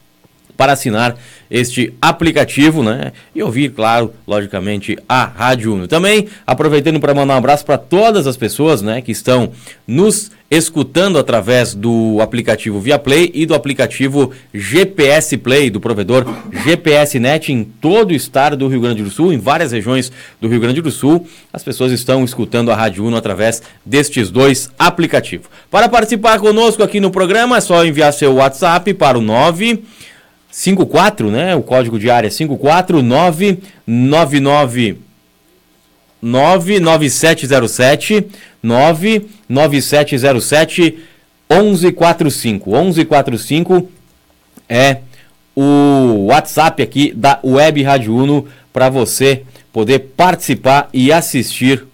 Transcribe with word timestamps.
para 0.58 0.72
assinar 0.72 1.16
este 1.48 1.94
aplicativo, 2.02 2.82
né? 2.82 3.12
E 3.32 3.40
ouvir, 3.40 3.70
claro, 3.70 4.12
logicamente, 4.26 4.98
a 5.08 5.24
Rádio 5.24 5.72
Uno. 5.72 5.86
Também 5.86 6.26
aproveitando 6.44 6.98
para 6.98 7.14
mandar 7.14 7.34
um 7.34 7.38
abraço 7.38 7.64
para 7.64 7.78
todas 7.78 8.26
as 8.26 8.36
pessoas, 8.36 8.82
né, 8.82 9.00
que 9.00 9.12
estão 9.12 9.52
nos 9.86 10.32
escutando 10.50 11.18
através 11.18 11.74
do 11.74 12.20
aplicativo 12.20 12.80
Via 12.80 12.98
Play 12.98 13.30
e 13.34 13.44
do 13.44 13.54
aplicativo 13.54 14.32
GPS 14.52 15.36
Play 15.36 15.68
do 15.68 15.78
provedor 15.78 16.24
GPS 16.64 17.18
Net 17.20 17.52
em 17.52 17.62
todo 17.62 18.10
o 18.10 18.14
estado 18.14 18.56
do 18.56 18.66
Rio 18.66 18.80
Grande 18.80 19.02
do 19.02 19.10
Sul, 19.10 19.32
em 19.32 19.38
várias 19.38 19.72
regiões 19.72 20.10
do 20.40 20.48
Rio 20.48 20.58
Grande 20.58 20.80
do 20.80 20.90
Sul. 20.90 21.26
As 21.52 21.62
pessoas 21.62 21.92
estão 21.92 22.24
escutando 22.24 22.72
a 22.72 22.74
Rádio 22.74 23.04
Uno 23.04 23.16
através 23.16 23.62
destes 23.84 24.30
dois 24.30 24.70
aplicativos. 24.78 25.46
Para 25.70 25.88
participar 25.88 26.40
conosco 26.40 26.82
aqui 26.82 26.98
no 26.98 27.10
programa, 27.10 27.58
é 27.58 27.60
só 27.60 27.84
enviar 27.84 28.12
seu 28.12 28.34
WhatsApp 28.34 28.92
para 28.94 29.18
o 29.18 29.22
9 29.22 29.84
54, 30.50 31.30
né? 31.30 31.54
O 31.54 31.62
código 31.62 31.98
de 31.98 32.10
área 32.10 32.30
54999 32.30 34.98
99707 36.20 38.26
99707 38.62 40.98
1145. 41.50 42.70
1145 42.70 43.88
é 44.68 44.98
o 45.54 46.26
WhatsApp 46.26 46.82
aqui 46.82 47.12
da 47.14 47.38
Web 47.42 47.82
Rádio 47.82 48.14
Uno 48.14 48.46
para 48.72 48.88
você 48.88 49.42
poder 49.72 49.98
participar 50.16 50.88
e 50.92 51.12
assistir 51.12 51.84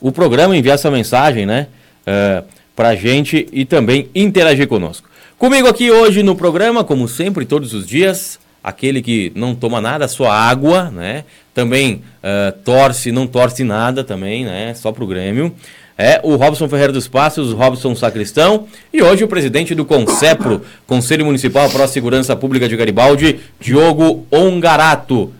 o 0.00 0.10
programa, 0.10 0.56
enviar 0.56 0.78
sua 0.78 0.90
mensagem, 0.90 1.46
né? 1.46 1.68
Uh, 2.06 2.44
para 2.74 2.96
gente 2.96 3.46
e 3.52 3.64
também 3.64 4.08
interagir 4.14 4.66
conosco. 4.66 5.08
Comigo 5.42 5.66
aqui 5.66 5.90
hoje 5.90 6.22
no 6.22 6.36
programa, 6.36 6.84
como 6.84 7.08
sempre, 7.08 7.44
todos 7.44 7.74
os 7.74 7.84
dias, 7.84 8.38
aquele 8.62 9.02
que 9.02 9.32
não 9.34 9.56
toma 9.56 9.80
nada, 9.80 10.06
só 10.06 10.30
água, 10.30 10.88
né? 10.88 11.24
Também 11.52 12.04
uh, 12.22 12.52
torce, 12.64 13.10
não 13.10 13.26
torce 13.26 13.64
nada 13.64 14.04
também, 14.04 14.44
né? 14.44 14.72
Só 14.74 14.92
pro 14.92 15.04
Grêmio. 15.04 15.52
É 15.98 16.20
o 16.22 16.36
Robson 16.36 16.68
Ferreira 16.68 16.92
dos 16.92 17.08
Passos, 17.08 17.52
Robson 17.52 17.92
Sacristão. 17.96 18.68
E 18.92 19.02
hoje 19.02 19.24
o 19.24 19.28
presidente 19.28 19.74
do 19.74 19.84
CONCEPRO, 19.84 20.62
Conselho 20.86 21.26
Municipal 21.26 21.68
para 21.70 21.86
a 21.86 21.88
Segurança 21.88 22.36
Pública 22.36 22.68
de 22.68 22.76
Garibaldi, 22.76 23.40
Diogo 23.58 24.24
Ongarato. 24.30 25.32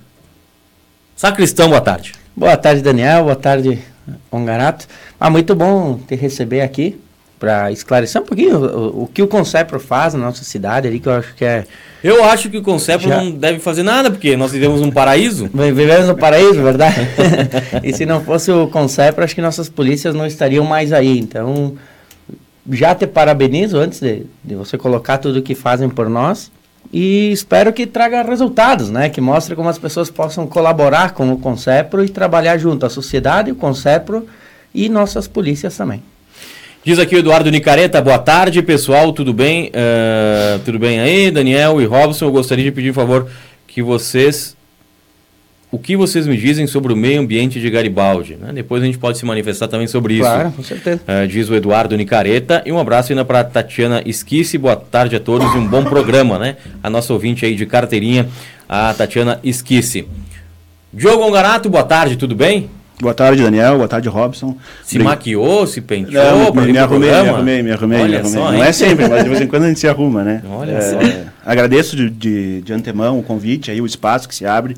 Sacristão, 1.14 1.68
boa 1.68 1.80
tarde. 1.80 2.12
Boa 2.34 2.56
tarde, 2.56 2.82
Daniel. 2.82 3.22
Boa 3.22 3.36
tarde, 3.36 3.78
Ongarato. 4.32 4.84
Ah, 5.20 5.30
muito 5.30 5.54
bom 5.54 6.00
te 6.08 6.16
receber 6.16 6.62
aqui 6.62 6.98
para 7.42 7.72
esclarecer 7.72 8.22
um 8.22 8.24
pouquinho 8.24 8.56
o, 8.56 9.02
o, 9.02 9.06
que 9.08 9.20
o 9.20 9.26
Concepro 9.26 9.80
faz 9.80 10.14
na 10.14 10.20
nossa 10.20 10.44
cidade 10.44 10.86
ali, 10.86 11.00
que 11.00 11.08
eu 11.08 11.14
acho 11.14 11.34
que 11.34 11.44
é... 11.44 11.64
Eu 12.00 12.22
acho 12.22 12.48
que 12.48 12.56
o 12.56 12.62
Concepro 12.62 13.08
Já... 13.08 13.16
não 13.16 13.32
deve 13.32 13.58
fazer 13.58 13.82
nada, 13.82 14.12
porque 14.12 14.36
nós 14.36 14.52
vivemos 14.52 14.80
num 14.80 14.92
paraíso. 14.92 15.50
Vivemos 15.52 16.06
no 16.06 16.16
paraíso, 16.16 16.62
verdade? 16.62 17.00
e 17.82 17.92
se 17.92 18.06
não 18.06 18.20
fosse 18.20 18.52
o 18.52 18.68
Concepro, 18.68 19.24
acho 19.24 19.34
que 19.34 19.42
nossas 19.42 19.68
polícias 19.68 20.14
não 20.14 20.24
estariam 20.24 20.64
mais 20.64 20.92
aí. 20.92 21.18
Então, 21.18 21.74
já 22.70 22.94
te 22.94 23.08
parabenizo 23.08 23.76
antes 23.76 23.98
de, 23.98 24.24
de 24.44 24.54
você 24.54 24.78
colocar 24.78 25.18
tudo 25.18 25.40
o 25.40 25.42
que 25.42 25.56
fazem 25.56 25.88
por 25.88 26.08
nós. 26.08 26.48
E 26.92 27.32
espero 27.32 27.72
que 27.72 27.88
traga 27.88 28.22
resultados, 28.22 28.88
né? 28.88 29.08
Que 29.08 29.20
mostre 29.20 29.56
como 29.56 29.68
as 29.68 29.78
pessoas 29.78 30.08
possam 30.10 30.46
colaborar 30.46 31.12
com 31.12 31.32
o 31.32 31.38
Concepro 31.38 32.04
e 32.04 32.08
trabalhar 32.08 32.56
junto, 32.56 32.86
a 32.86 32.90
sociedade, 32.90 33.50
o 33.50 33.56
Concepro 33.56 34.28
e 34.72 34.88
nossas 34.88 35.26
polícias 35.26 35.76
também. 35.76 36.04
Diz 36.84 36.98
aqui 36.98 37.14
o 37.14 37.18
Eduardo 37.20 37.48
Nicareta, 37.48 38.02
boa 38.02 38.18
tarde 38.18 38.60
pessoal, 38.60 39.12
tudo 39.12 39.32
bem? 39.32 39.68
Uh, 39.68 40.58
tudo 40.64 40.80
bem 40.80 40.98
aí, 40.98 41.30
Daniel 41.30 41.80
e 41.80 41.84
Robson? 41.84 42.24
Eu 42.24 42.32
gostaria 42.32 42.64
de 42.64 42.72
pedir, 42.72 42.92
por 42.92 43.02
favor, 43.02 43.28
que 43.68 43.80
vocês. 43.80 44.56
O 45.70 45.78
que 45.78 45.96
vocês 45.96 46.26
me 46.26 46.36
dizem 46.36 46.66
sobre 46.66 46.92
o 46.92 46.96
meio 46.96 47.20
ambiente 47.20 47.60
de 47.60 47.70
Garibaldi? 47.70 48.34
Né? 48.34 48.50
Depois 48.52 48.82
a 48.82 48.86
gente 48.86 48.98
pode 48.98 49.16
se 49.16 49.24
manifestar 49.24 49.68
também 49.68 49.86
sobre 49.86 50.14
isso. 50.14 50.24
Claro, 50.24 50.50
com 50.50 50.62
certeza. 50.64 51.00
Uh, 51.02 51.28
diz 51.28 51.48
o 51.48 51.54
Eduardo 51.54 51.96
Nicareta. 51.96 52.64
E 52.66 52.72
um 52.72 52.78
abraço 52.80 53.12
ainda 53.12 53.24
para 53.24 53.44
Tatiana 53.44 54.02
Esquisse. 54.04 54.58
Boa 54.58 54.74
tarde 54.74 55.14
a 55.14 55.20
todos 55.20 55.54
e 55.54 55.58
um 55.58 55.68
bom 55.68 55.84
programa, 55.84 56.36
né? 56.36 56.56
A 56.82 56.90
nossa 56.90 57.12
ouvinte 57.12 57.46
aí 57.46 57.54
de 57.54 57.64
carteirinha, 57.64 58.28
a 58.68 58.92
Tatiana 58.92 59.38
Esquisse. 59.44 60.08
Diogo 60.92 61.22
Ongarato, 61.22 61.70
boa 61.70 61.84
tarde, 61.84 62.16
tudo 62.16 62.34
bem? 62.34 62.68
Boa 63.02 63.14
tarde, 63.14 63.42
Daniel. 63.42 63.78
Boa 63.78 63.88
tarde, 63.88 64.08
Robson. 64.08 64.56
Se 64.84 64.96
maquiou, 64.96 65.66
se 65.66 65.80
penteou? 65.80 66.22
Não, 66.22 66.54
me, 66.54 66.70
me 66.70 66.78
arrumei, 66.78 67.10
me 67.10 67.16
arrumei, 67.16 67.62
me 67.64 67.72
arrumei, 67.72 68.00
Olha 68.00 68.08
me 68.08 68.16
arrumei. 68.18 68.32
Só, 68.40 68.52
Não 68.52 68.62
é 68.62 68.70
sempre, 68.70 69.08
mas 69.08 69.24
de 69.24 69.28
vez 69.28 69.40
em 69.40 69.48
quando 69.50 69.64
a 69.64 69.68
gente 69.68 69.80
se 69.80 69.88
arruma, 69.88 70.22
né? 70.22 70.40
Olha 70.48 70.70
é, 70.70 70.80
só. 70.80 70.98
Agradeço 71.44 71.96
de, 71.96 72.08
de, 72.08 72.60
de, 72.60 72.72
antemão 72.72 73.18
o 73.18 73.22
convite, 73.24 73.72
aí, 73.72 73.80
o 73.80 73.86
espaço 73.86 74.28
que 74.28 74.34
se 74.36 74.46
abre 74.46 74.76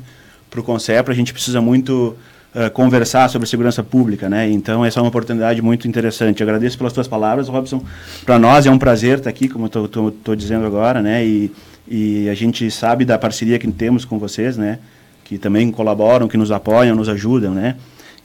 para 0.49 0.59
o 0.59 0.63
Concepro. 0.63 1.13
A 1.13 1.15
gente 1.15 1.33
precisa 1.33 1.61
muito 1.61 2.15
uh, 2.55 2.71
conversar 2.71 3.29
sobre 3.29 3.47
segurança 3.47 3.83
pública, 3.83 4.27
né? 4.27 4.49
Então, 4.49 4.83
essa 4.83 4.99
é 4.99 5.03
uma 5.03 5.09
oportunidade 5.09 5.61
muito 5.61 5.87
interessante. 5.87 6.41
agradeço 6.41 6.79
pelas 6.79 6.93
tuas 6.93 7.07
palavras, 7.07 7.47
Robson. 7.47 7.83
Para 8.25 8.39
nós 8.39 8.65
é 8.65 8.71
um 8.71 8.79
prazer 8.79 9.19
estar 9.19 9.29
aqui, 9.29 9.47
como 9.47 9.69
eu 9.71 9.85
estou 9.85 10.35
dizendo 10.35 10.65
agora, 10.65 10.99
né? 10.99 11.23
E, 11.23 11.51
e 11.87 12.27
a 12.27 12.33
gente 12.33 12.71
sabe 12.71 13.05
da 13.05 13.19
parceria 13.19 13.59
que 13.59 13.71
temos 13.71 14.03
com 14.03 14.17
vocês, 14.17 14.57
né? 14.57 14.79
Que 15.23 15.37
também 15.37 15.69
colaboram, 15.69 16.27
que 16.27 16.37
nos 16.37 16.51
apoiam, 16.51 16.95
nos 16.95 17.07
ajudam, 17.07 17.53
né? 17.53 17.75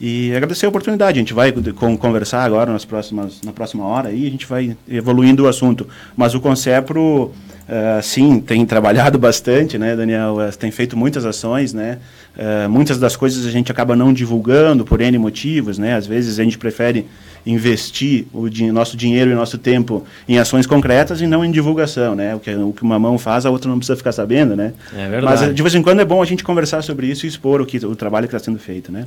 E 0.00 0.34
agradecer 0.34 0.64
a 0.64 0.68
oportunidade. 0.70 1.18
A 1.18 1.20
gente 1.20 1.34
vai 1.34 1.52
conversar 1.98 2.42
agora 2.42 2.72
nas 2.72 2.86
próximas, 2.86 3.42
na 3.42 3.52
próxima 3.52 3.84
hora 3.84 4.10
e 4.10 4.26
a 4.26 4.30
gente 4.30 4.46
vai 4.46 4.76
evoluindo 4.88 5.44
o 5.44 5.48
assunto. 5.48 5.86
Mas 6.16 6.34
o 6.34 6.40
Concepro, 6.40 7.32
uh, 7.70 8.02
sim, 8.02 8.40
tem 8.40 8.66
trabalhado 8.66 9.16
bastante, 9.20 9.78
né, 9.78 9.94
Daniel? 9.94 10.36
Uh, 10.36 10.56
tem 10.56 10.70
feito 10.70 10.96
muitas 10.96 11.24
ações, 11.24 11.72
né? 11.72 11.98
Uh, 12.36 12.68
muitas 12.68 12.98
das 12.98 13.16
coisas 13.16 13.46
a 13.46 13.50
gente 13.50 13.70
acaba 13.70 13.94
não 13.94 14.12
divulgando 14.12 14.84
por 14.84 15.00
N 15.00 15.16
motivos, 15.18 15.78
né? 15.78 15.94
Às 15.94 16.06
vezes 16.06 16.38
a 16.38 16.44
gente 16.44 16.58
prefere 16.58 17.06
investir 17.46 18.26
o 18.32 18.48
din 18.48 18.70
nosso 18.70 18.96
dinheiro 18.96 19.30
e 19.30 19.34
nosso 19.34 19.56
tempo 19.56 20.04
em 20.28 20.38
ações 20.38 20.66
concretas 20.66 21.20
e 21.20 21.26
não 21.26 21.44
em 21.44 21.50
divulgação, 21.50 22.14
né? 22.14 22.34
O 22.34 22.40
que, 22.40 22.54
o 22.54 22.72
que 22.72 22.82
uma 22.82 22.98
mão 22.98 23.18
faz, 23.18 23.46
a 23.46 23.50
outra 23.50 23.70
não 23.70 23.78
precisa 23.78 23.96
ficar 23.96 24.12
sabendo, 24.12 24.54
né? 24.54 24.72
É 24.94 25.08
verdade. 25.08 25.46
Mas 25.46 25.54
de 25.54 25.62
vez 25.62 25.74
em 25.74 25.82
quando 25.82 26.00
é 26.00 26.04
bom 26.04 26.20
a 26.22 26.26
gente 26.26 26.44
conversar 26.44 26.82
sobre 26.82 27.06
isso 27.06 27.24
e 27.24 27.28
expor 27.28 27.60
o, 27.60 27.66
que, 27.66 27.78
o 27.84 27.96
trabalho 27.96 28.28
que 28.28 28.34
está 28.34 28.44
sendo 28.44 28.58
feito, 28.58 28.92
né? 28.92 29.06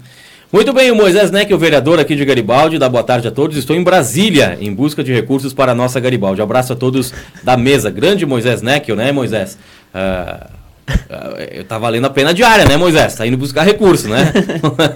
Muito 0.53 0.71
bem, 0.71 0.91
o 0.91 0.95
Moisés 0.95 1.31
Neck, 1.31 1.51
o 1.51 1.57
vereador 1.57 1.99
aqui 1.99 2.15
de 2.15 2.23
Garibaldi, 2.23 2.77
dá 2.77 2.87
boa 2.87 3.03
tarde 3.03 3.27
a 3.27 3.31
todos. 3.31 3.57
Estou 3.57 3.75
em 3.75 3.81
Brasília, 3.81 4.55
em 4.61 4.71
busca 4.71 5.03
de 5.03 5.11
recursos 5.11 5.51
para 5.51 5.71
a 5.71 5.75
nossa 5.75 5.99
Garibaldi. 5.99 6.43
Abraço 6.43 6.73
a 6.73 6.75
todos 6.75 7.11
da 7.43 7.57
mesa. 7.57 7.89
Grande 7.89 8.23
Moisés 8.23 8.52
Moisés 8.53 8.61
Neckel, 8.61 8.95
né, 8.95 9.11
Moisés? 9.11 9.57
Uh, 9.93 10.45
uh, 10.89 11.63
tá 11.63 11.77
valendo 11.77 12.05
a 12.05 12.09
pena 12.09 12.33
diária, 12.33 12.65
né, 12.65 12.77
Moisés? 12.77 13.15
Tá 13.15 13.25
indo 13.25 13.37
buscar 13.37 13.63
recurso, 13.63 14.07
né? 14.07 14.31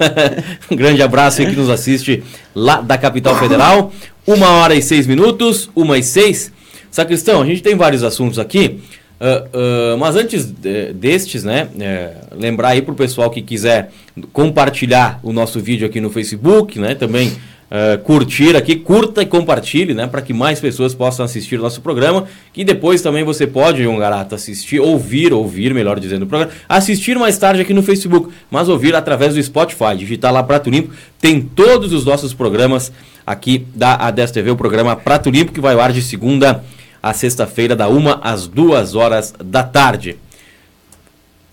um 0.69 0.75
grande 0.75 1.01
abraço 1.01 1.41
aí 1.41 1.47
que 1.47 1.55
nos 1.55 1.69
assiste 1.69 2.23
lá 2.53 2.81
da 2.81 2.97
capital 2.97 3.37
federal. 3.37 3.91
Uma 4.25 4.49
hora 4.49 4.75
e 4.75 4.81
seis 4.81 5.07
minutos, 5.07 5.69
uma 5.75 5.97
e 5.97 6.03
seis. 6.03 6.51
Sacristão, 6.91 7.41
a 7.41 7.45
gente 7.45 7.63
tem 7.63 7.75
vários 7.75 8.03
assuntos 8.03 8.37
aqui. 8.37 8.81
Uh, 9.19 9.95
uh, 9.95 9.97
mas 9.97 10.15
antes 10.15 10.45
de, 10.45 10.93
destes, 10.93 11.43
né, 11.43 11.67
é, 11.79 12.17
lembrar 12.31 12.69
aí 12.69 12.83
para 12.83 12.91
o 12.91 12.95
pessoal 12.95 13.31
que 13.31 13.41
quiser 13.41 13.89
compartilhar 14.31 15.19
o 15.23 15.33
nosso 15.33 15.59
vídeo 15.59 15.87
aqui 15.87 15.99
no 15.99 16.11
Facebook, 16.11 16.77
né, 16.77 16.93
também 16.93 17.35
uh, 17.71 18.01
curtir 18.03 18.55
aqui, 18.55 18.75
curta 18.75 19.21
e 19.21 19.25
compartilhe, 19.25 19.93
né, 19.93 20.07
para 20.07 20.21
que 20.21 20.33
mais 20.33 20.59
pessoas 20.59 20.93
possam 20.93 21.25
assistir 21.25 21.59
o 21.59 21.61
nosso 21.61 21.81
programa, 21.81 22.25
que 22.53 22.63
depois 22.63 23.01
também 23.01 23.23
você 23.23 23.45
pode, 23.45 23.83
João 23.83 23.97
Garato, 23.97 24.35
assistir, 24.35 24.79
ouvir, 24.79 25.33
ouvir, 25.33 25.73
melhor 25.73 25.99
dizendo, 25.99 26.23
o 26.23 26.27
programa, 26.27 26.51
assistir 26.67 27.17
mais 27.17 27.37
tarde 27.37 27.61
aqui 27.61 27.73
no 27.73 27.83
Facebook, 27.83 28.29
mas 28.49 28.69
ouvir 28.69 28.95
através 28.95 29.35
do 29.35 29.43
Spotify, 29.43 29.95
digitar 29.97 30.33
lá 30.33 30.43
Prato 30.43 30.69
Limpo, 30.69 30.93
tem 31.19 31.41
todos 31.41 31.93
os 31.93 32.05
nossos 32.05 32.33
programas 32.33 32.91
aqui 33.25 33.65
da 33.75 33.95
ADES 33.95 34.31
TV, 34.31 34.51
o 34.51 34.55
programa 34.55 34.95
Prato 34.95 35.29
Limpo, 35.29 35.51
que 35.51 35.61
vai 35.61 35.73
ao 35.73 35.81
ar 35.81 35.91
de 35.91 36.01
segunda 36.01 36.63
a 37.01 37.13
sexta-feira, 37.13 37.75
da 37.75 37.87
uma 37.87 38.19
às 38.23 38.47
duas 38.47 38.95
horas 38.95 39.33
da 39.43 39.63
tarde. 39.63 40.17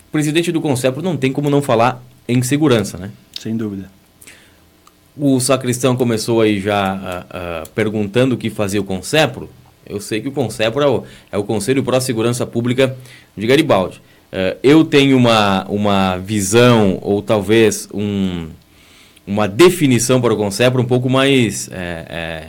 O 0.09 0.11
presidente 0.11 0.51
do 0.51 0.59
Concepro 0.59 1.01
não 1.01 1.15
tem 1.15 1.31
como 1.31 1.49
não 1.49 1.61
falar 1.61 2.03
em 2.27 2.41
segurança, 2.41 2.97
né? 2.97 3.11
Sem 3.39 3.55
dúvida. 3.55 3.94
O 5.17 5.39
sacristão 5.39 5.95
começou 5.95 6.41
aí 6.41 6.59
já 6.59 6.93
uh, 6.93 7.63
uh, 7.63 7.69
perguntando 7.69 8.35
o 8.35 8.37
que 8.37 8.49
fazia 8.49 8.81
o 8.81 8.83
Concepro. 8.83 9.49
Eu 9.87 10.01
sei 10.01 10.19
que 10.19 10.27
o 10.27 10.31
Concepro 10.31 10.83
é 10.83 10.87
o, 10.87 11.03
é 11.31 11.37
o 11.37 11.43
Conselho 11.43 11.81
Pró 11.83 11.97
Segurança 12.01 12.45
Pública 12.45 12.97
de 13.35 13.47
Garibaldi. 13.47 14.01
Uh, 14.33 14.57
eu 14.61 14.83
tenho 14.83 15.15
uma, 15.15 15.65
uma 15.69 16.17
visão, 16.17 16.99
ou 17.01 17.21
talvez 17.21 17.87
um, 17.93 18.49
uma 19.25 19.47
definição 19.47 20.19
para 20.19 20.33
o 20.33 20.37
Concepro 20.37 20.81
um 20.81 20.85
pouco 20.85 21.09
mais 21.09 21.69
é, 21.71 22.05
é, 22.09 22.47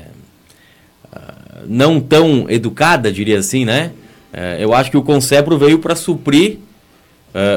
não 1.69 2.01
tão 2.01 2.51
educada, 2.51 3.13
diria 3.13 3.39
assim, 3.39 3.65
né? 3.65 3.93
Eu 4.59 4.75
acho 4.75 4.91
que 4.91 4.99
o 4.99 5.03
Concepro 5.03 5.57
veio 5.57 5.79
para 5.79 5.97
suprir 5.97 6.59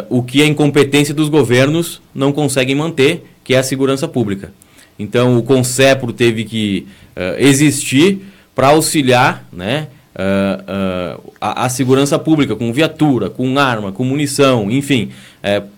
o 0.08 0.24
que 0.24 0.42
a 0.42 0.46
incompetência 0.46 1.14
dos 1.14 1.28
governos 1.28 2.02
não 2.16 2.32
conseguem 2.32 2.74
manter, 2.74 3.26
que 3.44 3.54
é 3.54 3.58
a 3.58 3.64
segurança 3.64 4.08
pública. 4.08 4.54
Então, 5.00 5.38
o 5.38 5.44
Concepro 5.44 6.12
teve 6.12 6.44
que 6.44 6.86
uh, 7.16 7.40
existir 7.40 8.22
para 8.54 8.68
auxiliar 8.68 9.46
né, 9.52 9.88
uh, 10.14 11.34
a, 11.40 11.66
a, 11.66 11.70
segurança 11.70 12.20
pública, 12.20 12.54
com 12.54 12.74
viatura, 12.74 13.30
com 13.30 13.58
arma, 13.58 13.94
com 13.94 14.04
munição, 14.04 14.70
enfim, 14.70 15.12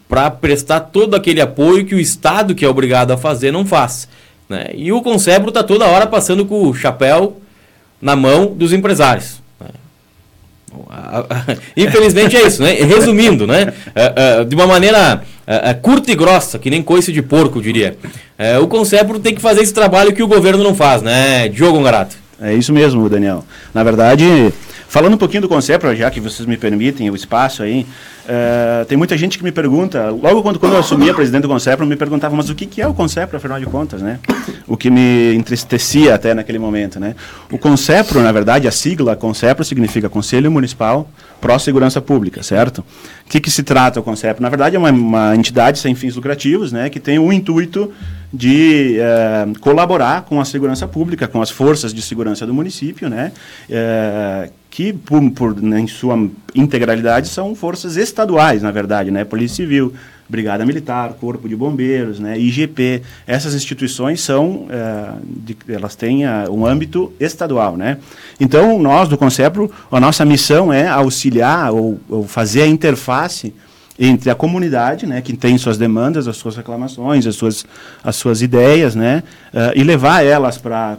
para 0.09 0.31
prestar 0.31 0.79
todo 0.79 1.15
aquele 1.15 1.39
apoio 1.39 1.85
que 1.85 1.93
o 1.93 1.99
Estado, 1.99 2.55
que 2.55 2.65
é 2.65 2.67
obrigado 2.67 3.11
a 3.11 3.17
fazer, 3.17 3.51
não 3.51 3.63
faz. 3.63 4.07
Né? 4.49 4.71
E 4.73 4.91
o 4.91 5.03
Concepro 5.03 5.49
está 5.49 5.63
toda 5.63 5.85
hora 5.85 6.07
passando 6.07 6.43
com 6.43 6.67
o 6.67 6.73
chapéu 6.73 7.39
na 8.01 8.15
mão 8.15 8.47
dos 8.47 8.73
empresários. 8.73 9.39
Né? 9.59 9.69
Infelizmente 11.77 12.35
é 12.35 12.47
isso, 12.47 12.63
né? 12.63 12.73
Resumindo, 12.73 13.45
né? 13.45 13.71
De 14.47 14.55
uma 14.55 14.65
maneira 14.65 15.21
é, 15.63 15.73
curta 15.73 16.11
e 16.11 16.15
grossa, 16.15 16.59
que 16.59 16.69
nem 16.69 16.81
coice 16.81 17.11
de 17.11 17.21
porco, 17.21 17.61
diria. 17.61 17.97
o 18.61 18.67
Concepro 18.67 19.19
tem 19.19 19.35
que 19.35 19.41
fazer 19.41 19.61
esse 19.61 19.73
trabalho 19.73 20.13
que 20.13 20.23
o 20.23 20.27
governo 20.27 20.63
não 20.63 20.75
faz, 20.75 21.01
né? 21.01 21.47
Diogo 21.47 21.81
Garato. 21.83 22.15
É 22.41 22.53
isso 22.55 22.73
mesmo, 22.73 23.07
Daniel. 23.07 23.45
Na 23.73 23.83
verdade, 23.83 24.51
falando 24.91 25.13
um 25.13 25.17
pouquinho 25.17 25.41
do 25.41 25.47
Concepro, 25.47 25.95
já 25.95 26.11
que 26.11 26.19
vocês 26.19 26.45
me 26.45 26.57
permitem 26.57 27.09
o 27.09 27.15
espaço 27.15 27.63
aí, 27.63 27.87
Uh, 28.21 28.85
tem 28.85 28.97
muita 28.97 29.17
gente 29.17 29.37
que 29.37 29.43
me 29.43 29.51
pergunta, 29.51 30.09
logo 30.09 30.43
quando, 30.43 30.59
quando 30.59 30.73
eu 30.73 30.79
assumi 30.79 31.09
a 31.09 31.13
presidente 31.13 31.41
do 31.41 31.47
Concepro, 31.47 31.85
me 31.87 31.95
perguntava, 31.95 32.35
mas 32.35 32.49
o 32.49 32.55
que, 32.55 32.67
que 32.67 32.81
é 32.81 32.87
o 32.87 32.93
Concepro, 32.93 33.35
afinal 33.35 33.59
de 33.59 33.65
contas, 33.65 34.01
né? 34.01 34.19
O 34.67 34.77
que 34.77 34.91
me 34.91 35.33
entristecia 35.33 36.13
até 36.13 36.33
naquele 36.33 36.59
momento, 36.59 36.99
né? 36.99 37.15
O 37.51 37.57
Concepro, 37.57 38.21
na 38.21 38.31
verdade, 38.31 38.67
a 38.67 38.71
sigla 38.71 39.15
Concepro 39.15 39.65
significa 39.65 40.07
Conselho 40.07 40.51
Municipal 40.51 41.09
Pró 41.41 41.57
Segurança 41.57 41.99
Pública, 41.99 42.43
certo? 42.43 42.79
O 43.25 43.29
que, 43.29 43.39
que 43.39 43.49
se 43.49 43.63
trata 43.63 43.99
o 43.99 44.03
Concepro? 44.03 44.41
Na 44.41 44.49
verdade, 44.49 44.75
é 44.75 44.79
uma, 44.79 44.91
uma 44.91 45.35
entidade 45.35 45.79
sem 45.79 45.95
fins 45.95 46.15
lucrativos, 46.15 46.71
né? 46.71 46.89
Que 46.89 46.99
tem 46.99 47.17
o 47.17 47.33
intuito 47.33 47.91
de 48.31 48.97
uh, 48.99 49.59
colaborar 49.59 50.21
com 50.21 50.39
a 50.39 50.45
segurança 50.45 50.87
pública, 50.87 51.27
com 51.27 51.41
as 51.41 51.49
forças 51.49 51.91
de 51.91 52.01
segurança 52.01 52.45
do 52.45 52.53
município, 52.53 53.09
né? 53.09 53.31
Uh, 53.67 54.60
que, 54.71 54.93
por, 54.93 55.21
por, 55.31 55.61
né, 55.61 55.81
em 55.81 55.87
sua 55.87 56.17
integralidade, 56.55 57.27
são 57.27 57.53
forças 57.53 57.97
estaduais, 57.97 58.63
na 58.63 58.71
verdade, 58.71 59.11
né? 59.11 59.25
Polícia 59.25 59.57
Civil, 59.57 59.93
Brigada 60.29 60.65
Militar, 60.65 61.13
Corpo 61.19 61.47
de 61.49 61.57
Bombeiros, 61.57 62.19
né? 62.19 62.39
IGP. 62.39 63.01
Essas 63.27 63.53
instituições 63.53 64.21
são, 64.21 64.67
é, 64.69 65.11
de, 65.23 65.57
elas 65.67 65.93
têm 65.93 66.25
a, 66.25 66.45
um 66.49 66.65
âmbito 66.65 67.11
estadual, 67.19 67.75
né? 67.75 67.97
Então, 68.39 68.79
nós 68.79 69.09
do 69.09 69.17
Concepro, 69.17 69.69
a 69.91 69.99
nossa 69.99 70.23
missão 70.23 70.71
é 70.71 70.87
auxiliar 70.87 71.73
ou, 71.73 71.99
ou 72.09 72.25
fazer 72.25 72.61
a 72.61 72.67
interface 72.67 73.53
entre 74.03 74.31
a 74.31 74.35
comunidade, 74.35 75.05
né, 75.05 75.21
que 75.21 75.37
tem 75.37 75.55
suas 75.59 75.77
demandas, 75.77 76.27
as 76.27 76.35
suas 76.35 76.55
reclamações, 76.55 77.27
as 77.27 77.35
suas, 77.35 77.63
as 78.03 78.15
suas 78.15 78.41
ideias, 78.41 78.95
né, 78.95 79.21
uh, 79.53 79.71
e 79.75 79.83
levar 79.83 80.25
elas 80.25 80.57
para 80.57 80.97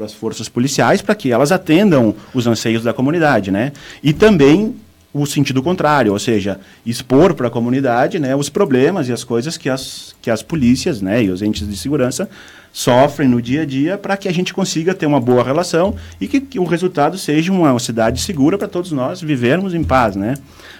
as 0.00 0.12
forças 0.12 0.48
policiais 0.48 1.02
para 1.02 1.16
que 1.16 1.32
elas 1.32 1.50
atendam 1.50 2.14
os 2.32 2.46
anseios 2.46 2.84
da 2.84 2.94
comunidade, 2.94 3.50
né, 3.50 3.72
e 4.04 4.12
também 4.12 4.76
o 5.14 5.24
sentido 5.24 5.62
contrário, 5.62 6.12
ou 6.12 6.18
seja, 6.18 6.58
expor 6.84 7.34
para 7.34 7.46
a 7.46 7.50
comunidade, 7.50 8.18
né, 8.18 8.34
os 8.34 8.48
problemas 8.48 9.08
e 9.08 9.12
as 9.12 9.22
coisas 9.22 9.56
que 9.56 9.70
as, 9.70 10.12
que 10.20 10.28
as 10.28 10.42
polícias, 10.42 11.00
né, 11.00 11.22
e 11.22 11.30
os 11.30 11.40
entes 11.40 11.68
de 11.68 11.76
segurança 11.76 12.28
sofrem 12.72 13.28
no 13.28 13.40
dia 13.40 13.62
a 13.62 13.64
dia 13.64 13.96
para 13.96 14.16
que 14.16 14.26
a 14.26 14.32
gente 14.32 14.52
consiga 14.52 14.92
ter 14.92 15.06
uma 15.06 15.20
boa 15.20 15.44
relação 15.44 15.94
e 16.20 16.26
que, 16.26 16.40
que 16.40 16.58
o 16.58 16.64
resultado 16.64 17.16
seja 17.16 17.52
uma 17.52 17.78
cidade 17.78 18.20
segura 18.20 18.58
para 18.58 18.66
todos 18.66 18.90
nós 18.90 19.22
vivermos 19.22 19.72
em 19.72 19.84
paz, 19.84 20.16
né? 20.16 20.34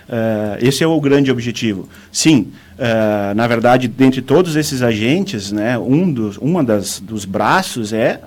Uh, 0.09 0.59
esse 0.61 0.83
é 0.83 0.87
o 0.87 1.01
grande 1.01 1.31
objetivo. 1.31 1.89
Sim, 2.11 2.51
uh, 2.73 3.35
na 3.37 3.47
verdade, 3.47 3.87
dentre 3.87 4.21
todos 4.21 4.57
esses 4.57 4.83
agentes, 4.83 5.53
né, 5.53 5.79
um 5.79 6.13
dos, 6.13 6.37
uma 6.39 6.65
das, 6.65 6.99
dos 6.99 7.25
braços 7.25 7.93
é 7.93 8.21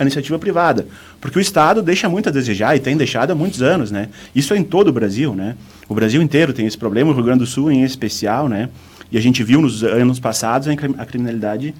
a 0.00 0.04
iniciativa 0.04 0.38
privada, 0.38 0.86
porque 1.20 1.38
o 1.38 1.40
Estado 1.40 1.82
deixa 1.82 2.08
muito 2.08 2.28
a 2.28 2.32
desejar 2.32 2.74
e 2.76 2.80
tem 2.80 2.96
deixado 2.96 3.30
há 3.30 3.34
muitos 3.34 3.62
anos, 3.62 3.90
né? 3.90 4.08
Isso 4.34 4.54
é 4.54 4.58
em 4.58 4.64
todo 4.64 4.88
o 4.88 4.92
Brasil, 4.92 5.34
né? 5.34 5.56
O 5.88 5.94
Brasil 5.94 6.22
inteiro 6.22 6.52
tem 6.52 6.66
esse 6.66 6.78
problema, 6.78 7.10
o 7.10 7.14
Rio 7.14 7.24
Grande 7.24 7.40
do 7.40 7.46
Sul 7.46 7.70
em 7.70 7.82
especial, 7.82 8.48
né? 8.48 8.68
E 9.12 9.18
a 9.18 9.20
gente 9.20 9.42
viu 9.42 9.60
nos 9.60 9.82
anos 9.82 10.18
passados 10.18 10.68
a 10.68 11.04
criminalidade 11.04 11.74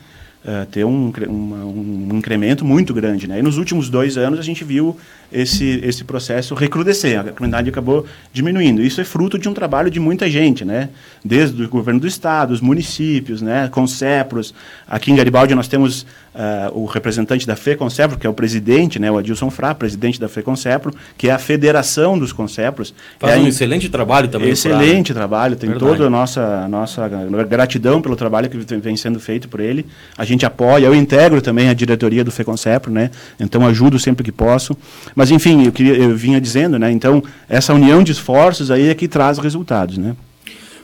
uh, 0.45 0.67
ter 0.67 0.85
um, 0.85 1.13
uma, 1.29 1.65
um 1.65 2.09
incremento 2.13 2.65
muito 2.65 2.93
grande, 2.93 3.27
né? 3.27 3.39
E 3.39 3.43
nos 3.43 3.57
últimos 3.57 3.89
dois 3.89 4.17
anos 4.17 4.39
a 4.39 4.43
gente 4.43 4.65
viu 4.65 4.97
esse, 5.33 5.81
esse 5.85 6.03
processo 6.05 6.55
recrudescer, 6.55 7.21
a 7.21 7.25
criminalidade 7.25 7.71
acabou 7.71 8.05
diminuindo. 8.33 8.83
Isso 8.83 9.01
é 9.01 9.05
fruto 9.05 9.39
de 9.39 9.49
um 9.49 9.55
trabalho 9.55 9.91
de 9.91 10.01
muita 10.01 10.29
gente, 10.29 10.65
né? 10.65 10.91
desde 11.25 11.63
o 11.63 11.69
governo 11.69 12.01
do 12.01 12.07
estado, 12.07 12.53
os 12.53 12.61
municípios, 12.61 13.41
né? 13.43 13.69
Concepros. 13.69 14.55
Aqui 14.89 15.13
em 15.13 15.17
Garibaldi 15.17 15.55
nós 15.55 15.69
temos 15.69 16.07
uh, 16.35 16.79
o 16.79 16.87
representante 16.87 17.47
da 17.47 17.57
FECONCEPRO, 17.57 18.19
que 18.19 18.27
é 18.27 18.31
o 18.31 18.35
presidente, 18.35 18.99
né? 18.99 19.11
o 19.11 19.19
Adilson 19.19 19.51
Frá, 19.51 19.75
presidente 19.75 20.21
da 20.21 20.29
FECONCEPRO, 20.29 20.93
que 21.17 21.29
é 21.29 21.33
a 21.33 21.39
federação 21.39 22.19
dos 22.19 22.33
Concepros. 22.33 22.95
Faz 23.19 23.35
é 23.35 23.39
um 23.39 23.47
excelente 23.47 23.89
trabalho 23.89 24.29
também. 24.29 24.51
Excelente 24.51 25.13
trabalho, 25.13 25.57
tem 25.57 25.71
Verdade. 25.71 25.93
toda 25.93 26.07
a 26.07 26.11
nossa, 26.11 26.69
nossa 26.69 27.09
gratidão 27.49 28.01
pelo 28.01 28.17
trabalho 28.17 28.49
que 28.49 28.57
vem 28.57 28.97
sendo 28.97 29.21
feito 29.21 29.49
por 29.49 29.61
ele. 29.61 29.87
A 30.17 30.25
gente 30.25 30.47
apoia, 30.47 30.87
eu 30.87 30.95
integro 30.95 31.41
também 31.43 31.69
a 31.69 31.75
diretoria 31.75 32.25
do 32.25 32.31
FECONCEPRO, 32.31 32.93
né? 32.93 33.11
então 33.39 33.67
ajudo 33.67 33.99
sempre 33.99 34.25
que 34.25 34.33
posso. 34.33 34.77
Mas, 35.15 35.31
enfim, 35.31 35.65
eu, 35.67 35.73
queria, 35.73 35.97
eu 35.97 36.17
vinha 36.17 36.41
dizendo, 36.41 36.79
né? 36.79 36.91
Então, 36.91 37.23
essa 37.49 37.75
união 37.75 38.03
de 38.03 38.13
esforços 38.13 38.71
aí 38.71 38.89
é 38.89 38.95
que 38.95 39.09
traz 39.09 39.39
resultados, 39.39 39.99
né? 39.99 40.17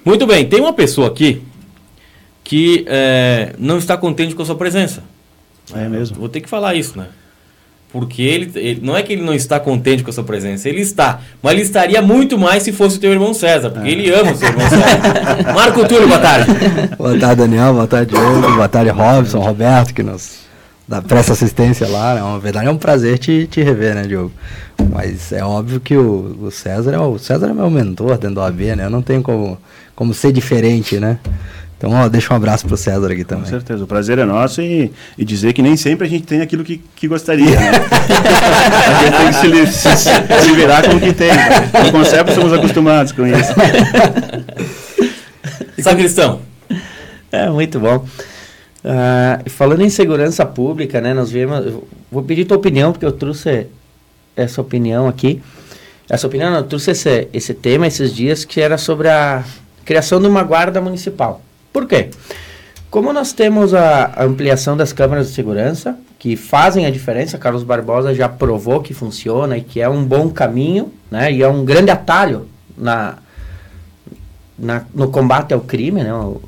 Muito 0.05 0.27
bem, 0.27 0.47
tem 0.47 0.61
uma 0.61 0.73
pessoa 0.73 1.09
aqui 1.09 1.43
que 2.45 2.85
é, 2.87 3.55
não 3.59 3.77
está 3.77 3.97
contente 3.97 4.35
com 4.35 4.43
a 4.43 4.47
sua 4.47 4.55
presença. 4.55 5.03
É 5.75 5.89
mesmo. 5.89 6.17
Vou 6.19 6.29
ter 6.29 6.41
que 6.41 6.49
falar 6.49 6.75
isso, 6.75 6.99
né? 6.99 7.07
Porque 7.93 8.21
ele, 8.21 8.51
ele, 8.57 8.81
não 8.83 8.97
é 8.97 9.03
que 9.03 9.13
ele 9.13 9.23
não 9.23 9.33
está 9.33 9.59
contente 9.59 10.03
com 10.03 10.11
a 10.11 10.13
sua 10.13 10.25
presença, 10.25 10.69
ele 10.69 10.81
está. 10.81 11.21
Mas 11.43 11.53
ele 11.53 11.63
estaria 11.63 12.03
muito 12.03 12.37
mais 12.37 12.63
se 12.63 12.73
fosse 12.73 12.99
o 12.99 13.01
teu 13.01 13.13
irmão 13.13 13.33
César, 13.33 13.71
porque 13.71 13.89
é. 13.89 13.93
ele 13.93 14.11
ama 14.11 14.33
o 14.33 14.37
seu 14.37 14.49
irmão 14.49 14.69
César. 14.69 15.53
Marco 15.55 15.87
Túlio, 15.87 16.09
boa 16.09 16.21
tarde. 16.21 16.51
Boa 16.99 17.19
tarde, 17.19 17.37
Daniel. 17.37 17.73
Boa 17.73 17.87
tarde, 17.87 18.11
Diogo. 18.13 18.53
Boa 18.55 18.69
tarde, 18.69 18.91
Robson, 18.91 19.39
Roberto, 19.39 19.95
que 19.95 20.03
nos 20.03 20.47
da 20.89 21.03
presta 21.03 21.33
assistência 21.33 21.89
lá, 21.89 22.15
né? 22.15 22.21
Na 22.21 22.39
verdade 22.39 22.67
é 22.69 22.71
um 22.71 22.77
prazer 22.77 23.19
te, 23.19 23.47
te 23.51 23.61
rever, 23.61 23.95
né, 23.95 24.03
Diogo? 24.03 24.31
Mas 24.93 25.33
é 25.33 25.45
óbvio 25.45 25.81
que 25.81 25.97
o, 25.97 26.37
o 26.43 26.51
César 26.51 26.93
é 26.93 26.99
o 26.99 27.19
César 27.19 27.49
é 27.49 27.53
meu 27.53 27.69
mentor 27.69 28.19
dentro 28.19 28.37
do 28.37 28.41
AB, 28.41 28.77
né? 28.77 28.85
Eu 28.85 28.91
não 28.91 29.03
tenho 29.03 29.23
como, 29.23 29.59
como 29.97 30.15
ser 30.15 30.33
diferente, 30.33 31.01
né? 31.01 31.19
Então, 31.79 31.91
ó, 31.93 32.09
deixa 32.09 32.33
um 32.33 32.37
abraço 32.37 32.67
pro 32.67 32.77
César 32.77 33.13
aqui 33.13 33.23
Com 33.23 33.35
também. 33.37 33.51
certeza, 33.51 33.85
o 33.85 33.87
prazer 33.87 34.19
é 34.19 34.25
nosso 34.25 34.63
e, 34.63 34.91
e 35.19 35.25
dizer 35.27 35.53
que 35.53 35.61
nem 35.61 35.77
sempre 35.77 36.07
a 36.07 36.11
gente 36.11 36.25
tem 36.25 36.41
aquilo 36.41 36.65
que, 36.65 36.79
que 36.97 37.07
gostaria. 37.07 37.51
Né? 37.51 37.71
a 38.89 39.05
gente 39.05 39.17
tem 39.17 39.27
que 39.29 39.35
se, 39.35 39.47
li- 39.47 39.67
se, 39.67 39.97
se 40.47 40.53
virar 40.55 40.83
com 40.89 40.97
o 40.97 41.01
que 41.01 41.13
tem. 41.13 41.29
Né? 41.29 41.71
No 41.85 41.93
conceito 41.93 42.33
somos 42.33 42.53
acostumados 42.53 43.13
com 43.13 43.27
isso. 43.27 43.53
Sacristão. 45.83 46.41
É, 47.31 47.49
muito 47.51 47.79
bom. 47.79 48.07
Ah, 48.85 49.41
falando 49.49 49.83
em 49.83 49.91
segurança 49.91 50.47
pública, 50.47 51.01
né, 51.01 51.13
nós 51.13 51.31
vemos, 51.31 51.67
eu 51.67 51.87
vou 52.11 52.23
pedir 52.23 52.45
tua 52.45 52.57
opinião, 52.57 52.93
porque 52.93 53.05
eu 53.05 53.13
trouxe 53.13 53.67
essa 54.35 54.61
opinião 54.61 55.09
aqui. 55.09 55.43
Essa 56.09 56.27
opinião, 56.27 56.51
não, 56.51 56.59
eu 56.59 56.65
trouxe 56.65 56.93
esse, 56.93 57.29
esse 57.33 57.53
tema 57.53 57.87
esses 57.87 58.15
dias, 58.15 58.45
que 58.45 58.61
era 58.61 58.79
sobre 58.79 59.09
a 59.09 59.43
criação 59.85 60.21
de 60.21 60.27
uma 60.27 60.43
guarda 60.43 60.81
municipal. 60.81 61.43
Por 61.77 61.87
quê? 61.87 62.09
Como 62.91 63.13
nós 63.13 63.35
temos 63.35 63.75
a, 63.75 64.25
ampliação 64.25 64.79
das 64.79 64.95
câmaras 64.95 65.29
de 65.29 65.35
segurança, 65.35 65.95
que 66.19 66.35
fazem 66.35 66.87
a 66.87 66.91
diferença, 66.91 67.37
Carlos 67.37 67.63
Barbosa 67.63 68.15
já 68.15 68.31
provou 68.31 68.81
que 68.81 68.95
funciona 68.95 69.59
e 69.59 69.61
que 69.61 69.79
é 69.79 69.87
um 69.87 70.03
bom 70.03 70.31
caminho, 70.31 70.91
né, 71.11 71.31
e 71.31 71.43
é 71.43 71.49
um 71.49 71.67
grande 71.67 71.91
atalho 71.91 72.49
na, 72.79 73.17
na, 74.59 74.85
no 74.95 75.11
combate 75.11 75.53
ao 75.53 75.61
crime, 75.61 76.03
né? 76.03 76.15
O- 76.15 76.41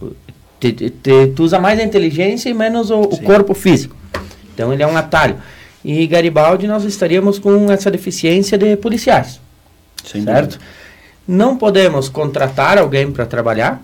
te- 0.59 0.73
te- 0.73 1.27
tu 1.37 1.43
usa 1.43 1.59
mais 1.59 1.79
a 1.79 1.83
inteligência 1.85 2.49
e 2.49 2.55
menos 2.55 2.91
o, 2.91 2.99
o 3.03 3.21
corpo 3.23 3.53
físico. 3.53 3.95
Então 4.55 4.73
ele 4.73 4.83
é 4.83 4.87
um 4.87 4.97
atalho. 4.97 5.37
E 5.85 6.07
Garibaldi 6.07 6.67
nós 6.67 6.85
estaríamos 6.85 7.39
com 7.39 7.71
essa 7.71 7.91
deficiência 7.91 8.57
de 8.57 8.79
policiais, 8.79 9.39
Sem 10.07 10.23
certo? 10.25 10.53
dúvida. 10.53 10.65
Não 11.29 11.59
podemos 11.59 12.09
contratar 12.09 12.79
alguém 12.79 13.13
para 13.13 13.27
trabalhar. 13.27 13.83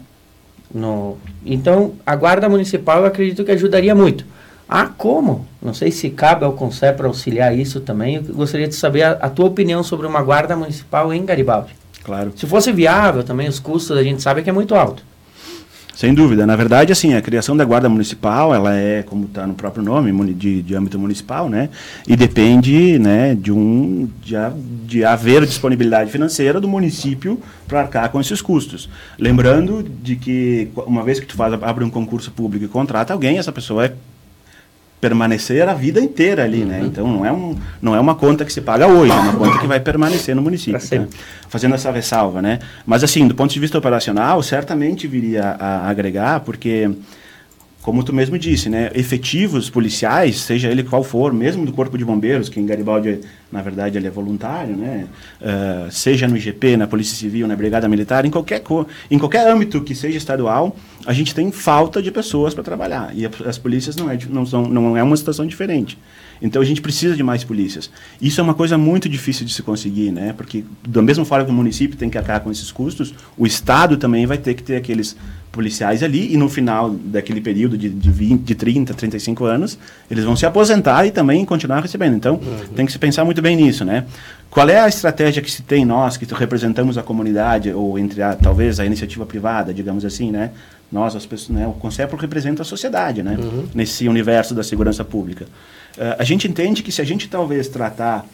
No, 0.75 1.17
então 1.47 1.93
a 2.05 2.17
guarda 2.17 2.49
municipal 2.49 3.01
eu 3.01 3.07
acredito 3.07 3.45
que 3.45 3.53
ajudaria 3.53 3.95
muito. 3.95 4.27
Ah, 4.69 4.87
como? 4.87 5.47
Não 5.63 5.73
sei 5.73 5.93
se 5.93 6.11
cabe 6.11 6.45
ao 6.45 6.55
Conselho 6.55 6.97
para 6.97 7.07
auxiliar 7.07 7.57
isso 7.57 7.81
também. 7.81 8.17
Eu 8.17 8.35
gostaria 8.35 8.67
de 8.67 8.75
saber 8.75 9.03
a, 9.03 9.13
a 9.13 9.31
tua 9.31 9.47
opinião 9.47 9.85
sobre 9.85 10.07
uma 10.07 10.23
guarda 10.23 10.57
municipal 10.57 11.13
em 11.15 11.25
Garibaldi. 11.25 11.77
Claro. 12.03 12.33
Se 12.37 12.47
fosse 12.47 12.73
viável 12.73 13.23
também, 13.23 13.49
os 13.49 13.61
custos 13.61 13.97
a 13.97 14.03
gente 14.03 14.21
sabe 14.21 14.43
que 14.43 14.51
é 14.51 14.53
muito 14.53 14.75
alto. 14.75 15.03
Sem 15.95 16.13
dúvida. 16.13 16.45
Na 16.45 16.57
verdade, 16.57 16.91
assim, 16.93 17.15
a 17.15 17.23
criação 17.23 17.57
da 17.57 17.65
guarda 17.65 17.89
municipal, 17.89 18.53
ela 18.55 18.75
é, 18.77 19.03
como 19.05 19.27
está 19.27 19.47
no 19.47 19.55
próprio 19.55 19.83
nome, 19.83 20.35
de, 20.35 20.61
de 20.61 20.75
âmbito 20.75 20.99
municipal, 20.99 21.49
né? 21.49 21.69
E 22.07 22.17
depende, 22.17 22.99
né, 22.99 23.35
de 23.35 23.53
um 23.53 24.09
de, 24.23 24.35
de 24.87 25.05
haver 25.05 25.47
disponibilidade 25.47 26.11
financeira 26.11 26.61
do 26.61 26.67
município 26.69 27.39
para 27.69 27.81
arcar 27.83 28.09
com 28.11 28.21
esses 28.21 28.43
custos. 28.43 28.89
Lembrando 29.19 29.83
de 30.03 30.17
que 30.17 30.69
qu- 30.75 30.83
uma 30.83 31.05
vez 31.05 31.21
que 31.21 31.27
tu 31.27 31.37
faz, 31.37 31.53
abre 31.63 31.85
um 31.85 31.91
concurso 31.91 32.31
público 32.33 32.65
e 32.65 32.69
contrata 32.69 33.13
alguém, 33.13 33.39
essa 33.39 33.53
pessoa 33.53 33.87
é 33.87 33.95
permanecer 35.05 35.69
a 35.69 35.75
vida 35.75 36.01
inteira 36.01 36.45
ali, 36.45 36.65
né? 36.65 36.81
Então 36.83 37.07
não 37.07 37.27
é, 37.27 37.31
um, 37.31 37.55
não 37.83 37.95
é 37.95 38.01
uma 38.01 38.15
conta 38.15 38.43
que 38.43 38.51
se 38.51 38.63
paga 38.63 38.87
hoje, 38.87 39.13
é 39.13 39.15
uma 39.15 39.35
conta 39.35 39.59
que 39.59 39.67
vai 39.67 39.79
permanecer 39.79 40.35
no 40.35 40.41
município. 40.41 40.81
Né? 40.99 41.09
Fazendo 41.47 41.75
essa 41.75 41.91
ressalva, 41.91 42.41
né? 42.41 42.59
Mas 42.87 43.05
assim, 43.05 43.29
do 43.29 43.35
ponto 43.35 43.53
de 43.53 43.61
vista 43.61 43.77
operacional, 43.77 44.43
certamente 44.43 45.07
viria 45.07 45.57
a 45.61 45.91
agregar, 45.91 46.41
porque 46.41 46.91
como 47.85 48.03
tu 48.03 48.15
mesmo 48.15 48.39
disse, 48.39 48.71
né, 48.71 48.91
efetivos 48.95 49.69
policiais, 49.69 50.41
seja 50.41 50.71
ele 50.71 50.83
qual 50.83 51.05
for, 51.05 51.35
mesmo 51.35 51.67
do 51.67 51.73
Corpo 51.73 51.99
de 51.99 52.05
Bombeiros, 52.05 52.49
que 52.49 52.59
em 52.59 52.65
Garibaldi, 52.65 53.21
na 53.53 53.61
verdade, 53.61 53.99
ele 53.99 54.07
é 54.07 54.11
voluntário, 54.11 54.75
né, 54.75 55.05
ah, 55.43 55.87
seja 55.91 56.27
no 56.27 56.35
IGP, 56.35 56.79
na 56.79 56.87
Polícia 56.87 57.15
Civil, 57.15 57.47
na 57.47 57.55
Brigada 57.55 57.87
Militar, 57.87 58.25
em 58.25 58.31
qualquer, 58.31 58.63
em 59.11 59.19
qualquer 59.19 59.47
âmbito 59.47 59.83
que 59.83 59.95
seja 59.95 60.17
estadual, 60.17 60.75
a 61.05 61.13
gente 61.13 61.35
tem 61.35 61.53
falta 61.53 62.01
de 62.01 62.11
pessoas 62.11 62.55
para 62.55 62.65
trabalhar. 62.65 63.13
E 63.15 63.27
a- 63.27 63.31
as 63.45 63.59
polícias 63.59 63.95
não 63.97 64.11
é, 64.11 64.19
não, 64.31 64.47
são, 64.47 64.63
não 64.67 64.97
é 64.97 65.03
uma 65.03 65.17
situação 65.19 65.47
diferente. 65.47 65.99
Então 66.41 66.63
a 66.63 66.65
gente 66.65 66.81
precisa 66.81 67.15
de 67.15 67.23
mais 67.23 67.45
polícias. 67.45 67.91
Isso 68.21 68.41
é 68.41 68.45
uma 68.45 68.55
coisa 68.55 68.79
muito 68.79 69.09
difícil 69.11 69.45
de 69.47 69.53
se 69.53 69.63
conseguir, 69.63 70.11
né? 70.11 70.33
Porque 70.37 70.65
da 70.89 71.01
mesma 71.03 71.25
forma 71.25 71.45
que 71.45 71.51
o 71.51 71.55
município 71.55 71.97
tem 71.97 72.09
que 72.11 72.19
arcar 72.19 72.41
com 72.41 72.51
esses 72.51 72.73
custos, 72.73 73.15
o 73.37 73.47
Estado 73.47 73.97
também 73.99 74.27
vai 74.27 74.39
ter 74.39 74.55
que 74.55 74.63
ter 74.63 74.77
aqueles 74.77 75.17
policiais 75.55 76.03
ali 76.03 76.35
e 76.35 76.37
no 76.37 76.49
final 76.49 76.91
daquele 76.91 77.41
período 77.41 77.79
de, 77.79 77.89
de, 77.89 78.11
20, 78.11 78.43
de 78.43 78.55
30, 78.55 78.93
35 78.93 79.45
anos, 79.45 79.79
eles 80.11 80.25
vão 80.25 80.35
se 80.35 80.45
aposentar 80.45 81.07
e 81.07 81.11
também 81.11 81.45
continuar 81.45 81.81
recebendo. 81.81 82.17
Então, 82.17 82.41
tem 82.75 82.85
que 82.85 82.93
se 82.93 82.99
pensar 82.99 83.25
muito 83.25 83.41
bem 83.41 83.57
nisso, 83.57 83.85
né? 83.85 84.05
Qual 84.51 84.69
é 84.69 84.81
a 84.81 84.89
estratégia 84.89 85.41
que 85.41 85.51
se 85.51 85.63
tem 85.63 85.85
nós, 85.85 86.17
que 86.17 86.27
representamos 86.35 86.99
a 86.99 87.03
comunidade, 87.03 87.73
ou 87.73 87.99
entre 87.99 88.21
a, 88.23 88.35
talvez 88.35 88.79
a 88.79 88.85
iniciativa 88.85 89.25
privada, 89.25 89.73
digamos 89.73 90.05
assim, 90.05 90.31
né? 90.31 90.51
Nós, 90.91 91.17
as 91.17 91.25
pessoas, 91.25 91.57
né? 91.57 91.67
O 91.67 91.73
Concepro 91.73 92.17
representa 92.17 92.63
a 92.63 92.65
sociedade, 92.65 93.23
né? 93.23 93.37
Nesse 93.75 94.09
universo 94.09 94.55
da 94.55 94.63
segurança 94.63 95.05
pública. 95.05 95.47
Eh, 95.97 96.17
a 96.19 96.25
gente 96.25 96.47
entende 96.49 96.83
que 96.83 96.93
se 96.93 97.01
a 97.01 97.05
gente 97.05 97.29
talvez 97.29 97.69
tratar 97.69 98.27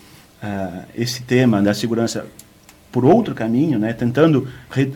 ah, 0.42 0.82
esse 0.96 1.22
tema 1.22 1.62
da 1.62 1.74
segurança 1.74 2.26
por 2.92 3.04
outro 3.04 3.34
caminho, 3.34 3.78
né, 3.78 3.92
tentando 3.92 4.48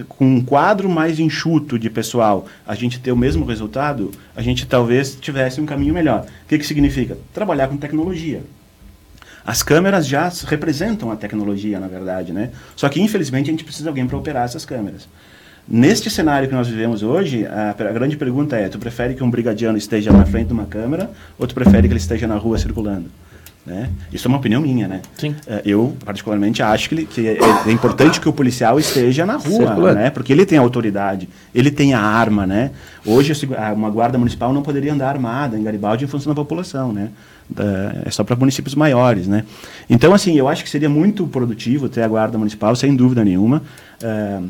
com 0.08 0.26
um 0.26 0.44
quadro 0.44 0.88
mais 0.88 1.18
enxuto 1.20 1.78
de 1.78 1.88
pessoal, 1.88 2.46
a 2.66 2.74
gente 2.74 2.98
ter 2.98 3.12
o 3.12 3.16
mesmo 3.16 3.44
resultado, 3.44 4.10
a 4.34 4.42
gente 4.42 4.66
talvez 4.66 5.14
tivesse 5.14 5.60
um 5.60 5.66
caminho 5.66 5.94
melhor. 5.94 6.26
O 6.44 6.48
que 6.48 6.58
que 6.58 6.66
significa? 6.66 7.16
Trabalhar 7.32 7.68
com 7.68 7.76
tecnologia. 7.76 8.42
As 9.46 9.62
câmeras 9.62 10.06
já 10.06 10.32
representam 10.46 11.10
a 11.10 11.16
tecnologia, 11.16 11.78
na 11.78 11.86
verdade, 11.86 12.32
né? 12.32 12.50
Só 12.74 12.88
que 12.88 13.00
infelizmente 13.00 13.50
a 13.50 13.52
gente 13.52 13.64
precisa 13.64 13.84
de 13.84 13.88
alguém 13.88 14.06
para 14.06 14.16
operar 14.16 14.44
essas 14.44 14.64
câmeras. 14.64 15.06
Neste 15.68 16.10
cenário 16.10 16.48
que 16.48 16.54
nós 16.54 16.68
vivemos 16.68 17.02
hoje, 17.02 17.46
a, 17.46 17.70
a 17.70 17.92
grande 17.92 18.16
pergunta 18.16 18.56
é: 18.56 18.68
tu 18.68 18.78
prefere 18.78 19.14
que 19.14 19.22
um 19.22 19.30
brigadiano 19.30 19.78
esteja 19.78 20.12
na 20.12 20.26
frente 20.26 20.48
de 20.48 20.52
uma 20.52 20.66
câmera 20.66 21.10
ou 21.38 21.46
tu 21.46 21.54
prefere 21.54 21.86
que 21.88 21.92
ele 21.92 22.00
esteja 22.00 22.26
na 22.26 22.36
rua 22.36 22.58
circulando? 22.58 23.10
Né? 23.66 23.88
Isso 24.12 24.26
é 24.26 24.28
uma 24.28 24.36
opinião 24.36 24.60
minha, 24.60 24.86
né? 24.86 25.00
Sim. 25.16 25.34
Eh, 25.46 25.62
Eu, 25.64 25.96
particularmente, 26.04 26.62
acho 26.62 26.86
que, 26.88 26.94
ele- 26.94 27.06
que 27.06 27.26
é, 27.26 27.38
é 27.66 27.72
importante 27.72 28.20
que 28.20 28.28
o 28.28 28.32
policial 28.32 28.78
esteja 28.78 29.24
na 29.24 29.36
rua, 29.36 29.94
né? 29.94 30.10
Porque 30.10 30.30
ele 30.34 30.44
tem 30.44 30.58
a 30.58 30.60
autoridade, 30.60 31.28
ele 31.54 31.70
tem 31.70 31.94
a 31.94 32.00
arma, 32.00 32.46
né? 32.46 32.72
Hoje, 33.06 33.32
uma 33.74 33.88
guarda 33.88 34.18
municipal 34.18 34.52
não 34.52 34.62
poderia 34.62 34.92
andar 34.92 35.08
armada 35.08 35.58
em 35.58 35.62
Garibaldi 35.62 36.04
em 36.04 36.08
função 36.08 36.32
da 36.32 36.36
população, 36.36 36.92
né? 36.92 37.08
É 38.04 38.10
só 38.10 38.22
para 38.22 38.36
municípios 38.36 38.74
maiores, 38.74 39.26
né? 39.26 39.44
Então, 39.88 40.12
assim, 40.12 40.36
eu 40.36 40.46
acho 40.46 40.62
que 40.62 40.68
seria 40.68 40.88
muito 40.90 41.26
produtivo 41.26 41.88
ter 41.88 42.02
a 42.02 42.08
guarda 42.08 42.36
municipal, 42.36 42.76
sem 42.76 42.94
dúvida 42.94 43.24
nenhuma. 43.24 43.62
Eh, 44.02 44.40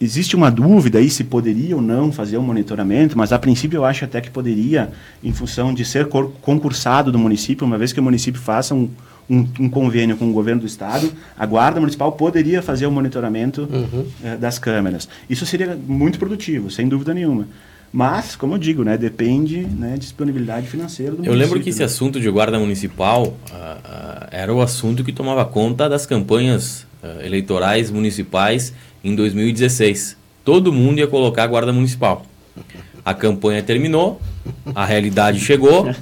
Existe 0.00 0.34
uma 0.34 0.50
dúvida 0.50 0.98
aí 0.98 1.08
se 1.08 1.24
poderia 1.24 1.76
ou 1.76 1.82
não 1.82 2.10
fazer 2.10 2.36
um 2.36 2.42
monitoramento, 2.42 3.16
mas 3.16 3.32
a 3.32 3.38
princípio 3.38 3.78
eu 3.78 3.84
acho 3.84 4.04
até 4.04 4.20
que 4.20 4.30
poderia, 4.30 4.90
em 5.22 5.32
função 5.32 5.72
de 5.72 5.84
ser 5.84 6.08
concursado 6.42 7.12
do 7.12 7.18
município, 7.18 7.66
uma 7.66 7.78
vez 7.78 7.92
que 7.92 8.00
o 8.00 8.02
município 8.02 8.40
faça 8.40 8.74
um, 8.74 8.90
um, 9.30 9.46
um 9.60 9.70
convênio 9.70 10.16
com 10.16 10.28
o 10.28 10.32
governo 10.32 10.62
do 10.62 10.66
estado, 10.66 11.10
a 11.38 11.46
guarda 11.46 11.78
municipal 11.80 12.10
poderia 12.12 12.60
fazer 12.60 12.86
o 12.86 12.90
monitoramento 12.90 13.68
eh, 14.22 14.36
das 14.36 14.58
câmeras. 14.58 15.08
Isso 15.30 15.46
seria 15.46 15.78
muito 15.86 16.18
produtivo, 16.18 16.70
sem 16.70 16.88
dúvida 16.88 17.14
nenhuma. 17.14 17.46
Mas, 17.92 18.34
como 18.34 18.54
eu 18.54 18.58
digo, 18.58 18.82
né, 18.82 18.98
depende 18.98 19.60
né, 19.60 19.92
de 19.92 20.00
disponibilidade 20.00 20.66
financeira 20.66 21.14
do 21.14 21.24
Eu 21.24 21.32
lembro 21.32 21.60
que 21.60 21.70
esse 21.70 21.78
né? 21.78 21.84
assunto 21.84 22.18
de 22.18 22.28
guarda 22.28 22.58
municipal 22.58 23.36
ah, 23.52 23.78
ah, 23.84 24.28
era 24.32 24.52
o 24.52 24.60
assunto 24.60 25.04
que 25.04 25.12
tomava 25.12 25.44
conta 25.44 25.88
das 25.88 26.04
campanhas 26.04 26.84
ah, 27.00 27.24
eleitorais 27.24 27.92
municipais 27.92 28.74
em 29.04 29.14
2016. 29.14 30.16
Todo 30.44 30.72
mundo 30.72 30.98
ia 30.98 31.06
colocar 31.06 31.44
a 31.44 31.46
guarda 31.46 31.72
municipal. 31.72 32.24
A 33.04 33.12
campanha 33.12 33.62
terminou, 33.62 34.20
a 34.74 34.84
realidade 34.84 35.38
chegou 35.38 35.94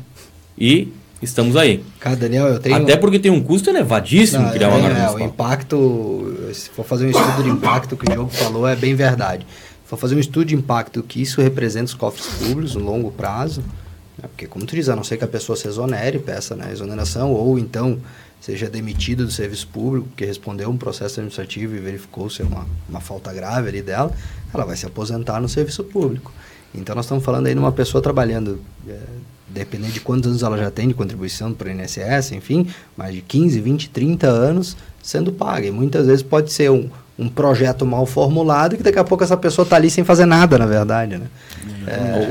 e 0.56 0.88
estamos 1.20 1.56
aí. 1.56 1.84
Cara, 1.98 2.14
Daniel, 2.14 2.46
eu 2.46 2.60
tenho. 2.60 2.76
Até 2.76 2.96
porque 2.96 3.18
tem 3.18 3.30
um 3.30 3.42
custo 3.42 3.68
elevadíssimo 3.70 4.44
Não, 4.44 4.52
criar 4.52 4.68
uma 4.68 4.78
é, 4.78 4.80
guarda 4.80 4.98
é, 4.98 5.02
o 5.02 5.12
municipal. 5.12 5.28
impacto, 5.28 6.50
se 6.54 6.70
for 6.70 6.84
fazer 6.84 7.06
um 7.06 7.10
estudo 7.10 7.42
de 7.42 7.50
impacto 7.50 7.96
que 7.96 8.04
o 8.04 8.08
Diogo 8.08 8.30
falou, 8.30 8.66
é 8.68 8.76
bem 8.76 8.94
verdade. 8.94 9.44
Se 9.84 9.90
for 9.90 9.96
fazer 9.96 10.14
um 10.14 10.20
estudo 10.20 10.46
de 10.46 10.54
impacto 10.54 11.02
que 11.02 11.20
isso 11.20 11.40
representa 11.40 11.86
os 11.86 11.94
cofres 11.94 12.26
públicos 12.26 12.74
no 12.76 12.84
longo 12.84 13.10
prazo, 13.10 13.60
né, 14.18 14.28
porque 14.28 14.46
como 14.46 14.64
tu 14.64 14.74
diz, 14.76 14.88
a 14.88 14.96
não 14.96 15.04
ser 15.04 15.16
que 15.16 15.24
a 15.24 15.28
pessoa 15.28 15.56
se 15.56 15.66
exonere, 15.66 16.18
peça 16.18 16.54
na 16.54 16.70
exoneração, 16.70 17.32
ou 17.32 17.58
então 17.58 17.98
seja 18.42 18.68
demitida 18.68 19.24
do 19.24 19.30
serviço 19.30 19.68
público, 19.68 20.08
porque 20.08 20.24
respondeu 20.24 20.68
um 20.68 20.76
processo 20.76 21.20
administrativo 21.20 21.76
e 21.76 21.78
verificou 21.78 22.28
ser 22.28 22.42
uma, 22.42 22.66
uma 22.88 23.00
falta 23.00 23.32
grave 23.32 23.68
ali 23.68 23.80
dela, 23.80 24.10
ela 24.52 24.64
vai 24.64 24.76
se 24.76 24.84
aposentar 24.84 25.40
no 25.40 25.48
serviço 25.48 25.84
público. 25.84 26.32
Então 26.74 26.92
nós 26.96 27.04
estamos 27.04 27.24
falando 27.24 27.46
aí 27.46 27.54
de 27.54 27.60
uma 27.60 27.70
pessoa 27.70 28.02
trabalhando, 28.02 28.58
é, 28.88 28.98
dependendo 29.48 29.92
de 29.92 30.00
quantos 30.00 30.28
anos 30.28 30.42
ela 30.42 30.58
já 30.58 30.72
tem 30.72 30.88
de 30.88 30.94
contribuição 30.94 31.54
para 31.54 31.68
o 31.68 31.70
INSS, 31.70 32.32
enfim, 32.32 32.66
mais 32.96 33.14
de 33.14 33.20
15, 33.20 33.60
20, 33.60 33.90
30 33.90 34.26
anos 34.26 34.76
sendo 35.00 35.30
paga. 35.32 35.68
E 35.68 35.70
muitas 35.70 36.08
vezes 36.08 36.22
pode 36.24 36.52
ser 36.52 36.68
um, 36.68 36.90
um 37.16 37.28
projeto 37.28 37.86
mal 37.86 38.06
formulado 38.06 38.76
que 38.76 38.82
daqui 38.82 38.98
a 38.98 39.04
pouco 39.04 39.22
essa 39.22 39.36
pessoa 39.36 39.62
está 39.62 39.76
ali 39.76 39.88
sem 39.88 40.02
fazer 40.02 40.26
nada, 40.26 40.58
na 40.58 40.66
verdade, 40.66 41.16
né? 41.16 41.26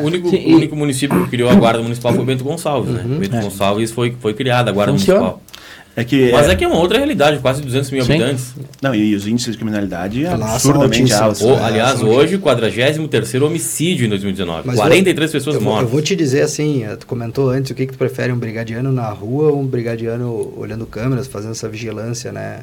O 0.02 0.06
único, 0.06 0.30
Sim, 0.30 0.44
e- 0.46 0.54
único 0.56 0.76
município 0.76 1.24
que 1.24 1.30
criou 1.30 1.50
a 1.50 1.56
guarda 1.56 1.82
municipal 1.82 2.14
foi 2.14 2.26
Bento 2.26 2.44
Gonçalves, 2.44 2.92
né? 2.94 3.02
Uhum. 3.06 3.20
Bento 3.20 3.38
Gonçalves 3.38 3.92
foi, 3.92 4.16
foi 4.20 4.34
criada 4.34 4.72
a 4.72 4.74
guarda 4.74 4.92
Funciona. 4.92 5.20
municipal. 5.22 5.51
É 5.96 6.06
que, 6.06 6.32
Mas 6.32 6.48
é 6.48 6.56
que 6.56 6.64
é 6.64 6.68
uma 6.68 6.78
outra 6.78 6.98
realidade, 6.98 7.40
quase 7.40 7.62
200 7.62 7.92
mil 7.92 8.06
Sim. 8.06 8.14
habitantes. 8.14 8.54
Não, 8.82 8.96
e 8.96 9.14
os 9.14 9.28
índices 9.28 9.52
de 9.52 9.58
criminalidade 9.58 10.24
Lá 10.24 10.38
são 10.38 10.72
absurdamente 10.72 11.12
altos. 11.14 11.42
O- 11.42 11.50
É, 11.50 11.60
aliás, 11.64 12.02
hoje, 12.02 12.38
43º 12.38 13.44
homicídio 13.46 14.06
em 14.06 14.10
2019. 14.10 14.68
Mas 14.68 14.78
43 14.78 15.32
pessoas 15.32 15.56
eu 15.56 15.62
vou, 15.62 15.72
mortas. 15.74 15.90
Eu 15.90 15.92
vou 15.92 16.02
te 16.02 16.16
dizer 16.16 16.44
assim, 16.44 16.86
eh, 16.86 16.96
tu 16.96 17.06
comentou 17.06 17.50
antes, 17.50 17.72
o 17.72 17.76
que, 17.76 17.86
que 17.86 17.92
tu 17.94 17.98
prefere, 17.98 18.32
um 18.32 18.38
brigadiano 18.38 18.92
na 18.92 19.10
rua 19.10 19.52
ou 19.52 19.60
um 19.60 19.66
brigadiano 19.68 20.54
olhando 20.56 20.86
câmeras, 20.86 21.28
fazendo 21.28 21.52
essa 21.52 21.68
vigilância, 21.68 22.32
né, 22.32 22.62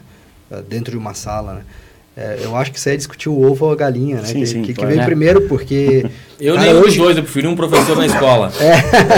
eh, 0.51 0.63
dentro 0.67 0.91
de 0.93 0.97
uma 0.97 1.13
sala, 1.13 1.53
né? 1.55 1.61
Eh, 2.21 2.41
eu 2.43 2.57
acho 2.57 2.73
que 2.73 2.79
isso 2.79 2.89
aí 2.89 2.97
é 2.97 2.99
discutir 2.99 3.29
o 3.29 3.41
ovo 3.49 3.67
ou 3.67 3.71
a 3.73 3.77
galinha, 3.77 4.17
né? 4.17 4.25
Sim, 4.27 4.41
que, 4.41 4.47
sim, 4.47 4.63
que, 4.63 4.69
que 4.69 4.75
claro. 4.75 4.91
veio 4.91 5.03
É. 5.03 5.05
primeiro, 5.05 5.43
porque... 5.43 6.05
Eu 6.41 6.55
cara, 6.55 6.67
nem 6.67 6.75
um 6.77 6.81
dos 6.81 6.89
hoje- 6.91 6.99
dois, 6.99 7.17
eu 7.17 7.23
preferi 7.25 7.47
um 7.49 7.55
professor 7.57 7.97
na 7.97 8.07
escola. 8.07 8.53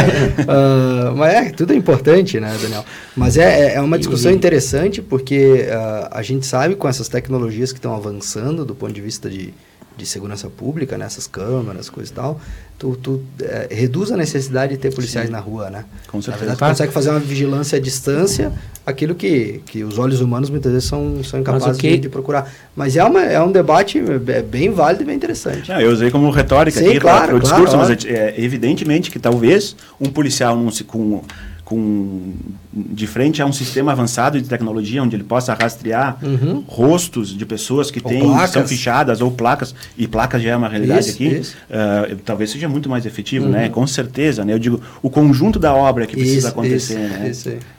Ah, 0.48 1.12
mas 1.16 1.34
é, 1.34 1.50
tudo 1.50 1.72
é 1.72 1.76
importante, 1.76 2.38
né, 2.40 2.54
Daniel? 2.60 2.84
Mas 3.16 3.36
é, 3.36 3.68
é- 3.68 3.74
é 3.74 3.80
uma 3.80 3.98
discussão 3.98 4.30
interessante 4.32 5.00
porque 5.02 5.66
ah, 5.70 6.08
a 6.12 6.22
gente 6.22 6.46
sabe 6.46 6.74
com 6.74 6.88
essas 6.88 7.08
tecnologias 7.08 7.72
que 7.72 7.78
estão 7.78 7.94
avançando 7.94 8.64
do 8.64 8.74
ponto 8.74 8.92
de 8.92 9.00
vista 9.00 9.28
de, 9.28 9.52
de 10.00 10.06
segurança 10.06 10.48
pública, 10.48 10.96
né, 10.98 11.04
essas 11.04 11.26
câmeras, 11.26 11.90
coisa 11.90 12.10
e 12.10 12.14
tal, 12.14 12.40
tu, 12.78 12.96
tu 13.02 13.20
eh, 13.40 13.68
reduz 13.70 14.10
a 14.10 14.16
necessidade 14.16 14.72
de 14.74 14.78
ter 14.80 14.94
policiais 14.94 15.28
na 15.28 15.38
rua, 15.38 15.68
né? 15.70 15.84
Com 16.08 16.16
Na 16.18 16.22
certeza. 16.22 16.46
verdade, 16.46 16.58
tu 16.58 16.68
consegue 16.70 16.92
fazer 16.92 17.10
uma 17.10 17.20
vigilância 17.20 17.76
à 17.76 17.80
distância, 17.80 18.52
aquilo 18.86 19.14
que, 19.14 19.60
que 19.66 19.84
os 19.84 19.98
olhos 19.98 20.20
humanos 20.20 20.48
muitas 20.50 20.72
vezes 20.72 20.88
são, 20.88 21.22
são 21.22 21.38
incapazes 21.40 21.76
que- 21.78 21.90
de, 21.92 21.98
de 21.98 22.08
procurar. 22.08 22.50
Mas 22.74 22.96
é, 22.96 23.04
uma, 23.04 23.22
é 23.22 23.40
um 23.42 23.52
debate 23.52 23.98
eh, 23.98 24.42
bem 24.42 24.70
válido 24.72 25.02
e 25.02 25.06
bem 25.06 25.16
interessante. 25.16 25.68
Não, 25.70 25.80
eu 25.80 25.90
usei 25.92 26.10
como 26.10 26.30
retórica 26.30 26.78
Sim, 26.80 26.88
aqui 26.88 27.00
claro, 27.00 27.26
para 27.26 27.36
o 27.36 27.40
claro, 27.40 27.40
discurso, 27.40 27.76
mas 27.76 27.90
óbvio. 27.90 28.10
é, 28.16 28.30
é 28.30 28.40
evidentemente 28.42 29.10
que 29.10 29.18
talvez 29.18 29.76
um 30.00 30.06
policial 30.10 30.56
num 30.56 30.70
si- 30.70 30.84
com, 30.84 31.22
com 31.70 32.32
de 32.72 33.06
frente 33.06 33.40
a 33.40 33.46
um 33.46 33.52
sistema 33.52 33.92
avançado 33.92 34.40
de 34.42 34.48
tecnologia 34.48 35.00
onde 35.00 35.14
ele 35.14 35.22
possa 35.22 35.54
rastrear 35.54 36.18
Uhum. 36.20 36.64
rostos 36.66 37.28
de 37.36 37.46
pessoas 37.46 37.92
que 37.92 38.00
têm 38.00 38.20
são 38.48 38.66
fichadas 38.66 39.20
ou 39.20 39.30
placas 39.30 39.72
e 39.96 40.08
placas 40.08 40.42
já 40.42 40.50
é 40.50 40.56
uma 40.56 40.68
realidade 40.68 41.00
Isso, 41.06 41.10
aqui 41.14 41.26
isso. 41.28 41.56
ah, 41.70 42.08
talvez 42.24 42.50
seja 42.50 42.68
muito 42.68 42.88
mais 42.88 43.06
efetivo 43.06 43.44
Uhum. 43.46 43.52
né 43.52 43.68
com 43.68 43.86
certeza 43.86 44.44
né 44.44 44.52
eu 44.52 44.58
digo 44.58 44.80
o 45.00 45.08
conjunto 45.08 45.60
da 45.60 45.72
obra 45.72 46.06
que 46.06 46.16
precisa 46.16 46.38
Isso, 46.38 46.48
acontecer 46.48 46.98
né. 46.98 47.32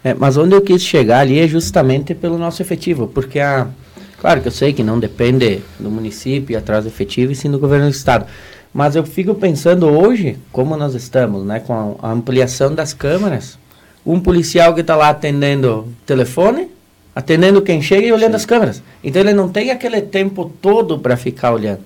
É, 0.06 0.14
mas 0.14 0.38
onde 0.38 0.56
eu 0.56 0.62
quis 0.62 0.82
chegar 0.82 1.20
ali 1.20 1.38
é 1.40 1.48
justamente 1.48 2.16
pelo 2.16 2.38
nosso 2.38 2.62
efetivo, 2.62 3.08
porque 3.08 3.40
a, 3.42 3.68
claro 4.20 4.40
que 4.40 4.48
eu 4.48 4.52
sei 4.54 4.72
que 4.72 4.84
não 4.84 4.98
depende 5.00 5.60
do 5.78 5.92
município 5.92 6.58
atrás 6.58 6.86
do 6.86 6.88
efetivo 6.88 7.34
e 7.34 7.36
sim 7.36 7.52
do 7.52 7.60
governo 7.60 7.88
do 7.88 7.92
estado. 7.92 8.26
Mas 8.74 8.96
eu 8.96 9.04
fico 9.04 9.36
pensando 9.36 9.86
hoje, 9.88 10.38
como 10.50 10.78
nós 10.78 10.96
estamos, 10.96 11.46
né, 11.46 11.60
com 11.60 11.98
a 12.02 12.10
ampliação 12.10 12.74
das 12.74 12.94
câmeras, 12.94 13.60
um 14.06 14.20
policial 14.20 14.74
que 14.74 14.82
está 14.82 14.96
lá 14.96 15.10
atendendo 15.10 15.88
telefone, 16.06 16.68
atendendo 17.16 17.62
quem 17.62 17.82
chega 17.82 18.08
e 18.08 18.12
olhando 18.12 18.36
as 18.36 18.46
câmeras. 18.46 18.82
Então 19.04 19.22
ele 19.22 19.34
não 19.34 19.50
tem 19.50 19.70
aquele 19.72 20.02
tempo 20.02 20.52
todo 20.62 20.98
para 21.00 21.16
ficar 21.18 21.52
olhando. 21.54 21.80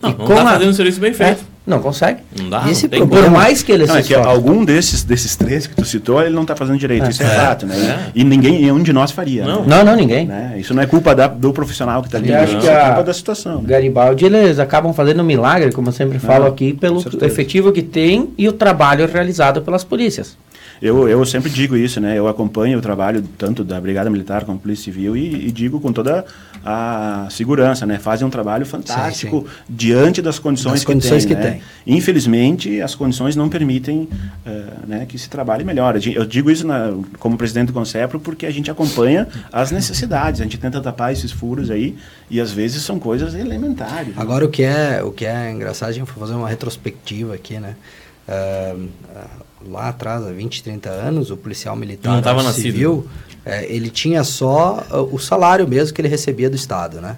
Não, 0.00 0.10
E 0.10 0.14
não 0.18 0.26
tá 0.26 0.42
a- 0.42 0.46
fazendo 0.54 0.70
um 0.70 0.74
serviço 0.74 0.98
bem 1.00 1.12
feito. 1.12 1.32
É, 1.42 1.44
não 1.64 1.78
consegue. 1.80 2.22
Não 2.36 2.50
dá, 2.50 2.68
esse 2.68 2.88
não 2.88 3.06
Por 3.06 3.30
mais 3.30 3.62
que 3.62 3.70
ele 3.70 3.86
Não, 3.86 3.94
se 3.94 4.00
é 4.00 4.02
que 4.02 4.14
algum 4.14 4.64
desses, 4.64 5.04
desses 5.04 5.36
três 5.36 5.68
que 5.68 5.76
tu 5.76 5.84
citou, 5.84 6.20
ele 6.20 6.34
não 6.34 6.42
está 6.42 6.56
fazendo 6.56 6.76
direito. 6.76 7.04
É. 7.06 7.10
Isso 7.10 7.22
é, 7.22 7.26
É, 7.26 7.28
fato, 7.38 7.66
né? 7.66 7.76
é. 8.08 8.10
E 8.12 8.24
ninguém, 8.24 8.62
nenhum 8.62 8.82
de 8.82 8.92
nós 8.92 9.12
faria. 9.12 9.44
Não. 9.44 9.60
Né? 9.62 9.76
Não, 9.76 9.84
não, 9.84 9.94
ninguém. 9.94 10.26
Né? 10.26 10.56
Isso 10.58 10.74
não 10.74 10.82
é 10.82 10.86
culpa 10.86 11.14
da- 11.14 11.28
do 11.28 11.52
profissional 11.52 12.02
que 12.02 12.08
está 12.08 12.18
ali. 12.18 12.30
Eu 12.32 12.38
acho 12.40 12.54
não. 12.54 12.60
que 12.60 12.66
Isso 12.66 12.74
é 12.76 12.84
culpa 12.86 13.04
da 13.04 13.14
situação. 13.14 13.58
O 13.60 13.62
Garibaldi, 13.62 14.24
eles 14.24 14.58
acabam 14.58 14.92
fazendo 14.92 15.20
um 15.22 15.24
milagre, 15.24 15.70
como 15.70 15.86
eu 15.88 15.92
sempre 15.92 16.18
falo 16.18 16.46
Ah, 16.46 16.48
aqui, 16.48 16.72
pelo 16.72 17.00
efetivo 17.24 17.70
que 17.70 17.82
tem 17.82 18.30
e 18.36 18.48
o 18.48 18.52
trabalho 18.52 19.06
realizado 19.06 19.62
pelas 19.62 19.84
polícias. 19.84 20.36
Eu, 20.82 21.08
eu 21.08 21.24
sempre 21.24 21.48
digo 21.48 21.76
isso, 21.76 22.00
né? 22.00 22.18
Eu 22.18 22.26
acompanho 22.26 22.76
o 22.76 22.82
trabalho 22.82 23.22
tanto 23.38 23.62
da 23.62 23.80
Brigada 23.80 24.10
Militar 24.10 24.44
como 24.44 24.58
da 24.58 24.62
Polícia 24.62 24.86
Civil 24.86 25.16
e, 25.16 25.46
e 25.46 25.52
digo 25.52 25.78
com 25.78 25.92
toda 25.92 26.24
a 26.64 27.28
segurança, 27.30 27.86
né? 27.86 27.98
Fazem 28.00 28.26
um 28.26 28.30
trabalho 28.30 28.66
fantástico 28.66 29.46
diante 29.68 30.20
das 30.20 30.40
condições, 30.40 30.72
Das 30.72 30.84
condições 30.84 31.24
que 31.24 31.34
que 31.36 31.40
tem. 31.40 31.50
né? 31.52 31.60
Infelizmente, 31.86 32.80
as 32.80 32.96
condições 32.96 33.36
não 33.36 33.48
permitem 33.48 34.08
eh, 34.44 34.64
né, 34.86 35.06
que 35.08 35.16
se 35.18 35.30
trabalhe 35.30 35.62
melhor. 35.64 35.94
Eu 36.04 36.24
digo 36.24 36.50
isso 36.50 36.66
na- 36.66 36.92
como 37.20 37.36
presidente 37.38 37.68
do 37.68 37.72
Concepro 37.72 38.18
porque 38.18 38.44
a 38.44 38.50
gente 38.50 38.68
acompanha 38.70 39.28
as 39.52 39.70
necessidades, 39.70 40.40
a 40.40 40.44
gente 40.44 40.58
tenta 40.58 40.80
tapar 40.80 41.12
esses 41.12 41.30
furos 41.30 41.70
aí 41.70 41.96
e 42.28 42.40
às 42.40 42.50
vezes 42.50 42.82
são 42.82 42.98
coisas 42.98 43.34
elementares. 43.34 44.14
Agora 44.16 44.44
o 44.44 44.48
que 44.48 44.64
é 44.64 45.00
o 45.02 45.12
que 45.12 45.24
é 45.26 45.50
engraçado, 45.52 45.90
a 45.90 45.92
gente 45.92 46.10
foi 46.10 46.20
fazer 46.20 46.34
uma 46.34 46.48
retrospectiva 46.48 47.34
aqui, 47.34 47.60
né? 47.60 47.76
Ah, 48.28 48.74
lá 49.70 49.88
atrás, 49.88 50.24
há 50.26 50.30
20, 50.30 50.62
30 50.62 50.88
anos, 50.90 51.30
o 51.30 51.36
policial 51.36 51.74
militar 51.76 52.10
Não 52.14 52.22
tava 52.22 52.42
civil, 52.52 53.06
eh, 53.44 53.66
ele 53.68 53.90
tinha 53.90 54.22
só 54.24 54.84
ah, 54.90 55.00
o 55.02 55.18
salário 55.18 55.66
mesmo 55.68 55.94
que 55.94 56.00
ele 56.00 56.08
recebia 56.08 56.48
do 56.50 56.56
Estado, 56.56 57.00
né? 57.00 57.16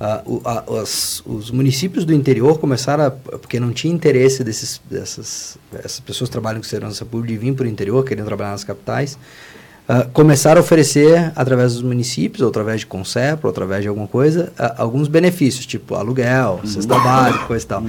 Ah, 0.00 0.22
o- 0.24 0.40
a- 0.44 0.62
os, 0.68 1.22
os 1.26 1.50
municípios 1.50 2.04
do 2.04 2.12
interior 2.14 2.58
começaram 2.58 3.04
a, 3.06 3.10
porque 3.10 3.58
não 3.58 3.72
tinha 3.72 3.92
interesse 3.92 4.44
desses, 4.44 4.80
dessas 4.88 5.58
essas 5.72 5.98
pessoas 6.00 6.28
que 6.28 6.32
trabalham 6.32 6.60
com 6.60 6.66
segurança 6.68 7.04
pública 7.04 7.32
de 7.34 7.38
vir 7.38 7.52
para 7.54 7.64
o 7.64 7.68
interior, 7.68 8.04
querendo 8.04 8.26
trabalhar 8.26 8.50
nas 8.52 8.62
capitais, 8.64 9.18
ah, 9.88 10.06
começaram 10.12 10.60
a 10.60 10.62
oferecer, 10.64 11.32
através 11.34 11.72
dos 11.74 11.82
municípios, 11.82 12.42
ou 12.42 12.48
através 12.48 12.80
de 12.80 12.86
Concepro, 12.86 13.48
ou 13.48 13.50
através 13.50 13.82
de 13.82 13.88
alguma 13.88 14.06
coisa, 14.06 14.52
ah, 14.58 14.74
alguns 14.78 15.08
benefícios, 15.08 15.64
tipo 15.66 15.94
aluguel, 15.94 16.60
cesta 16.64 16.98
básica, 16.98 17.44
coisa 17.46 17.64
e 17.64 17.68
tal. 17.68 17.82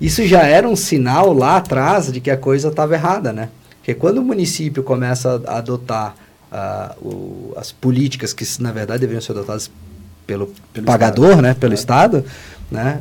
Isso 0.00 0.26
já 0.26 0.42
era 0.42 0.68
um 0.68 0.76
sinal 0.76 1.32
lá 1.32 1.56
atrás 1.56 2.12
de 2.12 2.20
que 2.20 2.30
a 2.30 2.36
coisa 2.36 2.68
estava 2.68 2.94
errada, 2.94 3.32
né? 3.32 3.48
Porque 3.78 3.94
quando 3.94 4.18
o 4.18 4.22
município 4.22 4.82
começa 4.82 5.40
a 5.46 5.58
adotar 5.58 6.14
ah, 6.50 6.94
o- 7.00 7.52
as 7.56 7.72
políticas 7.72 8.32
que, 8.32 8.44
na 8.60 8.72
verdade, 8.72 9.00
deveriam 9.00 9.20
ser 9.20 9.32
adotadas 9.32 9.70
pelo, 10.26 10.52
Pelo 10.72 10.86
pagador, 10.86 11.40
né? 11.40 11.54
Pelo 11.54 11.74
Estado, 11.74 12.24
né? 12.70 13.00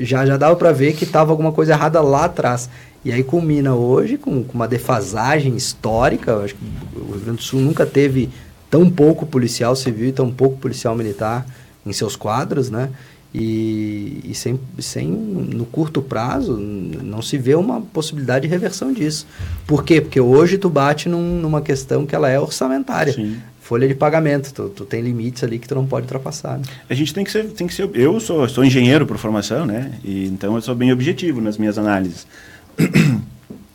já, 0.00 0.26
já 0.26 0.36
dava 0.36 0.56
para 0.56 0.72
ver 0.72 0.92
que 0.94 1.04
estava 1.04 1.30
alguma 1.32 1.52
coisa 1.52 1.72
errada 1.72 2.00
lá 2.00 2.24
atrás. 2.24 2.68
E 3.04 3.12
aí 3.12 3.22
culmina 3.22 3.74
hoje 3.74 4.16
com, 4.16 4.42
com 4.42 4.54
uma 4.54 4.66
defasagem 4.68 5.54
histórica. 5.56 6.30
Eu 6.32 6.42
acho 6.44 6.54
que 6.54 6.60
o 6.96 7.12
Rio 7.12 7.20
Grande 7.20 7.38
do 7.38 7.42
Sul 7.42 7.60
nunca 7.60 7.84
teve 7.84 8.30
tão 8.70 8.88
pouco 8.90 9.26
policial 9.26 9.76
civil 9.76 10.08
e 10.08 10.12
tão 10.12 10.30
pouco 10.30 10.56
policial 10.58 10.96
militar 10.96 11.46
em 11.84 11.92
seus 11.92 12.16
quadros, 12.16 12.70
né? 12.70 12.88
E, 13.36 14.20
e 14.24 14.34
sem, 14.34 14.58
sem, 14.78 15.08
no 15.08 15.64
curto 15.66 16.00
prazo, 16.00 16.56
não 16.56 17.20
se 17.20 17.36
vê 17.36 17.54
uma 17.56 17.80
possibilidade 17.80 18.46
de 18.46 18.48
reversão 18.50 18.92
disso. 18.92 19.26
Por 19.66 19.82
quê? 19.84 20.00
Porque 20.00 20.20
hoje 20.20 20.56
tu 20.56 20.70
bate 20.70 21.08
num- 21.08 21.40
numa 21.40 21.60
questão 21.60 22.06
que 22.06 22.14
ela 22.14 22.28
é 22.30 22.38
orçamentária. 22.38 23.12
Sim. 23.12 23.36
Folha 23.60 23.88
de 23.88 23.94
pagamento, 23.94 24.52
tu, 24.54 24.68
tu 24.68 24.84
tem 24.84 25.00
limites 25.02 25.42
ali 25.42 25.58
que 25.58 25.66
tu 25.66 25.74
não 25.74 25.84
pode 25.86 26.04
ultrapassar. 26.04 26.58
né? 26.58 26.64
A 26.88 26.94
gente 26.94 27.12
tem 27.12 27.24
que 27.24 27.32
ser, 27.32 27.44
tem 27.46 27.66
que 27.66 27.74
ser. 27.74 27.90
Eu 27.94 28.20
sou, 28.20 28.48
sou 28.48 28.64
engenheiro 28.64 29.04
por 29.04 29.16
formação, 29.18 29.66
né? 29.66 29.92
E, 30.04 30.26
então 30.26 30.54
eu 30.54 30.62
sou 30.62 30.74
bem 30.74 30.92
objetivo 30.92 31.40
nas 31.40 31.58
minhas 31.58 31.76
análises. 31.76 32.26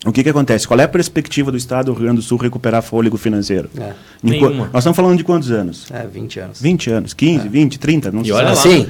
O 0.05 0.11
que 0.11 0.23
que 0.23 0.29
acontece? 0.29 0.67
Qual 0.67 0.79
é 0.79 0.83
a 0.83 0.87
perspectiva 0.87 1.51
do 1.51 1.57
Estado 1.57 1.87
do 1.87 1.93
Rio 1.93 2.03
Grande 2.03 2.17
do 2.17 2.21
Sul 2.21 2.37
recuperar 2.37 2.81
fôlego 2.81 3.17
financeiro? 3.17 3.69
É, 3.77 3.93
Nenhuma. 4.23 4.69
Nós 4.71 4.77
estamos 4.81 4.95
falando 4.95 5.17
de 5.17 5.23
quantos 5.23 5.51
anos? 5.51 5.87
é 5.91 6.05
20 6.07 6.39
anos. 6.39 6.61
20 6.61 6.89
anos, 6.89 7.13
15, 7.13 7.47
20, 7.49 7.79
30, 7.79 8.11
não 8.11 8.21
E 8.21 8.25
sei. 8.25 8.33
olha 8.33 8.45
lá. 8.45 8.51
Assim, 8.53 8.87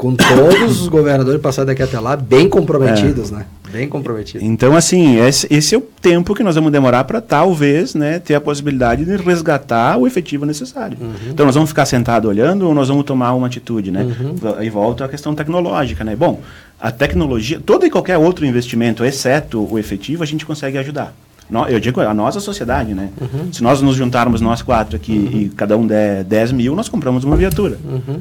com 0.00 0.14
todos 0.14 0.80
os 0.80 0.88
governadores 0.88 1.38
passados 1.42 1.66
daqui 1.66 1.82
até 1.82 2.00
lá, 2.00 2.16
bem 2.16 2.48
comprometidos, 2.48 3.30
né? 3.30 3.44
Bem 3.70 3.86
comprometidos. 3.86 4.42
Então, 4.42 4.74
assim, 4.74 5.20
esse, 5.20 5.46
esse 5.50 5.74
é 5.74 5.78
o 5.78 5.82
tempo 5.82 6.34
que 6.34 6.42
nós 6.42 6.54
vamos 6.54 6.72
demorar 6.72 7.04
para 7.04 7.20
talvez 7.20 7.94
né, 7.94 8.18
ter 8.18 8.34
a 8.34 8.40
possibilidade 8.40 9.04
de 9.04 9.14
resgatar 9.16 9.98
o 9.98 10.06
efetivo 10.06 10.46
necessário. 10.46 10.96
Então, 11.28 11.44
nós 11.44 11.54
vamos 11.54 11.68
ficar 11.68 11.84
sentados 11.84 12.30
olhando 12.30 12.66
ou 12.66 12.74
nós 12.74 12.88
vamos 12.88 13.04
tomar 13.04 13.34
uma 13.34 13.46
atitude, 13.46 13.90
né? 13.90 14.06
Aí 14.56 14.70
volta 14.70 15.04
a 15.04 15.08
questão 15.08 15.34
tecnológica, 15.34 16.02
né? 16.02 16.16
Bom, 16.16 16.40
a 16.80 16.90
tecnologia, 16.90 17.60
todo 17.60 17.84
e 17.84 17.90
qualquer 17.90 18.16
outro 18.16 18.46
investimento, 18.46 19.04
exceto 19.04 19.68
o 19.70 19.78
efetivo, 19.78 20.22
a 20.22 20.26
gente 20.26 20.46
consegue 20.46 20.78
ajudar. 20.78 21.14
Eu 21.68 21.78
digo 21.78 22.00
a 22.00 22.14
nossa 22.14 22.40
sociedade, 22.40 22.94
né? 22.94 23.10
Se 23.52 23.62
nós 23.62 23.82
nos 23.82 23.96
juntarmos 23.96 24.40
nós 24.40 24.62
quatro 24.62 24.96
aqui 24.96 25.12
e 25.12 25.52
cada 25.54 25.76
um 25.76 25.86
der 25.86 26.24
10 26.24 26.52
mil, 26.52 26.74
nós 26.74 26.88
compramos 26.88 27.22
uma 27.22 27.36
viatura, 27.36 27.76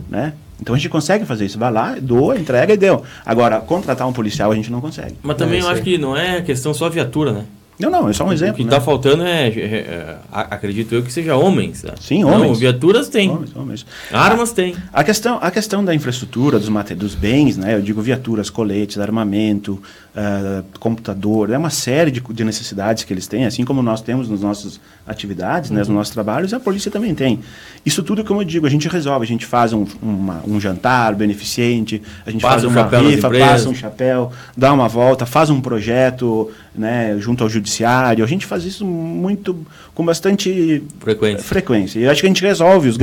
né? 0.09 0.33
Então 0.61 0.75
a 0.75 0.77
gente 0.77 0.89
consegue 0.89 1.25
fazer 1.25 1.45
isso. 1.45 1.57
Vai 1.57 1.71
lá, 1.71 1.95
doa, 2.01 2.37
entrega 2.37 2.73
e 2.73 2.77
deu. 2.77 3.03
Agora, 3.25 3.59
contratar 3.61 4.07
um 4.07 4.13
policial 4.13 4.51
a 4.51 4.55
gente 4.55 4.71
não 4.71 4.81
consegue. 4.81 5.15
Mas 5.23 5.37
também 5.37 5.59
É, 5.59 5.63
eu 5.63 5.69
acho 5.69 5.81
que 5.81 5.97
não 5.97 6.15
é 6.17 6.41
questão 6.41 6.73
só 6.73 6.89
viatura, 6.89 7.31
né? 7.31 7.45
Não, 7.79 7.89
não, 7.89 8.09
é 8.09 8.11
só 8.13 8.25
um 8.25 8.27
O 8.27 8.33
exemplo. 8.33 8.55
que 8.57 8.63
né? 8.65 8.67
está 8.69 8.81
faltando 8.81 9.23
é, 9.23 9.47
é, 9.47 9.51
é, 9.61 10.15
a- 10.29 10.41
acredito 10.53 10.93
eu, 10.93 11.01
que 11.01 11.13
seja 11.13 11.37
homens. 11.37 11.81
né? 11.83 11.93
Sim, 11.97 12.23
Não, 12.25 12.33
homens. 12.33 12.59
viaturas 12.59 13.07
tem. 13.07 13.29
Homens, 13.29 13.55
homens. 13.55 13.85
Armas 14.11 14.51
tem. 14.51 14.75
A 14.91 15.01
questão, 15.01 15.39
a 15.41 15.49
questão 15.49 15.85
da 15.85 15.95
infraestrutura, 15.95 16.59
dos, 16.59 16.67
dos 16.97 17.15
bens, 17.15 17.55
né? 17.55 17.75
Eu 17.75 17.81
digo 17.81 18.01
viaturas, 18.01 18.49
coletes, 18.49 18.97
armamento, 18.97 19.81
uh, 20.19 20.63
computador, 20.79 21.49
é 21.49 21.57
uma 21.57 21.69
série 21.69 22.11
de, 22.11 22.19
de, 22.19 22.43
necessidades 22.43 23.03
que 23.03 23.13
eles 23.13 23.27
têm, 23.27 23.45
assim 23.45 23.63
como 23.63 23.81
nós 23.81 24.01
temos 24.01 24.29
nas 24.29 24.41
nossas 24.41 24.79
atividades, 25.07 25.69
uhum. 25.69 25.77
né, 25.77 25.81
nos 25.81 25.89
nossos 25.89 26.13
trabalhos, 26.13 26.53
a 26.53 26.59
polícia 26.59 26.91
também 26.91 27.15
tem. 27.15 27.39
Isso 27.85 28.03
tudo, 28.03 28.23
como 28.23 28.41
eu 28.41 28.45
digo, 28.45 28.67
a 28.67 28.69
gente 28.69 28.87
resolve, 28.87 29.23
a 29.23 29.27
gente 29.27 29.45
faz 29.45 29.71
um, 29.71 29.85
uma, 30.01 30.43
um 30.45 30.59
jantar 30.59 31.15
beneficente, 31.15 32.01
a 32.25 32.31
gente 32.31 32.41
passa 32.41 32.69
faz 32.69 32.91
uma 32.91 32.99
rifa, 32.99 33.29
passa 33.29 33.69
um 33.69 33.75
chapéu, 33.75 34.31
dá 34.55 34.73
uma 34.73 34.87
volta, 34.87 35.25
faz 35.25 35.49
um 35.49 35.61
projeto 35.61 36.51
né, 36.75 37.17
junto 37.19 37.43
ao 37.43 37.49
judiciário, 37.49 38.23
a 38.23 38.27
gente 38.27 38.45
faz 38.45 38.63
isso 38.63 38.85
muito, 38.85 39.65
com 39.93 40.05
bastante 40.05 40.83
frequência. 40.99 41.43
frequência. 41.43 41.99
E 41.99 42.03
eu 42.03 42.11
acho 42.11 42.21
que 42.21 42.27
a 42.27 42.29
gente 42.29 42.41
resolve 42.41 42.89
os, 42.89 42.97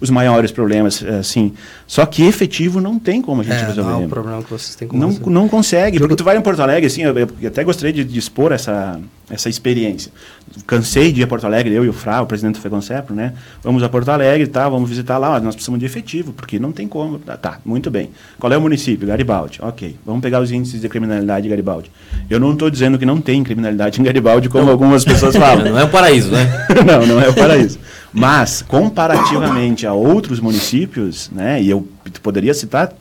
os 0.00 0.10
maiores 0.10 0.50
problemas, 0.50 1.02
assim, 1.02 1.52
só 1.86 2.04
que 2.04 2.22
efetivo 2.22 2.80
não 2.80 2.98
tem 2.98 3.22
como 3.22 3.40
a 3.40 3.44
gente 3.44 3.56
é, 3.56 3.66
resolver. 3.66 3.90
Não 3.90 4.02
é 4.02 4.06
um 4.06 4.08
problema 4.08 4.42
que 4.42 4.50
vocês 4.50 4.74
têm 4.74 4.88
como 4.88 5.00
não, 5.00 5.10
não 5.10 5.48
consegue, 5.48 5.98
porque 5.98 6.16
tu 6.16 6.24
vai 6.24 6.36
Porto 6.54 6.62
Alegre, 6.62 6.86
assim, 6.86 7.02
eu, 7.02 7.18
eu 7.18 7.48
até 7.48 7.64
gostaria 7.64 7.92
de, 7.92 8.04
de 8.04 8.16
expor 8.16 8.52
essa, 8.52 9.00
essa 9.28 9.48
experiência. 9.48 10.12
Cansei 10.68 11.10
de 11.10 11.20
ir 11.20 11.24
a 11.24 11.26
Porto 11.26 11.44
Alegre, 11.44 11.74
eu 11.74 11.84
e 11.84 11.88
o 11.88 11.92
Fra, 11.92 12.22
o 12.22 12.26
presidente 12.26 12.54
do 12.54 12.60
FECONCEPRO, 12.60 13.12
né? 13.12 13.32
Vamos 13.60 13.82
a 13.82 13.88
Porto 13.88 14.08
Alegre, 14.10 14.46
tá? 14.46 14.68
Vamos 14.68 14.88
visitar 14.88 15.18
lá, 15.18 15.40
nós 15.40 15.56
precisamos 15.56 15.80
de 15.80 15.86
efetivo, 15.86 16.32
porque 16.32 16.60
não 16.60 16.70
tem 16.70 16.86
como. 16.86 17.18
Tá, 17.18 17.36
tá, 17.36 17.58
muito 17.64 17.90
bem. 17.90 18.10
Qual 18.38 18.52
é 18.52 18.56
o 18.56 18.60
município? 18.60 19.08
Garibaldi. 19.08 19.58
Ok, 19.62 19.96
vamos 20.06 20.22
pegar 20.22 20.40
os 20.40 20.52
índices 20.52 20.80
de 20.80 20.88
criminalidade 20.88 21.42
de 21.42 21.48
Garibaldi. 21.48 21.90
Eu 22.30 22.38
não 22.38 22.52
estou 22.52 22.70
dizendo 22.70 22.96
que 22.96 23.04
não 23.04 23.20
tem 23.20 23.42
criminalidade 23.42 24.00
em 24.00 24.04
Garibaldi, 24.04 24.48
como 24.48 24.66
não, 24.66 24.72
algumas 24.72 25.04
pessoas 25.04 25.34
falam. 25.34 25.64
Não 25.64 25.78
é 25.78 25.84
um 25.84 25.90
paraíso, 25.90 26.30
né? 26.30 26.66
não, 26.86 27.04
não 27.04 27.20
é 27.20 27.28
um 27.30 27.34
paraíso. 27.34 27.80
Mas, 28.12 28.62
comparativamente 28.62 29.88
a 29.88 29.92
outros 29.92 30.38
municípios, 30.38 31.28
né? 31.32 31.60
E 31.60 31.68
eu 31.68 31.88
poderia 32.22 32.54
citar 32.54 32.92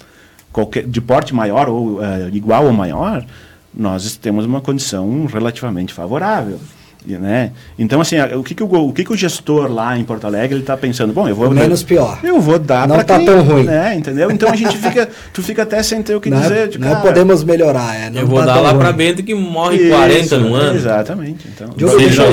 qualquer, 0.53 0.85
de 0.85 1.01
porte 1.01 1.33
maior 1.33 1.67
ou 1.67 1.97
uh, 1.97 2.29
igual 2.31 2.65
ou 2.65 2.71
maior, 2.71 3.25
nós 3.73 4.15
temos 4.15 4.45
uma 4.45 4.61
condição 4.61 5.25
relativamente 5.25 5.93
favorável. 5.93 6.59
Né? 7.05 7.51
Então, 7.77 7.99
assim, 7.99 8.15
o 8.21 8.41
que, 8.41 8.55
que, 8.55 8.63
o, 8.63 8.67
o 8.67 8.93
que, 8.93 9.03
que 9.03 9.11
o 9.11 9.15
gestor 9.15 9.69
lá 9.69 9.97
em 9.97 10.05
Porto 10.05 10.25
Alegre 10.25 10.59
está 10.59 10.77
pensando? 10.77 11.11
Bom, 11.11 11.27
eu 11.27 11.35
vou. 11.35 11.51
Menos 11.51 11.83
pior. 11.83 12.19
Eu 12.23 12.39
vou 12.39 12.57
dar 12.57 12.87
Não 12.87 13.01
está 13.01 13.19
tão 13.19 13.43
ruim. 13.43 13.65
Né? 13.65 13.95
Entendeu? 13.95 14.31
Então 14.31 14.49
a 14.49 14.55
gente 14.55 14.77
fica. 14.77 15.09
tu 15.33 15.43
fica 15.43 15.63
até 15.63 15.83
sem 15.83 16.01
ter 16.01 16.15
o 16.15 16.21
que 16.21 16.29
não, 16.29 16.39
dizer. 16.39 16.69
De, 16.69 16.77
não 16.79 17.01
podemos 17.01 17.43
melhorar. 17.43 17.93
É, 17.93 18.09
não 18.09 18.21
eu 18.21 18.27
vou 18.27 18.39
tá 18.39 18.45
dar 18.45 18.61
lá 18.61 18.73
para 18.73 18.93
Bento 18.93 19.21
que 19.21 19.35
morre 19.35 19.77
Isso, 19.77 19.89
40 19.89 20.37
no 20.37 20.55
ano. 20.55 20.77
Exatamente. 20.77 21.45
Então, 21.53 21.69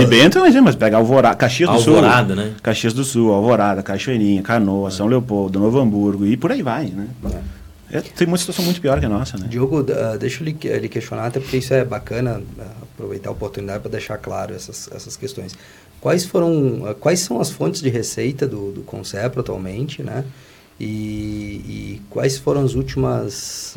e 0.00 0.06
Bento, 0.06 0.38
mas 0.62 0.76
pegar 0.76 0.98
Alvorada, 0.98 1.34
Caxias 1.34 1.68
do 1.68 1.74
Alvorada, 1.74 2.34
Sul. 2.34 2.44
né? 2.44 2.52
Caxias 2.62 2.92
do 2.92 3.02
Sul, 3.02 3.32
Alvorada, 3.32 3.82
Cachoeirinha, 3.82 4.40
Canoa, 4.40 4.90
São 4.92 5.08
Leopoldo, 5.08 5.58
Novo 5.58 5.80
Hamburgo 5.80 6.24
e 6.24 6.36
por 6.36 6.52
aí 6.52 6.62
vai. 6.62 6.84
Né? 6.84 7.06
É. 7.24 7.59
É, 7.92 8.00
tem 8.00 8.26
uma 8.26 8.38
situação 8.38 8.64
muito 8.64 8.80
pior 8.80 9.00
que 9.00 9.06
a 9.06 9.08
nossa, 9.08 9.36
né? 9.36 9.46
Diogo, 9.48 9.80
uh, 9.80 10.18
deixa 10.18 10.42
eu 10.42 10.46
lhe, 10.46 10.52
lhe, 10.52 10.88
questionar, 10.88 11.26
até 11.26 11.40
porque 11.40 11.56
isso 11.56 11.74
é 11.74 11.84
bacana, 11.84 12.38
uh, 12.38 12.62
aproveitar 12.82 13.30
a 13.30 13.32
oportunidade 13.32 13.80
para 13.80 13.90
deixar 13.90 14.16
claro 14.18 14.54
essas, 14.54 14.88
essas 14.92 15.16
questões. 15.16 15.56
Quais 16.00 16.24
foram, 16.24 16.82
uh, 16.82 16.94
quais 16.94 17.20
são 17.20 17.40
as 17.40 17.50
fontes 17.50 17.82
de 17.82 17.88
receita 17.88 18.46
do, 18.46 18.70
do 18.70 18.82
Concepro 18.82 19.40
atualmente, 19.40 20.02
né? 20.02 20.24
E, 20.78 20.86
e, 20.86 22.02
quais 22.08 22.38
foram 22.38 22.64
as 22.64 22.72
últimas 22.72 23.76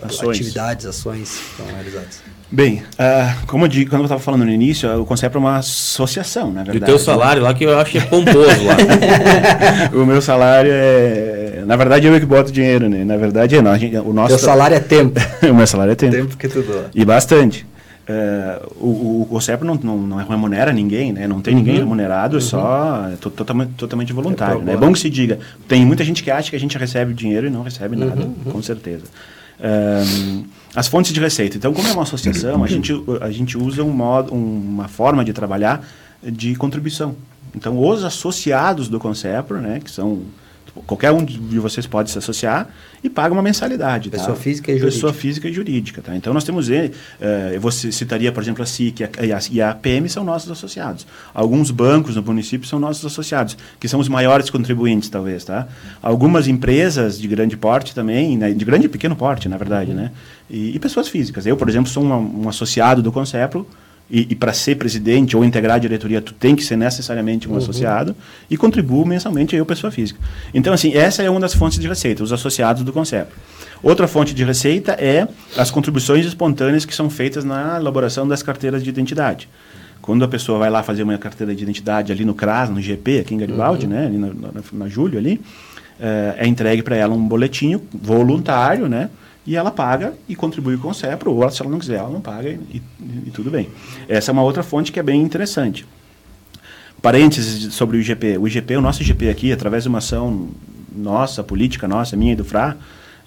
ações. 0.00 0.38
atividades, 0.38 0.86
ações 0.86 1.30
que 1.30 1.54
foram 1.56 1.72
realizadas? 1.72 2.20
Bem, 2.50 2.82
uh, 2.92 3.46
como 3.46 3.64
eu 3.64 3.68
digo, 3.68 3.90
quando 3.90 4.02
eu 4.02 4.06
estava 4.06 4.20
falando 4.20 4.44
no 4.44 4.50
início, 4.52 4.88
o 5.00 5.04
conceito 5.04 5.36
é 5.36 5.38
uma 5.38 5.56
associação, 5.56 6.52
na 6.52 6.62
verdade. 6.62 6.78
E 6.78 6.82
o 6.82 6.86
teu 6.86 6.98
salário 6.98 7.42
lá 7.42 7.52
que 7.52 7.64
eu 7.64 7.78
acho 7.78 7.90
que 7.90 7.98
é 7.98 8.02
pomposo 8.02 8.64
lá. 8.64 8.76
o 9.92 10.06
meu 10.06 10.22
salário 10.22 10.70
é... 10.72 11.64
Na 11.66 11.74
verdade, 11.74 12.06
eu 12.06 12.14
é 12.14 12.20
que 12.20 12.26
boto 12.26 12.52
dinheiro, 12.52 12.88
né? 12.88 13.04
Na 13.04 13.16
verdade, 13.16 13.56
é, 13.56 13.62
não, 13.62 13.76
gente, 13.76 13.96
o 13.96 14.12
nosso... 14.12 14.28
Teu 14.28 14.38
salário 14.38 14.76
é 14.76 14.80
tempo. 14.80 15.18
o 15.42 15.54
meu 15.54 15.66
salário 15.66 15.92
é 15.92 15.96
tempo. 15.96 16.14
Tempo 16.14 16.36
que 16.36 16.46
tu 16.46 16.62
doa. 16.62 16.86
E 16.94 17.04
bastante. 17.04 17.66
Uh, 18.08 18.72
o, 18.78 19.28
o, 19.32 19.36
o 19.36 19.64
não, 19.64 19.74
não, 19.74 19.98
não, 19.98 20.16
remunera 20.18 20.72
ninguém, 20.72 21.12
né? 21.12 21.26
Não 21.26 21.40
tem 21.40 21.52
uhum. 21.52 21.58
ninguém 21.58 21.78
remunerado, 21.78 22.36
uhum. 22.36 22.40
só 22.40 23.08
é 23.12 23.16
totalmente, 23.16 23.72
totalmente 23.72 24.12
voluntário. 24.12 24.60
É, 24.60 24.64
né? 24.64 24.72
é 24.74 24.76
bom 24.76 24.92
que 24.92 25.00
se 25.00 25.10
diga. 25.10 25.40
Tem 25.66 25.84
muita 25.84 26.04
gente 26.04 26.22
que 26.22 26.30
acha 26.30 26.48
que 26.48 26.54
a 26.54 26.60
gente 26.60 26.78
recebe 26.78 27.12
dinheiro 27.12 27.48
e 27.48 27.50
não 27.50 27.62
recebe 27.62 27.96
nada, 27.96 28.22
uhum. 28.22 28.52
com 28.52 28.62
certeza. 28.62 29.02
Um, 29.58 30.44
as 30.74 30.88
fontes 30.88 31.12
de 31.12 31.20
receita. 31.20 31.56
Então, 31.56 31.72
como 31.72 31.88
é 31.88 31.92
uma 31.92 32.02
associação, 32.02 32.62
a 32.62 32.66
gente, 32.66 32.92
a 33.20 33.30
gente 33.30 33.56
usa 33.56 33.82
um 33.82 33.90
modo, 33.90 34.34
uma 34.34 34.88
forma 34.88 35.24
de 35.24 35.32
trabalhar 35.32 35.82
de 36.22 36.54
contribuição. 36.54 37.16
Então, 37.54 37.82
os 37.82 38.04
associados 38.04 38.88
do 38.88 39.00
Concepro, 39.00 39.60
né, 39.60 39.80
que 39.82 39.90
são 39.90 40.22
qualquer 40.86 41.12
um 41.12 41.24
de 41.24 41.58
vocês 41.58 41.86
pode 41.86 42.10
se 42.10 42.18
associar 42.18 42.68
e 43.02 43.08
paga 43.08 43.32
uma 43.32 43.42
mensalidade. 43.42 44.10
Pessoa 44.10 44.34
tá? 44.34 44.36
física 44.36 44.70
e 44.70 44.78
jurídica. 44.78 44.94
Pessoa 44.94 45.12
física 45.12 45.48
e 45.48 45.52
jurídica. 45.52 46.02
Tá? 46.02 46.16
Então 46.16 46.34
nós 46.34 46.44
temos, 46.44 46.68
uh, 46.68 46.72
eu 47.52 47.60
vou 47.60 47.70
citaria, 47.70 48.32
por 48.32 48.42
exemplo, 48.42 48.62
a 48.62 48.66
SIC 48.66 49.00
e 49.00 49.32
a, 49.32 49.38
e 49.50 49.62
a 49.62 49.74
PM 49.74 50.08
são 50.08 50.24
nossos 50.24 50.50
associados. 50.50 51.06
Alguns 51.32 51.70
bancos 51.70 52.16
no 52.16 52.22
município 52.22 52.66
são 52.66 52.78
nossos 52.78 53.04
associados, 53.04 53.56
que 53.78 53.88
são 53.88 54.00
os 54.00 54.08
maiores 54.08 54.50
contribuintes, 54.50 55.08
talvez. 55.08 55.44
Tá? 55.44 55.68
Algumas 56.02 56.48
empresas 56.48 57.18
de 57.18 57.28
grande 57.28 57.56
porte 57.56 57.94
também, 57.94 58.36
né? 58.36 58.52
de 58.52 58.64
grande 58.64 58.86
e 58.86 58.88
pequeno 58.88 59.16
porte, 59.16 59.48
na 59.48 59.56
verdade, 59.56 59.94
né? 59.94 60.10
E, 60.48 60.76
e, 60.76 60.78
pessoas 60.78 61.08
físicas. 61.08 61.44
Eu, 61.44 61.56
por 61.56 61.68
exemplo, 61.68 61.90
sou 61.90 62.04
um, 62.04 62.44
um 62.44 62.48
associado 62.48 63.02
do 63.02 63.10
Concepro, 63.10 63.66
e, 64.10 64.28
e 64.30 64.34
para 64.34 64.52
ser 64.52 64.76
presidente 64.76 65.36
ou 65.36 65.44
integrar 65.44 65.76
a 65.76 65.78
diretoria, 65.78 66.20
tu 66.20 66.32
tem 66.32 66.54
que 66.54 66.64
ser 66.64 66.76
necessariamente 66.76 67.48
um 67.48 67.52
uhum. 67.52 67.58
associado 67.58 68.14
e 68.48 68.56
contribuo 68.56 69.04
mensalmente 69.04 69.56
eu, 69.56 69.66
pessoa 69.66 69.90
física. 69.90 70.20
Então, 70.54 70.72
assim, 70.72 70.94
essa 70.94 71.22
é 71.22 71.30
uma 71.30 71.40
das 71.40 71.54
fontes 71.54 71.78
de 71.78 71.88
receita, 71.88 72.22
os 72.22 72.32
associados 72.32 72.82
do 72.82 72.92
CONCEP. 72.92 73.32
Outra 73.82 74.08
fonte 74.08 74.32
de 74.32 74.44
receita 74.44 74.92
é 74.92 75.28
as 75.56 75.70
contribuições 75.70 76.24
espontâneas 76.24 76.84
que 76.84 76.94
são 76.94 77.10
feitas 77.10 77.44
na 77.44 77.76
elaboração 77.76 78.26
das 78.26 78.42
carteiras 78.42 78.82
de 78.82 78.88
identidade. 78.88 79.48
Quando 80.00 80.24
a 80.24 80.28
pessoa 80.28 80.58
vai 80.58 80.70
lá 80.70 80.82
fazer 80.82 81.02
uma 81.02 81.18
carteira 81.18 81.54
de 81.54 81.62
identidade 81.62 82.12
ali 82.12 82.24
no 82.24 82.34
CRAS, 82.34 82.70
no 82.70 82.80
GP, 82.80 83.20
aqui 83.20 83.34
em 83.34 83.38
Garibaldi, 83.38 83.86
uhum. 83.86 83.92
né, 83.92 84.06
ali 84.06 84.18
na, 84.18 84.28
na, 84.28 84.62
na 84.72 84.88
Júlio 84.88 85.18
ali, 85.18 85.40
é, 86.00 86.36
é 86.38 86.46
entregue 86.46 86.82
para 86.82 86.96
ela 86.96 87.14
um 87.14 87.26
boletinho 87.26 87.82
voluntário, 87.92 88.88
né, 88.88 89.10
e 89.46 89.54
ela 89.54 89.70
paga 89.70 90.14
e 90.28 90.34
contribui 90.34 90.76
com 90.76 90.88
o 90.88 90.94
CEPRO, 90.94 91.32
ou 91.32 91.50
se 91.50 91.62
ela 91.62 91.70
não 91.70 91.78
quiser, 91.78 91.98
ela 91.98 92.10
não 92.10 92.20
paga 92.20 92.48
e, 92.48 92.58
e, 92.74 92.82
e 93.26 93.30
tudo 93.30 93.50
bem. 93.50 93.68
Essa 94.08 94.30
é 94.30 94.32
uma 94.32 94.42
outra 94.42 94.62
fonte 94.62 94.90
que 94.90 94.98
é 94.98 95.02
bem 95.02 95.22
interessante. 95.22 95.86
Parênteses 97.00 97.72
sobre 97.74 97.96
o 97.96 98.00
IGP. 98.00 98.38
O 98.38 98.48
IGP, 98.48 98.76
o 98.76 98.80
nosso 98.80 99.02
IGP 99.02 99.28
aqui, 99.28 99.52
através 99.52 99.84
de 99.84 99.88
uma 99.88 99.98
ação 99.98 100.48
nossa, 100.92 101.44
política 101.44 101.86
nossa, 101.86 102.16
minha 102.16 102.32
e 102.32 102.36
do 102.36 102.44
FRA, 102.44 102.76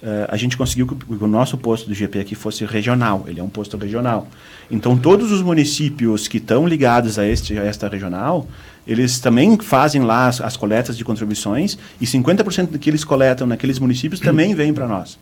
uh, 0.02 0.06
a 0.28 0.36
gente 0.36 0.56
conseguiu 0.56 0.86
que, 0.86 0.94
que 0.94 1.24
o 1.24 1.28
nosso 1.28 1.56
posto 1.56 1.86
do 1.86 1.92
IGP 1.92 2.20
aqui 2.20 2.34
fosse 2.34 2.64
regional. 2.66 3.24
Ele 3.26 3.40
é 3.40 3.42
um 3.42 3.48
posto 3.48 3.78
regional. 3.78 4.28
Então, 4.70 4.98
todos 4.98 5.32
os 5.32 5.40
municípios 5.40 6.28
que 6.28 6.36
estão 6.36 6.66
ligados 6.66 7.18
a, 7.18 7.26
este, 7.26 7.58
a 7.58 7.64
esta 7.64 7.88
regional, 7.88 8.46
eles 8.86 9.20
também 9.20 9.56
fazem 9.58 10.02
lá 10.02 10.26
as, 10.26 10.40
as 10.40 10.56
coletas 10.56 10.96
de 10.96 11.04
contribuições 11.04 11.78
e 12.00 12.04
50% 12.04 12.66
do 12.66 12.78
que 12.78 12.90
eles 12.90 13.04
coletam 13.04 13.46
naqueles 13.46 13.78
municípios 13.78 14.20
também 14.20 14.54
vem 14.54 14.74
para 14.74 14.86
nós. 14.86 15.18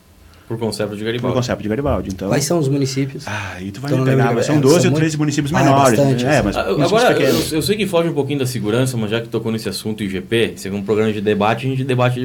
Por 0.48 0.58
conceito 0.58 0.96
de 0.96 1.04
Garibaldi. 1.04 1.34
Por 1.34 1.38
conceito 1.40 1.62
de 1.62 1.68
Garibaldi. 1.68 2.08
Então, 2.10 2.28
Quais 2.28 2.44
são 2.44 2.58
os 2.58 2.68
municípios? 2.68 3.28
Ah, 3.28 3.52
aí 3.56 3.70
tu 3.70 3.82
vai 3.82 3.92
então, 3.92 4.02
pegar, 4.02 4.32
mas 4.32 4.46
são 4.46 4.58
12 4.58 4.88
ou 4.88 4.94
13 4.94 4.94
muito... 4.94 5.18
municípios 5.18 5.54
ah, 5.54 5.60
é 5.60 5.64
menores. 5.64 5.98
Bastante, 5.98 6.24
né? 6.24 6.38
é, 6.38 6.42
mas 6.42 6.56
Agora, 6.56 7.12
eu, 7.20 7.34
eu, 7.52 7.62
sei 7.62 7.76
que 7.76 7.86
foge 7.86 8.08
um 8.08 8.14
pouquinho 8.14 8.38
da 8.38 8.46
segurança, 8.46 8.96
mas 8.96 9.10
já 9.10 9.20
que 9.20 9.28
tocou 9.28 9.52
nesse 9.52 9.68
assunto 9.68 10.02
IGP, 10.02 10.54
segundo 10.56 10.80
um 10.80 10.84
programa 10.84 11.12
de 11.12 11.20
debate, 11.20 11.66
a 11.66 11.70
gente 11.70 11.84
debate 11.84 12.18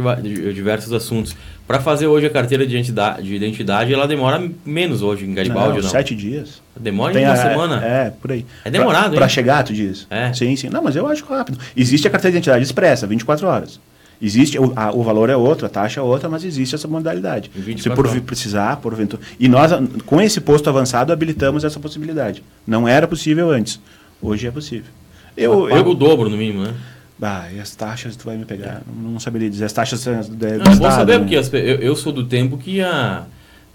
diversos 0.53 0.93
assuntos. 0.93 1.36
Para 1.67 1.79
fazer 1.79 2.07
hoje 2.07 2.25
a 2.25 2.29
carteira 2.29 2.65
de 2.65 2.73
identidade, 2.73 3.23
de 3.23 3.36
identidade, 3.36 3.93
ela 3.93 4.07
demora 4.07 4.49
menos 4.65 5.01
hoje 5.01 5.25
em 5.25 5.33
Garibaldi, 5.33 5.77
não? 5.77 5.83
não? 5.83 5.89
Sete 5.89 6.15
dias. 6.15 6.62
Demora 6.79 7.13
Tem 7.13 7.25
uma 7.25 7.33
a, 7.33 7.38
semana? 7.38 7.86
É, 7.86 8.09
por 8.09 8.31
aí. 8.31 8.45
É 8.63 8.71
demorado, 8.71 9.15
Para 9.15 9.27
chegar, 9.27 9.63
tu 9.63 9.73
diz? 9.73 10.07
É. 10.09 10.31
Sim, 10.33 10.55
sim. 10.55 10.69
Não, 10.69 10.81
mas 10.81 10.95
eu 10.95 11.05
acho 11.07 11.25
rápido. 11.25 11.57
Existe 11.75 12.07
a 12.07 12.09
carteira 12.09 12.31
de 12.31 12.38
identidade 12.38 12.63
expressa, 12.63 13.05
24 13.05 13.47
horas. 13.47 13.79
Existe, 14.25 14.57
o, 14.57 14.71
a, 14.73 14.89
o 14.95 15.03
valor 15.03 15.29
é 15.29 15.36
outro, 15.36 15.65
a 15.65 15.69
taxa 15.69 15.99
é 15.99 16.03
outra, 16.03 16.29
mas 16.29 16.45
existe 16.45 16.73
essa 16.73 16.88
modalidade. 16.88 17.51
Se 17.77 17.89
por 17.89 18.07
precisar, 18.21 18.77
porventura. 18.77 19.21
E 19.38 19.49
nós, 19.49 19.71
com 20.05 20.21
esse 20.21 20.39
posto 20.39 20.69
avançado, 20.69 21.12
habilitamos 21.12 21.65
essa 21.65 21.77
possibilidade. 21.77 22.41
Não 22.65 22.88
era 22.88 23.05
possível 23.05 23.49
antes. 23.49 23.81
Hoje 24.21 24.47
é 24.47 24.51
possível. 24.51 24.89
Eu, 25.36 25.67
pago 25.67 25.91
o 25.91 25.93
dobro, 25.93 26.29
no 26.29 26.38
mínimo, 26.38 26.63
né? 26.63 26.73
Ah, 27.21 27.47
e 27.53 27.59
as 27.59 27.75
taxas 27.75 28.15
tu 28.15 28.25
vai 28.25 28.38
me 28.38 28.45
pegar? 28.45 28.81
Não, 28.88 29.12
não 29.12 29.19
saberia 29.19 29.49
dizer. 29.49 29.65
As 29.65 29.73
taxas 29.73 30.07
é, 30.07 30.21
do 30.21 30.63
não, 30.63 30.71
Estado. 30.71 30.95
saber, 30.95 31.13
né? 31.13 31.19
porque 31.19 31.36
as, 31.36 31.51
eu, 31.53 31.59
eu, 31.59 31.95
sou 31.95 32.13
do 32.13 32.25
tempo 32.25 32.57
que 32.57 32.81
a, 32.81 33.25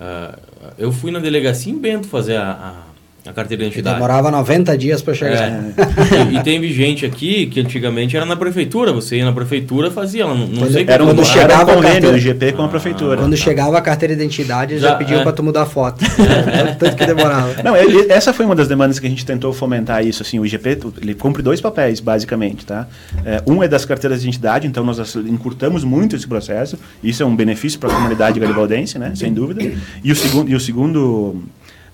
a, 0.01 0.39
eu 0.79 0.91
fui 0.91 1.11
na 1.11 1.19
delegacia 1.19 1.73
em 1.73 1.79
Bento 1.79 2.07
fazer 2.09 2.37
a, 2.37 2.51
a 2.51 2.83
a 3.27 3.33
carteira 3.33 3.65
de 3.65 3.69
identidade. 3.69 3.97
Demorava 3.97 4.31
90 4.31 4.79
dias 4.79 5.03
para 5.03 5.13
chegar. 5.13 5.51
É. 5.51 6.33
e, 6.33 6.37
e 6.37 6.43
tem 6.43 6.63
gente 6.73 7.05
aqui 7.05 7.47
que 7.47 7.61
antigamente 7.61 8.17
era 8.17 8.25
na 8.25 8.37
prefeitura. 8.37 8.93
Você 8.93 9.17
ia 9.17 9.25
na 9.25 9.33
prefeitura, 9.33 9.91
fazia. 9.91 10.27
Não, 10.27 10.37
não 10.37 10.59
quando, 10.59 10.73
sei 10.73 10.85
era 10.89 11.05
quando 11.05 11.25
chegava 11.25 11.73
o 11.73 11.75
convênio 11.77 12.13
do 12.13 12.17
IGP 12.17 12.53
com 12.53 12.63
a 12.63 12.69
prefeitura. 12.69 13.21
Quando 13.21 13.37
chegava 13.37 13.77
a 13.77 13.81
carteira 13.81 14.15
de 14.15 14.23
identidade, 14.23 14.75
eles 14.75 14.83
já, 14.83 14.91
já 14.91 14.95
pediam 14.95 15.21
é. 15.21 15.23
para 15.23 15.33
tu 15.33 15.43
mudar 15.43 15.63
a 15.63 15.67
foto. 15.67 16.05
É. 16.49 16.75
Tanto 16.75 16.97
que 16.97 17.07
demorava. 17.07 17.63
Não, 17.63 17.77
ele, 17.77 18.11
essa 18.11 18.33
foi 18.33 18.45
uma 18.45 18.55
das 18.55 18.69
demandas 18.69 18.99
que 18.99 19.07
a 19.07 19.11
gente 19.11 19.25
tentou 19.25 19.53
fomentar 19.53 20.05
isso. 20.05 20.23
Assim, 20.23 20.39
o 20.39 20.47
IGP 20.47 20.79
ele 21.01 21.15
cumpre 21.15 21.43
dois 21.43 21.61
papéis, 21.61 22.01
basicamente. 22.01 22.65
Tá? 22.65 22.87
É, 23.25 23.43
um 23.47 23.63
é 23.63 23.69
das 23.69 23.85
carteiras 23.85 24.21
de 24.21 24.27
identidade, 24.27 24.67
então 24.67 24.85
nós 24.85 25.17
encurtamos 25.17 25.85
muito 25.85 26.17
esse 26.17 26.27
processo. 26.27 26.79
Isso 27.03 27.23
é 27.23 27.27
um 27.27 27.35
benefício 27.35 27.79
para 27.79 27.91
a 27.91 27.95
comunidade 27.95 28.39
garibaldense, 28.41 28.99
né? 28.99 29.13
sem 29.15 29.33
dúvida. 29.33 29.63
E 30.03 30.13
o, 30.13 30.17
segundo, 30.17 30.51
e 30.51 30.55
o 30.55 30.61
segundo 30.61 31.43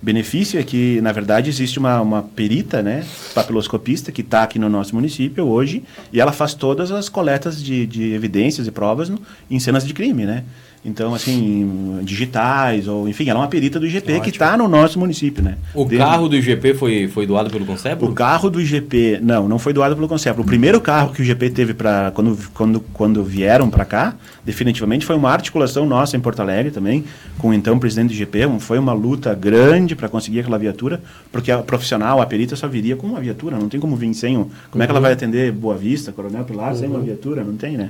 benefício 0.05 0.61
é 0.61 0.63
que, 0.63 1.01
na 1.01 1.11
verdade, 1.11 1.49
existe 1.49 1.79
uma, 1.79 2.01
uma 2.01 2.23
perita, 2.23 2.83
né, 2.83 3.05
papiloscopista, 3.35 4.13
que 4.13 4.21
está 4.21 4.43
aqui 4.43 4.59
no 4.59 4.69
nosso 4.69 4.95
município 4.95 5.47
hoje, 5.47 5.83
e 6.13 6.21
ela 6.21 6.31
faz 6.31 6.55
todas 6.55 6.93
as 6.93 7.09
coletas 7.09 7.63
de, 7.63 7.87
de 7.87 8.13
evidências 8.13 8.67
e 8.67 8.71
provas 8.71 9.09
no, 9.09 9.21
em 9.51 9.59
cenas 9.59 9.87
de 9.87 9.95
crime, 9.95 10.27
né? 10.27 10.45
Então, 10.85 11.15
assim, 11.15 12.01
digitais, 12.03 12.87
ou 12.87 13.09
enfim, 13.09 13.27
ela 13.29 13.39
é 13.41 13.43
uma 13.43 13.49
perita 13.49 13.81
do 13.81 13.87
IGP 13.87 14.21
que 14.21 14.29
está 14.29 14.55
no 14.55 14.69
nosso 14.69 14.99
município, 14.99 15.43
né? 15.43 15.57
O 15.75 15.85
Dentro- 15.85 15.99
carro 16.07 16.29
do 16.29 16.37
IGP 16.37 16.75
foi, 16.75 17.09
foi 17.09 17.27
doado 17.27 17.49
pelo 17.49 17.65
Concepro? 17.65 18.07
o 18.07 18.13
carro 18.13 18.51
do 18.51 18.61
IGP, 18.61 19.19
não, 19.23 19.49
não 19.49 19.59
foi 19.59 19.73
doado 19.73 19.95
pelo 19.95 20.07
Concepro. 20.07 20.43
O 20.43 20.45
primeiro 20.45 20.81
carro 20.83 21.11
que 21.15 21.23
o 21.23 21.25
IGP 21.25 21.49
teve 21.51 21.73
para 21.73 22.11
quando, 22.11 22.37
quando, 22.53 22.81
quando 22.93 23.25
vieram 23.25 23.71
para 23.71 23.87
cá, 23.87 24.15
definitivamente 24.45 25.07
foi 25.07 25.17
uma 25.17 25.31
articulação 25.31 25.87
nossa 25.87 26.19
em 26.19 26.21
Porto 26.21 26.41
Alegre 26.41 26.71
também, 26.71 27.03
com 27.39 27.49
o 27.49 27.55
então 27.55 27.79
presidente 27.79 28.09
do 28.09 28.15
IGP. 28.15 28.41
Foi 28.61 28.79
uma 28.79 28.93
luta 28.93 29.35
grande 29.35 29.97
para 29.97 30.09
conseguir 30.11 30.41
aquela 30.41 30.59
viatura, 30.59 31.01
porque 31.33 31.51
a 31.51 31.59
profissional, 31.59 32.21
a 32.21 32.27
perita 32.27 32.57
só 32.57 32.69
viria 32.69 32.95
com 32.95 33.07
uma 33.07 33.21
viatura, 33.21 33.57
não 33.59 33.71
tem 33.71 33.81
como 33.81 33.97
vir 33.97 34.13
sem 34.13 34.37
um. 34.37 34.51
Como 34.71 34.83
é 34.83 34.87
que 34.87 34.91
ela 34.91 35.01
vai 35.01 35.13
atender 35.15 35.51
Boa 35.51 35.77
Vista, 35.77 36.13
Coronel 36.13 36.45
Pilar, 36.45 36.75
sem 36.75 36.89
uma 36.89 37.01
viatura? 37.01 37.43
Não 37.43 37.57
tem, 37.57 37.79
né? 37.79 37.89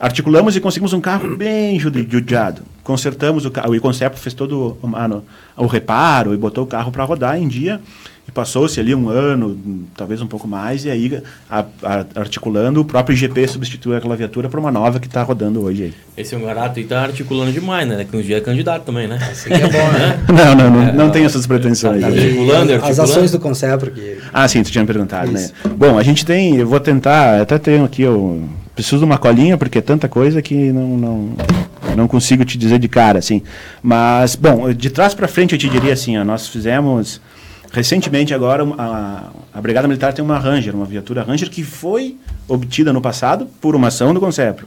Articulamos 0.00 0.56
e 0.56 0.60
conseguimos 0.60 0.92
um 0.94 1.00
carro 1.00 1.36
bem 1.36 1.78
judi- 1.78 2.06
judiado. 2.10 2.62
Consertamos 2.82 3.44
o 3.44 3.50
carro. 3.50 3.76
O 3.76 3.80
Concepto 3.80 4.18
fez 4.18 4.32
todo 4.32 4.78
o, 4.82 4.96
a- 4.96 5.20
o 5.62 5.66
reparo 5.66 6.32
e 6.32 6.38
botou 6.38 6.64
o 6.64 6.66
carro 6.66 6.90
para 6.90 7.04
rodar 7.04 7.36
em 7.38 7.46
dia. 7.46 7.78
E 8.26 8.32
passou-se 8.32 8.78
ali 8.78 8.94
um 8.94 9.08
ano, 9.08 9.58
talvez 9.96 10.22
um 10.22 10.26
pouco 10.26 10.46
mais, 10.48 10.84
e 10.84 10.90
aí, 10.90 11.20
a- 11.50 11.64
a- 11.82 12.04
articulando, 12.14 12.80
o 12.80 12.84
próprio 12.84 13.14
IGP 13.14 13.46
substituiu 13.48 13.96
aquela 13.96 14.14
viatura 14.16 14.48
por 14.48 14.58
uma 14.60 14.70
nova 14.70 14.98
que 15.00 15.06
está 15.06 15.22
rodando 15.22 15.62
hoje 15.62 15.82
aí. 15.84 15.94
Esse 16.16 16.34
é 16.34 16.38
um 16.38 16.42
garoto 16.44 16.78
aí 16.78 16.84
tá 16.84 17.02
articulando 17.02 17.52
demais, 17.52 17.86
né? 17.88 18.06
Que 18.08 18.16
um 18.16 18.22
dia 18.22 18.38
é 18.38 18.40
candidato 18.40 18.84
também, 18.84 19.06
né? 19.08 19.18
Isso 19.32 19.52
aqui 19.52 19.62
é 19.62 19.68
bom, 19.68 19.90
né? 19.92 20.20
Não, 20.32 20.54
não, 20.54 20.70
não, 20.70 20.92
não 20.94 21.10
tem 21.10 21.24
essas 21.24 21.46
pretensões. 21.46 22.00
tá 22.00 22.06
aí. 22.06 22.14
Articulando, 22.18 22.72
As 22.72 22.82
articulando. 22.82 23.02
ações 23.02 23.30
do 23.32 23.38
Concepro 23.40 23.90
que 23.90 24.18
Ah, 24.32 24.46
sim, 24.48 24.62
tu 24.62 24.70
tinha 24.70 24.82
me 24.82 24.86
perguntado, 24.86 25.32
Isso. 25.34 25.52
né? 25.64 25.72
Bom, 25.76 25.98
a 25.98 26.02
gente 26.02 26.24
tem, 26.24 26.56
eu 26.56 26.66
vou 26.68 26.78
tentar, 26.80 27.40
até 27.40 27.58
tenho 27.58 27.84
aqui, 27.84 28.02
eu 28.02 28.48
preciso 28.80 28.98
de 28.98 29.04
uma 29.04 29.18
colinha, 29.18 29.56
porque 29.56 29.78
é 29.78 29.82
tanta 29.82 30.08
coisa 30.08 30.40
que 30.40 30.72
não, 30.72 30.96
não, 30.96 31.30
não 31.96 32.08
consigo 32.08 32.44
te 32.44 32.56
dizer 32.56 32.78
de 32.78 32.88
cara, 32.88 33.18
assim. 33.18 33.42
Mas, 33.82 34.34
bom, 34.34 34.72
de 34.72 34.90
trás 34.90 35.14
para 35.14 35.28
frente 35.28 35.52
eu 35.52 35.58
te 35.58 35.68
diria 35.68 35.92
assim, 35.92 36.16
ó, 36.18 36.24
nós 36.24 36.48
fizemos, 36.48 37.20
recentemente 37.72 38.32
agora, 38.32 38.64
a, 38.78 39.30
a 39.52 39.60
Brigada 39.60 39.86
Militar 39.86 40.12
tem 40.12 40.24
uma 40.24 40.38
Ranger, 40.38 40.74
uma 40.74 40.86
viatura 40.86 41.22
Ranger 41.22 41.50
que 41.50 41.62
foi 41.62 42.16
obtida 42.48 42.92
no 42.92 43.00
passado 43.00 43.46
por 43.60 43.76
uma 43.76 43.88
ação 43.88 44.14
do 44.14 44.20
Concepro. 44.20 44.66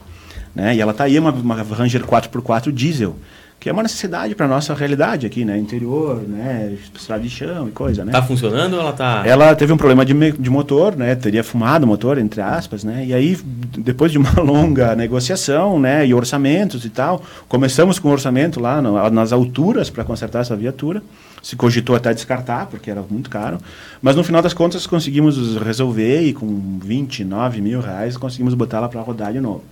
Né? 0.54 0.76
E 0.76 0.80
ela 0.80 0.92
está 0.92 1.04
aí, 1.04 1.18
uma, 1.18 1.30
uma 1.30 1.62
Ranger 1.62 2.04
4x4 2.04 2.70
diesel, 2.70 3.16
que 3.64 3.70
é 3.70 3.72
uma 3.72 3.82
necessidade 3.82 4.34
para 4.34 4.46
nossa 4.46 4.74
realidade 4.74 5.24
aqui, 5.26 5.42
né? 5.42 5.56
Interior, 5.56 6.20
né? 6.28 6.76
Estrada 6.94 7.22
de 7.22 7.30
chão 7.30 7.66
e 7.66 7.70
coisa, 7.70 8.04
né? 8.04 8.12
Tá 8.12 8.22
funcionando 8.22 8.74
ou 8.74 8.80
ela 8.80 8.92
tá. 8.92 9.22
Ela 9.24 9.54
teve 9.56 9.72
um 9.72 9.76
problema 9.78 10.04
de, 10.04 10.12
de 10.32 10.50
motor, 10.50 10.94
né? 10.94 11.14
Teria 11.14 11.42
fumado 11.42 11.86
o 11.86 11.88
motor, 11.88 12.18
entre 12.18 12.42
aspas, 12.42 12.84
né? 12.84 13.06
E 13.06 13.14
aí, 13.14 13.34
depois 13.78 14.12
de 14.12 14.18
uma 14.18 14.32
longa 14.38 14.94
negociação, 14.94 15.80
né? 15.80 16.06
E 16.06 16.12
orçamentos 16.12 16.84
e 16.84 16.90
tal, 16.90 17.22
começamos 17.48 17.98
com 17.98 18.10
o 18.10 18.12
orçamento 18.12 18.60
lá 18.60 18.82
no- 18.82 19.08
nas 19.08 19.32
alturas 19.32 19.88
para 19.88 20.04
consertar 20.04 20.40
essa 20.40 20.54
viatura. 20.54 21.02
Se 21.42 21.56
cogitou 21.56 21.96
até 21.96 22.12
descartar, 22.12 22.66
porque 22.66 22.90
era 22.90 23.02
muito 23.08 23.30
caro. 23.30 23.56
Mas 24.02 24.14
no 24.14 24.22
final 24.22 24.42
das 24.42 24.52
contas 24.52 24.86
conseguimos 24.86 25.56
resolver 25.56 26.20
e 26.20 26.34
com 26.34 26.78
29 26.84 27.62
mil 27.62 27.80
reais 27.80 28.18
conseguimos 28.18 28.52
botar 28.52 28.76
ela 28.76 28.90
para 28.90 29.00
rodar 29.00 29.32
de 29.32 29.40
novo. 29.40 29.62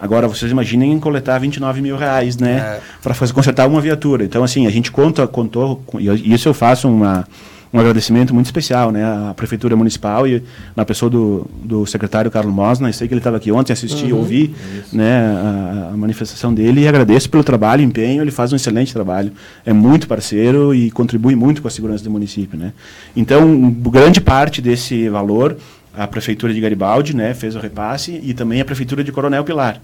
Agora, 0.00 0.28
vocês 0.28 0.50
imaginem 0.50 0.98
coletar 0.98 1.38
29 1.38 1.80
mil 1.80 1.96
reais, 1.96 2.36
né? 2.36 2.56
É. 2.58 2.80
Para 3.02 3.14
consertar 3.32 3.66
uma 3.66 3.80
viatura. 3.80 4.24
Então, 4.24 4.44
assim, 4.44 4.66
a 4.66 4.70
gente 4.70 4.90
conta, 4.90 5.26
contou, 5.26 5.82
e 5.98 6.32
isso 6.32 6.48
eu 6.48 6.54
faço 6.54 6.88
uma, 6.88 7.26
um 7.72 7.78
agradecimento 7.78 8.32
muito 8.32 8.46
especial, 8.46 8.90
né? 8.90 9.04
À 9.04 9.34
Prefeitura 9.34 9.76
Municipal 9.76 10.26
e 10.26 10.42
na 10.74 10.84
pessoa 10.84 11.10
do, 11.10 11.46
do 11.62 11.86
secretário 11.86 12.30
Carlos 12.30 12.52
Mosna. 12.52 12.90
Sei 12.92 13.06
que 13.06 13.14
ele 13.14 13.20
estava 13.20 13.36
aqui 13.36 13.52
ontem, 13.52 13.72
assisti, 13.72 14.12
ouvi 14.12 14.54
né, 14.92 15.20
a, 15.20 15.90
a 15.92 15.96
manifestação 15.96 16.52
dele 16.52 16.82
e 16.82 16.88
agradeço 16.88 17.28
pelo 17.28 17.44
trabalho, 17.44 17.82
empenho. 17.82 18.22
Ele 18.22 18.30
faz 18.30 18.52
um 18.52 18.56
excelente 18.56 18.92
trabalho. 18.92 19.32
É 19.66 19.72
muito 19.72 20.08
parceiro 20.08 20.74
e 20.74 20.90
contribui 20.90 21.34
muito 21.34 21.60
com 21.60 21.68
a 21.68 21.70
segurança 21.70 22.04
do 22.04 22.10
município, 22.10 22.58
né? 22.58 22.72
Então, 23.14 23.70
grande 23.70 24.20
parte 24.20 24.62
desse 24.62 25.08
valor 25.08 25.56
a 25.98 26.06
Prefeitura 26.06 26.54
de 26.54 26.60
Garibaldi 26.60 27.14
né, 27.14 27.34
fez 27.34 27.56
o 27.56 27.58
repasse 27.58 28.20
e 28.22 28.32
também 28.32 28.60
a 28.60 28.64
Prefeitura 28.64 29.02
de 29.02 29.10
Coronel 29.10 29.42
Pilar. 29.44 29.80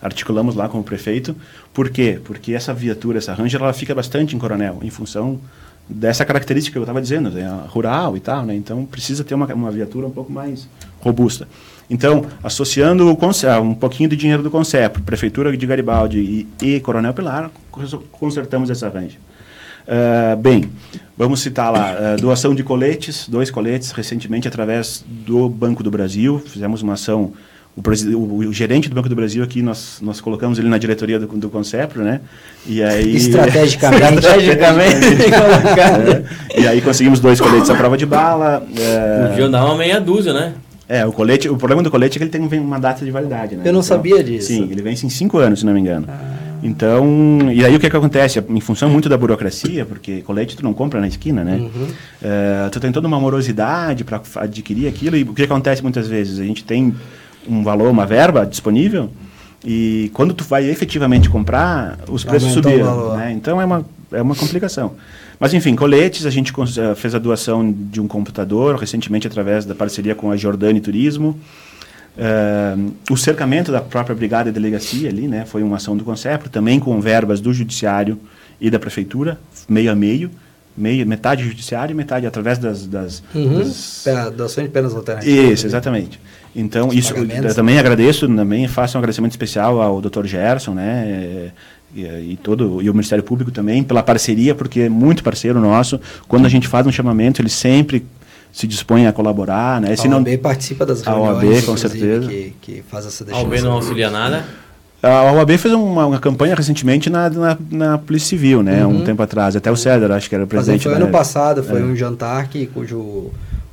Articulamos 0.00 0.54
lá 0.54 0.68
com 0.68 0.78
o 0.78 0.84
prefeito. 0.84 1.34
Por 1.74 1.90
quê? 1.90 2.20
Porque 2.24 2.52
essa 2.54 2.72
viatura, 2.72 3.18
essa 3.18 3.34
Ranger, 3.34 3.60
ela 3.60 3.72
fica 3.72 3.94
bastante 3.94 4.36
em 4.36 4.38
Coronel, 4.38 4.78
em 4.82 4.90
função 4.90 5.40
dessa 5.88 6.24
característica 6.24 6.74
que 6.74 6.78
eu 6.78 6.82
estava 6.82 7.00
dizendo, 7.00 7.30
né, 7.30 7.48
rural 7.68 8.16
e 8.16 8.20
tal, 8.20 8.44
né? 8.44 8.54
Então 8.54 8.84
precisa 8.84 9.24
ter 9.24 9.34
uma, 9.34 9.46
uma 9.54 9.70
viatura 9.70 10.06
um 10.06 10.10
pouco 10.10 10.30
mais 10.30 10.68
robusta. 11.00 11.48
Então, 11.90 12.26
associando 12.44 13.10
o 13.10 13.16
conce- 13.16 13.46
ah, 13.46 13.58
um 13.60 13.74
pouquinho 13.74 14.08
de 14.10 14.14
dinheiro 14.16 14.42
do 14.42 14.50
Concepro, 14.50 15.02
Prefeitura 15.02 15.56
de 15.56 15.66
Garibaldi 15.66 16.46
e, 16.60 16.64
e 16.76 16.80
Coronel 16.80 17.14
Pilar, 17.14 17.50
cons- 17.70 17.98
consertamos 18.12 18.68
essa 18.70 18.88
Ranger. 18.88 19.18
Ah, 19.88 20.36
bem, 20.36 20.64
vamos 21.16 21.40
citar 21.40 21.72
lá, 21.72 21.96
ah, 21.98 22.16
doação 22.20 22.54
de 22.54 22.62
coletes, 22.62 23.26
dois 23.28 23.50
coletes, 23.50 23.90
recentemente 23.92 24.46
através 24.46 25.02
do 25.08 25.48
Banco 25.48 25.82
do 25.82 25.90
Brasil, 25.90 26.42
fizemos 26.46 26.82
uma 26.82 26.92
ação, 26.92 27.32
o, 27.74 27.80
o- 28.16 28.38
o 28.48 28.52
gerente 28.52 28.88
do 28.88 28.94
Banco 28.94 29.08
do 29.08 29.14
Brasil 29.16 29.42
aqui, 29.42 29.62
nós, 29.62 29.98
nós 30.02 30.20
colocamos 30.20 30.58
ele 30.58 30.68
na 30.68 30.76
diretoria 30.76 31.18
do, 31.18 31.26
do 31.26 31.48
Concepro, 31.48 32.02
né? 32.02 32.20
E 32.66 32.82
aí... 32.82 33.16
estrategicamente. 33.16 34.14
Estrategicamente 34.18 35.06
colocado. 35.30 36.24
É, 36.54 36.60
e 36.60 36.66
aí 36.68 36.80
conseguimos 36.82 37.18
dois 37.20 37.40
coletes 37.40 37.70
à 37.70 37.74
prova 37.74 37.96
de 37.96 38.04
bala. 38.04 38.62
é, 38.78 39.28
Podia 39.28 39.48
dar 39.48 39.64
uma 39.64 39.76
meia 39.76 39.98
dúzia, 40.00 40.32
né? 40.34 40.52
é, 40.86 41.04
o 41.06 41.12
colete, 41.12 41.48
o 41.48 41.56
problema 41.56 41.82
do 41.82 41.90
colete 41.90 42.16
é 42.16 42.18
que 42.18 42.24
ele 42.24 42.30
tem 42.30 42.40
um- 42.60 42.64
uma 42.64 42.78
data 42.80 43.04
de 43.04 43.10
validade, 43.10 43.56
né? 43.56 43.62
Eu 43.64 43.72
não 43.72 43.82
sabia 43.82 44.22
disso. 44.24 44.48
Sim, 44.48 44.68
ele 44.70 44.82
vence 44.82 45.06
em 45.06 45.10
cinco 45.10 45.38
anos, 45.38 45.60
se 45.60 45.66
não 45.66 45.72
me 45.72 45.80
engano. 45.80 46.06
Então, 46.62 47.50
e 47.52 47.64
aí 47.64 47.74
o 47.74 47.80
que 47.80 47.88
que 47.88 47.96
acontece? 47.96 48.42
Em 48.48 48.60
função 48.60 48.88
muito 48.88 49.08
da 49.08 49.16
burocracia, 49.16 49.84
porque 49.84 50.22
colete 50.22 50.56
tu 50.56 50.64
não 50.64 50.74
compra 50.74 51.00
na 51.00 51.08
esquina, 51.08 51.44
né? 51.44 51.56
Uhum. 51.56 51.88
É, 52.22 52.68
tu 52.70 52.80
tem 52.80 52.90
toda 52.90 53.06
uma 53.06 53.20
morosidade 53.20 54.04
para 54.04 54.20
adquirir 54.36 54.88
aquilo 54.88 55.16
e 55.16 55.22
o 55.22 55.34
que 55.34 55.42
acontece 55.42 55.82
muitas 55.82 56.08
vezes? 56.08 56.38
A 56.38 56.44
gente 56.44 56.64
tem 56.64 56.94
um 57.48 57.62
valor, 57.62 57.90
uma 57.90 58.04
verba 58.04 58.44
disponível 58.44 59.10
e 59.64 60.10
quando 60.14 60.34
tu 60.34 60.44
vai 60.44 60.64
efetivamente 60.64 61.28
comprar, 61.28 61.98
os 62.08 62.24
preços 62.24 62.56
Aumentou 62.56 62.72
subiram, 62.72 63.16
né? 63.16 63.32
Então 63.32 63.60
é 63.60 63.64
uma, 63.64 63.84
é 64.12 64.22
uma 64.22 64.34
complicação. 64.34 64.94
Mas 65.38 65.54
enfim, 65.54 65.74
coletes, 65.76 66.26
a 66.26 66.30
gente 66.30 66.52
eh, 66.52 66.94
fez 66.94 67.14
a 67.14 67.18
doação 67.18 67.72
de 67.72 68.00
um 68.00 68.08
computador 68.08 68.76
recentemente 68.76 69.26
através 69.26 69.64
da 69.64 69.74
parceria 69.74 70.14
com 70.14 70.30
a 70.30 70.36
Jordani 70.36 70.80
Turismo. 70.80 71.38
Eh, 72.20 72.76
o 73.10 73.16
cercamento 73.16 73.70
da 73.70 73.80
própria 73.80 74.14
brigada 74.14 74.48
e 74.48 74.52
delegacia 74.52 75.08
ali, 75.08 75.28
né, 75.28 75.44
foi 75.46 75.62
uma 75.62 75.76
ação 75.76 75.96
do 75.96 76.02
Concepro, 76.02 76.48
também 76.50 76.80
com 76.80 77.00
verbas 77.00 77.40
do 77.40 77.52
judiciário 77.52 78.18
e 78.60 78.68
da 78.68 78.78
prefeitura, 78.78 79.38
meio 79.68 79.92
a 79.92 79.94
meio, 79.94 80.28
meio 80.76 81.06
metade 81.06 81.44
judiciário 81.44 81.92
e 81.92 81.96
metade 81.96 82.26
através 82.26 82.58
das, 82.58 82.86
das, 82.86 83.22
Uhum. 83.32 83.58
das 83.60 84.32
Doação 84.36 84.64
de 84.64 84.70
penas 84.70 84.94
alternativas. 84.96 85.52
isso, 85.52 85.66
exatamente. 85.66 86.20
Então, 86.56 86.88
Os 86.88 86.94
isso, 86.96 87.14
eu 87.14 87.54
também 87.54 87.78
agradeço, 87.78 88.26
também 88.26 88.66
faço 88.66 88.96
um 88.96 88.98
agradecimento 88.98 89.30
especial 89.32 89.80
ao 89.80 90.00
Dr. 90.00 90.24
Gerson, 90.26 90.74
né, 90.74 91.52
e, 91.94 92.00
e 92.32 92.38
todo 92.42 92.82
e 92.82 92.90
o 92.90 92.94
Ministério 92.94 93.22
Público 93.22 93.52
também 93.52 93.84
pela 93.84 94.02
parceria, 94.02 94.56
porque 94.56 94.80
é 94.80 94.88
muito 94.88 95.22
parceiro 95.22 95.60
nosso. 95.60 96.00
Quando 96.26 96.46
a 96.46 96.48
gente 96.48 96.66
faz 96.66 96.84
um 96.84 96.90
chamamento, 96.92 97.40
ele 97.40 97.48
sempre 97.48 98.04
se 98.52 98.66
dispõe 98.66 99.06
a 99.06 99.12
colaborar, 99.12 99.80
né? 99.80 99.92
A 99.92 99.96
Se 99.96 100.08
não, 100.08 100.18
OAB 100.18 100.36
participa 100.38 100.84
das 100.86 101.06
A 101.06 101.10
reuniões, 101.12 101.44
OAB, 101.56 101.62
com 101.66 101.76
certeza. 101.76 102.28
Que, 102.28 102.54
que 102.60 102.82
faz 102.88 103.06
essa 103.06 103.24
A. 103.30 103.40
UB 103.42 103.60
não 103.60 103.72
auxilia 103.72 104.10
nada. 104.10 104.44
a 105.02 105.32
OAB 105.32 105.50
fez 105.58 105.72
uma, 105.74 106.06
uma 106.06 106.18
campanha 106.18 106.54
recentemente 106.54 107.08
na, 107.08 107.30
na, 107.30 107.58
na 107.70 107.98
Polícia 107.98 108.30
Civil, 108.30 108.62
né, 108.62 108.84
um 108.86 109.04
tempo 109.04 109.22
atrás. 109.22 109.54
Até 109.54 109.70
o 109.70 109.76
César, 109.76 110.10
acho 110.12 110.28
que 110.28 110.34
era 110.34 110.42
o 110.42 110.46
Uhum. 110.46 110.48
Mas 110.52 110.64
presidente 110.66 110.82
foi 110.82 110.92
da- 110.92 110.98
ano 111.04 111.08
passado, 111.12 111.62
foi 111.62 111.80
É. 111.80 111.84
um 111.84 111.94
jantar 111.94 112.48
que, 112.48 112.66
cujo 112.66 113.30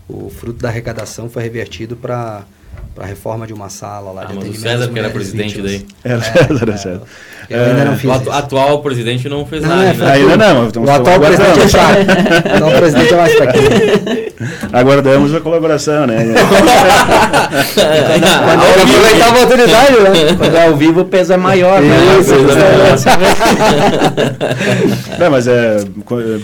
o 0.07 0.29
fruto 0.29 0.61
da 0.61 0.69
arrecadação 0.69 1.27
foi 1.29 1.41
revertido 1.41 1.95
para 1.95 2.43
a 2.99 3.05
reforma 3.05 3.45
de 3.45 3.53
uma 3.53 3.69
sala 3.69 4.11
lá 4.11 4.23
Ah, 4.23 4.25
de 4.25 4.33
mas 4.35 4.37
o 4.37 4.39
atendimento 4.49 4.71
César 4.71 4.85
às 4.85 4.89
que 4.91 4.99
era 4.99 5.09
presidente 5.09 5.61
vítimas. 5.61 5.85
Era 6.03 6.17
o 6.17 6.21
É, 6.21 6.23
César, 6.23 6.59
era 6.61 6.71
o 6.71 6.73
é. 6.73 6.77
César. 6.77 7.01
Eu 7.47 7.63
ainda 7.63 7.85
não 7.85 7.93
É, 7.93 7.95
fiz 7.95 8.09
O 8.09 8.13
atu- 8.13 8.31
atual 8.31 8.81
presidente 8.81 9.29
não 9.29 9.45
fez 9.45 9.61
Não, 9.61 9.69
nada, 9.69 9.83
é, 9.83 9.87
né? 9.87 9.93
foi- 9.93 10.07
Ainda 10.07 10.37
não, 10.37 10.65
então 10.67 10.83
O 10.83 10.89
atual 10.89 11.19
presidente 11.19 11.59
é 11.59 11.67
fraco. 11.67 11.93
O 12.51 12.55
atual 12.55 12.71
presidente 12.71 13.13
é 13.13 13.17
mais 13.17 13.33
fraquinho. 13.35 13.69
Aguardamos 14.73 15.35
a 15.35 15.39
colaboração, 15.41 16.07
né? 16.07 16.25
Mas 17.51 17.73
tem 17.75 18.19
que 18.19 18.81
aproveitar 18.81 19.25
a 19.25 19.29
oportunidade, 19.29 19.91
né? 20.01 20.35
Quando 20.37 20.55
é 20.55 20.65
ao 20.67 20.75
vivo, 20.75 21.01
o 21.01 21.05
peso 21.05 21.33
é 21.33 21.37
maior. 21.37 21.81
né? 21.81 21.95
Isso, 22.19 22.33
Não, 25.19 25.31
mas 25.31 25.47
é 25.47 25.77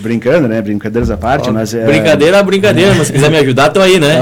brincando, 0.00 0.48
né? 0.48 0.60
Brincadeiras 0.62 1.10
à 1.10 1.16
parte, 1.16 1.50
mas 1.50 1.74
é. 1.74 1.84
Brincadeira, 1.84 2.42
brincadeira, 2.42 2.94
mas 2.96 3.06
se 3.08 3.12
quiser 3.12 3.30
me 3.30 3.38
ajudar, 3.38 3.70
tô 3.70 3.80
aí, 3.80 3.98
né? 3.98 4.18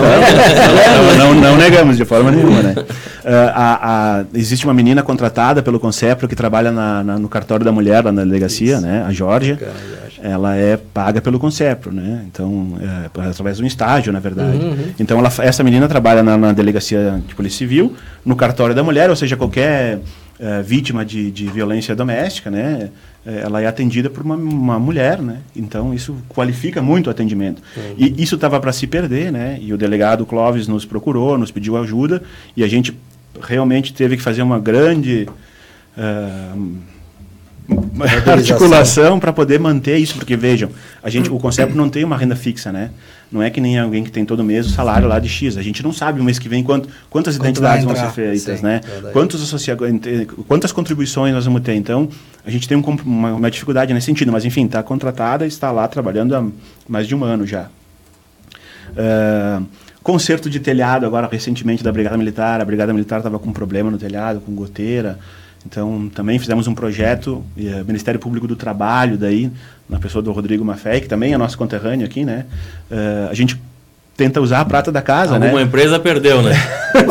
Não, 1.19 1.35
não, 1.35 1.41
não 1.41 1.57
negamos. 1.57 1.97
de 1.97 2.05
forma 2.05 2.20
nenhuma, 2.29 2.63
né? 2.63 2.75
Uh, 2.77 2.85
a, 3.55 4.19
a, 4.21 4.25
existe 4.35 4.65
uma 4.65 4.75
menina 4.75 5.03
contratada 5.03 5.63
pelo 5.63 5.79
Concepro 5.79 6.27
que 6.27 6.35
trabalha 6.35 6.73
na, 6.73 7.05
na, 7.05 7.19
no 7.19 7.29
cartório 7.29 7.65
da 7.65 7.73
mulher, 7.73 8.05
lá 8.05 8.13
na 8.13 8.25
delegacia, 8.25 8.75
Isso. 8.75 8.83
né? 8.83 9.05
A 9.07 9.13
Georgia. 9.13 9.59
Ela 10.23 10.55
é 10.55 10.77
paga 10.77 11.21
pelo 11.21 11.39
Concepro, 11.39 11.91
né? 11.91 12.25
Então, 12.27 12.79
é, 12.81 13.29
através 13.31 13.57
de 13.57 13.63
um 13.63 13.67
estágio, 13.67 14.13
na 14.13 14.21
verdade. 14.21 14.59
Uhum, 14.59 14.71
uhum. 14.71 14.93
Então, 14.99 15.19
ela, 15.19 15.33
essa 15.39 15.65
menina 15.65 15.89
trabalha 15.89 16.23
na, 16.23 16.37
na, 16.37 16.53
delegacia 16.53 17.23
de 17.27 17.35
polícia 17.35 17.57
civil, 17.57 17.95
no 18.25 18.37
cartório 18.37 18.75
da 18.75 18.83
mulher, 18.83 19.09
ou 19.09 19.17
seja, 19.17 19.35
qualquer 19.35 20.01
uh, 20.41 20.63
vítima 20.63 21.05
de, 21.05 21.31
de 21.31 21.47
violência 21.47 21.95
doméstica, 21.95 22.51
né? 22.51 22.91
É, 23.25 23.43
ela 23.43 23.61
é 23.61 23.67
atendida 23.67 24.09
por 24.09 24.25
uma, 24.25 24.35
uma, 24.35 24.79
mulher, 24.79 25.21
né? 25.21 25.39
Então 25.55 25.93
isso 25.93 26.17
qualifica 26.29 26.81
muito 26.81 27.09
o 27.09 27.11
atendimento. 27.11 27.63
Uhum. 27.77 27.95
E 27.99 28.23
isso 28.23 28.35
estava 28.35 28.59
para 28.59 28.73
se 28.73 28.87
perder, 28.87 29.31
né? 29.31 29.59
E 29.61 29.73
o 29.75 29.77
delegado 29.77 30.25
Clóvis 30.25 30.67
nos 30.67 30.87
procurou, 30.87 31.37
nos 31.37 31.51
pediu 31.51 31.77
ajuda 31.77 32.23
e 32.57 32.65
a 32.65 32.69
gente 32.69 32.97
realmente 33.43 33.93
teve 33.93 34.17
que 34.17 34.23
fazer 34.23 34.43
uma 34.43 34.59
grande 34.59 35.29
uh, 35.97 36.77
articulação 38.27 39.19
para 39.19 39.33
poder 39.33 39.59
manter 39.59 39.99
isso, 39.99 40.15
porque 40.15 40.37
vejam, 40.37 40.71
a 41.03 41.11
gente 41.11 41.31
o 41.31 41.39
conceito 41.39 41.75
não 41.75 41.89
tem 41.89 42.05
uma 42.05 42.17
renda 42.17 42.37
fixa, 42.37 42.73
né? 42.73 42.91
Não 43.31 43.41
é 43.41 43.49
que 43.49 43.61
nem 43.61 43.79
alguém 43.79 44.03
que 44.03 44.11
tem 44.11 44.25
todo 44.25 44.43
mês 44.43 44.67
o 44.67 44.71
salário 44.71 45.07
lá 45.07 45.21
de 45.21 45.29
X. 45.29 45.57
A 45.57 45.63
gente 45.63 45.85
não 45.85 45.93
sabe 45.93 46.21
o 46.21 46.25
mês 46.25 46.37
que 46.39 46.49
vem 46.49 46.65
quanto, 46.65 46.89
quantas 47.09 47.37
Quanto 47.37 47.47
identidades 47.47 47.85
vão 47.85 47.95
ser 47.95 48.11
feitas, 48.11 48.59
Sim, 48.59 48.67
né? 48.67 48.81
Quantos 49.13 49.55
quantas 50.49 50.73
contribuições 50.73 51.33
nós 51.33 51.45
vamos 51.45 51.61
ter. 51.63 51.75
Então, 51.75 52.09
a 52.45 52.51
gente 52.51 52.67
tem 52.67 52.77
um, 52.77 52.81
uma, 53.05 53.35
uma, 53.35 53.51
dificuldade 53.51 53.95
nesse 53.95 54.07
sentido. 54.07 54.33
Mas, 54.33 54.45
enfim, 54.45 54.67
está 54.67 54.83
contratada 54.83 55.45
e 55.45 55.49
está 55.49 55.71
lá 55.71 55.87
trabalhando 55.87 56.35
há 56.35 56.45
mais 56.89 57.07
de 57.07 57.15
um 57.15 57.23
ano 57.23 57.47
já. 57.47 57.69
Uh, 58.91 59.65
conserto 60.03 60.51
de 60.51 60.59
telhado 60.59 61.07
agora 61.07 61.29
recentemente 61.31 61.85
da 61.85 61.93
Brigada 61.93 62.17
Militar. 62.17 62.61
A 62.61 62.65
Brigada 62.65 62.93
Militar 62.93 63.19
estava 63.19 63.39
com 63.39 63.51
um 63.51 63.53
problema 63.53 63.93
no 63.93 63.99
telhado, 63.99 64.41
com 64.41 64.53
goteira. 64.57 65.21
Então, 65.67 66.11
também 66.15 66.39
fizemos 66.39 66.67
um 66.67 66.75
projeto, 66.75 67.45
e, 67.57 67.69
uh, 67.69 67.85
Ministério 67.85 68.19
Público 68.19 68.49
do 68.49 68.57
Trabalho, 68.57 69.19
daí, 69.19 69.51
na 69.89 69.99
pessoa 69.99 70.23
do 70.23 70.33
Rodrigo 70.33 70.65
Maffei, 70.65 71.01
que 71.01 71.09
também 71.09 71.35
é 71.35 71.39
nosso 71.39 71.59
conterrâneo 71.59 72.07
aqui, 72.07 72.25
né? 72.25 72.47
Uh, 72.91 73.31
a 73.31 73.35
gente 73.35 73.61
tenta 74.17 74.41
usar 74.41 74.61
a 74.61 74.65
prata 74.65 74.91
da 74.91 75.03
casa, 75.03 75.35
Alguma 75.35 75.39
né? 75.39 75.47
Alguma 75.47 75.63
empresa 75.63 75.99
perdeu, 75.99 76.43
né? 76.43 76.53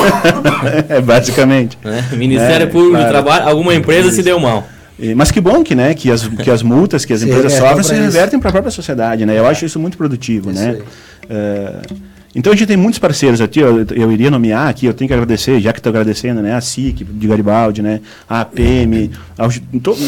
é, 0.89 1.01
basicamente. 1.01 1.77
É, 1.83 2.15
Ministério 2.15 2.65
é, 2.65 2.69
Público 2.69 2.91
claro. 2.91 3.05
do 3.05 3.11
Trabalho, 3.11 3.47
alguma 3.47 3.75
empresa 3.75 4.07
Isso. 4.07 4.17
se 4.17 4.23
deu 4.23 4.39
mal. 4.39 4.67
Mas 5.15 5.31
que 5.31 5.39
bom 5.39 5.63
que, 5.63 5.73
né, 5.73 5.93
que, 5.93 6.11
as, 6.11 6.27
que 6.27 6.51
as 6.51 6.61
multas 6.61 7.05
que 7.05 7.13
as 7.13 7.23
empresas 7.23 7.53
sofrem 7.53 7.83
se 7.83 7.93
revertem 7.93 8.37
para 8.37 8.49
a 8.49 8.51
própria 8.51 8.69
sociedade, 8.69 9.25
né? 9.25 9.39
Eu 9.39 9.47
acho 9.47 9.65
isso 9.65 9.79
muito 9.79 9.97
produtivo, 9.97 10.51
isso 10.51 10.61
né? 10.61 10.77
Uh, 11.23 11.95
então 12.35 12.53
a 12.53 12.55
gente 12.55 12.67
tem 12.67 12.77
muitos 12.77 12.99
parceiros 12.99 13.41
aqui, 13.41 13.59
eu, 13.59 13.85
eu, 13.95 14.11
iria 14.11 14.29
nomear 14.29 14.67
aqui, 14.67 14.85
eu 14.85 14.93
tenho 14.93 15.07
que 15.07 15.13
agradecer, 15.13 15.59
já 15.59 15.73
que 15.73 15.79
estou 15.79 15.89
agradecendo, 15.89 16.41
né, 16.41 16.53
a 16.53 16.61
SIC 16.61 17.03
de 17.03 17.27
Garibaldi, 17.27 17.81
né, 17.81 18.01
a 18.27 18.41
APM, 18.41 19.11
a, 19.37 19.47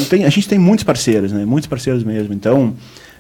tem, 0.10 0.26
a 0.26 0.30
gente 0.30 0.48
tem 0.48 0.60
muitos 0.60 0.84
parceiros, 0.84 1.32
né, 1.32 1.46
muitos 1.46 1.68
parceiros 1.68 2.04
mesmo. 2.04 2.34
Então, 2.34 2.76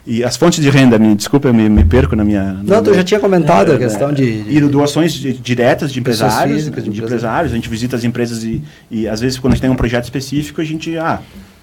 e 0.05 0.23
as 0.23 0.35
fontes 0.35 0.63
de 0.63 0.69
renda, 0.69 0.97
me 0.97 1.13
desculpa, 1.15 1.47
eu 1.47 1.53
me, 1.53 1.69
me 1.69 1.85
perco 1.85 2.15
na 2.15 2.23
minha. 2.23 2.59
Não, 2.63 2.83
tu 2.83 2.93
já 2.93 3.03
tinha 3.03 3.19
comentado 3.19 3.71
é, 3.71 3.75
a 3.75 3.77
questão 3.77 4.09
é, 4.09 4.13
de, 4.13 4.43
de, 4.43 4.57
E 4.57 4.61
doações 4.61 5.13
de, 5.13 5.33
diretas 5.33 5.91
de 5.91 5.99
empresários. 5.99 6.57
Físicas, 6.57 6.83
de, 6.83 6.89
de 6.89 7.01
empresários. 7.01 7.51
A 7.51 7.55
gente 7.55 7.69
visita 7.69 7.95
as 7.95 8.03
empresas 8.03 8.43
e, 8.43 8.63
e, 8.89 9.07
às 9.07 9.21
vezes, 9.21 9.37
quando 9.37 9.53
a 9.53 9.55
gente 9.55 9.61
tem 9.61 9.69
um 9.69 9.75
projeto 9.75 10.05
específico, 10.05 10.59
a 10.59 10.63
gente. 10.63 10.97
Ah, 10.97 11.21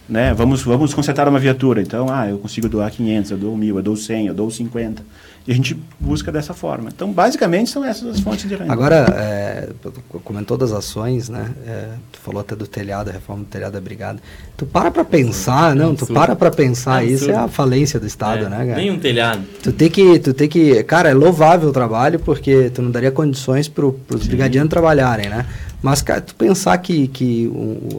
né, 0.09 0.33
vamos, 0.33 0.62
vamos 0.62 0.94
consertar 0.94 1.29
uma 1.29 1.38
viatura. 1.38 1.83
Então, 1.83 2.07
ah, 2.09 2.29
eu 2.29 2.38
consigo 2.38 2.68
doar 2.68 2.90
500, 2.90 3.33
eu 3.33 3.38
dou 3.38 3.59
1.000, 3.59 3.68
eu 3.77 3.83
dou 3.83 3.96
100, 3.96 4.27
eu 4.29 4.35
dou 4.35 4.51
50. 4.51 5.03
E 5.46 5.53
a 5.53 5.55
gente 5.55 5.79
busca 5.98 6.31
dessa 6.31 6.53
forma. 6.53 6.90
Então, 6.94 7.11
basicamente, 7.11 7.70
são 7.70 7.85
essas 7.85 8.09
as 8.09 8.20
fontes 8.20 8.48
de 8.48 8.55
renda. 8.55 8.72
Agora, 8.72 9.07
é, 9.16 9.68
comentou 10.22 10.59
das 10.59 10.72
ações, 10.72 11.29
né? 11.29 11.51
É, 11.66 11.88
tu 12.12 12.18
falou 12.18 12.40
até 12.40 12.55
do 12.55 12.66
telhado, 12.66 13.09
a 13.09 13.12
reforma 13.12 13.44
do 13.44 13.48
telhado 13.48 13.72
da 13.72 13.81
brigada. 13.81 14.20
Tu 14.57 14.66
para 14.66 14.90
para 14.90 15.05
pensar, 15.05 15.74
não, 15.74 15.94
tu 15.94 16.07
para 16.07 16.37
para 16.37 16.51
pensar, 16.51 17.05
isso 17.05 17.31
é 17.31 17.35
a 17.35 17.48
falência 17.48 17.98
do 17.98 18.07
Estado, 18.07 18.44
é, 18.44 18.48
né, 18.48 18.59
cara? 18.59 18.77
Nem 18.77 18.90
um 18.90 18.98
telhado. 18.98 19.42
Tu 19.62 19.72
tem 19.72 19.90
que, 19.90 20.18
tu 20.18 20.35
tem 20.35 20.48
que, 20.48 20.83
cara, 20.85 21.09
é 21.09 21.14
louvável 21.14 21.70
o 21.70 21.72
trabalho, 21.72 22.18
porque 22.18 22.70
tu 22.70 22.83
não 22.83 22.90
daria 22.90 23.11
condições 23.11 23.68
para 23.68 23.87
os 23.87 24.27
brigadianos 24.27 24.68
trabalharem, 24.68 25.31
né? 25.31 25.46
Mas, 25.83 26.03
cara, 26.03 26.20
tu 26.20 26.35
pensar 26.35 26.77
que, 26.79 27.09
que 27.09 27.51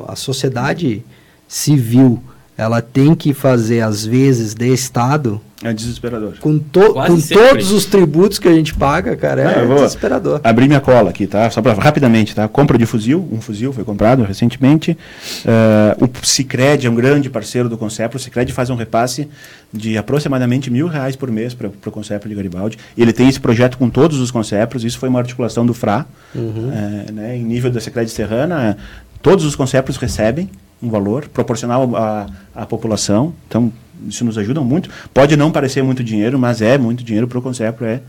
a 0.07 0.15
sociedade 0.15 1.03
civil, 1.47 2.21
ela 2.57 2.81
tem 2.81 3.15
que 3.15 3.33
fazer, 3.33 3.81
às 3.81 4.05
vezes, 4.05 4.53
de 4.53 4.67
Estado, 4.71 5.41
é 5.61 5.73
desesperador. 5.73 6.35
Com, 6.39 6.57
to 6.57 6.93
com 6.93 7.19
todos 7.19 7.71
os 7.71 7.85
tributos 7.85 8.39
que 8.39 8.47
a 8.47 8.53
gente 8.53 8.73
paga, 8.73 9.15
cara, 9.17 9.41
é, 9.41 9.63
é 9.63 9.75
desesperador. 9.75 10.39
Abrir 10.41 10.67
minha 10.67 10.79
cola 10.79 11.09
aqui, 11.09 11.27
tá? 11.27 11.49
Só 11.49 11.61
para 11.61 11.73
rapidamente, 11.73 12.33
tá? 12.33 12.47
Compra 12.47 12.77
de 12.77 12.85
fuzil, 12.85 13.27
um 13.29 13.41
fuzil 13.41 13.73
foi 13.73 13.83
comprado 13.83 14.23
recentemente. 14.23 14.97
Uh, 15.43 16.05
o 16.05 16.25
Cicred 16.25 16.87
é 16.87 16.89
um 16.89 16.95
grande 16.95 17.29
parceiro 17.29 17.67
do 17.67 17.77
Concepro. 17.77 18.17
O 18.17 18.19
Cicred 18.19 18.53
faz 18.53 18.69
um 18.69 18.75
repasse 18.75 19.27
de 19.73 19.97
aproximadamente 19.97 20.71
mil 20.71 20.87
reais 20.87 21.17
por 21.17 21.29
mês 21.29 21.53
para 21.53 21.67
o 21.67 21.91
Concepro 21.91 22.29
de 22.29 22.35
Garibaldi. 22.35 22.77
Ele 22.97 23.11
tem 23.11 23.27
esse 23.27 23.39
projeto 23.39 23.77
com 23.77 23.89
todos 23.89 24.19
os 24.19 24.31
Concepros. 24.31 24.85
Isso 24.85 24.97
foi 24.97 25.09
uma 25.09 25.19
articulação 25.19 25.65
do 25.65 25.73
FRA, 25.73 26.05
uhum. 26.33 26.69
uh, 26.69 27.11
né? 27.11 27.35
Em 27.35 27.43
nível 27.43 27.69
da 27.69 27.81
Cicred 27.81 28.09
Serrana, 28.09 28.77
todos 29.21 29.43
os 29.43 29.57
Concepros 29.57 29.97
recebem 29.97 30.49
um 30.81 30.89
valor 30.89 31.27
proporcional 31.27 31.93
à, 31.97 32.27
à 32.55 32.65
população. 32.65 33.33
Então 33.47 33.73
isso 34.07 34.23
nos 34.25 34.37
ajuda 34.37 34.61
muito. 34.61 34.89
Pode 35.13 35.35
não 35.35 35.51
parecer 35.51 35.83
muito 35.83 36.03
dinheiro, 36.03 36.37
mas 36.37 36.61
é 36.61 36.77
muito 36.77 37.03
dinheiro 37.03 37.27
para 37.27 37.39
o 37.39 37.41
Concepro, 37.41 37.85
é. 37.85 38.01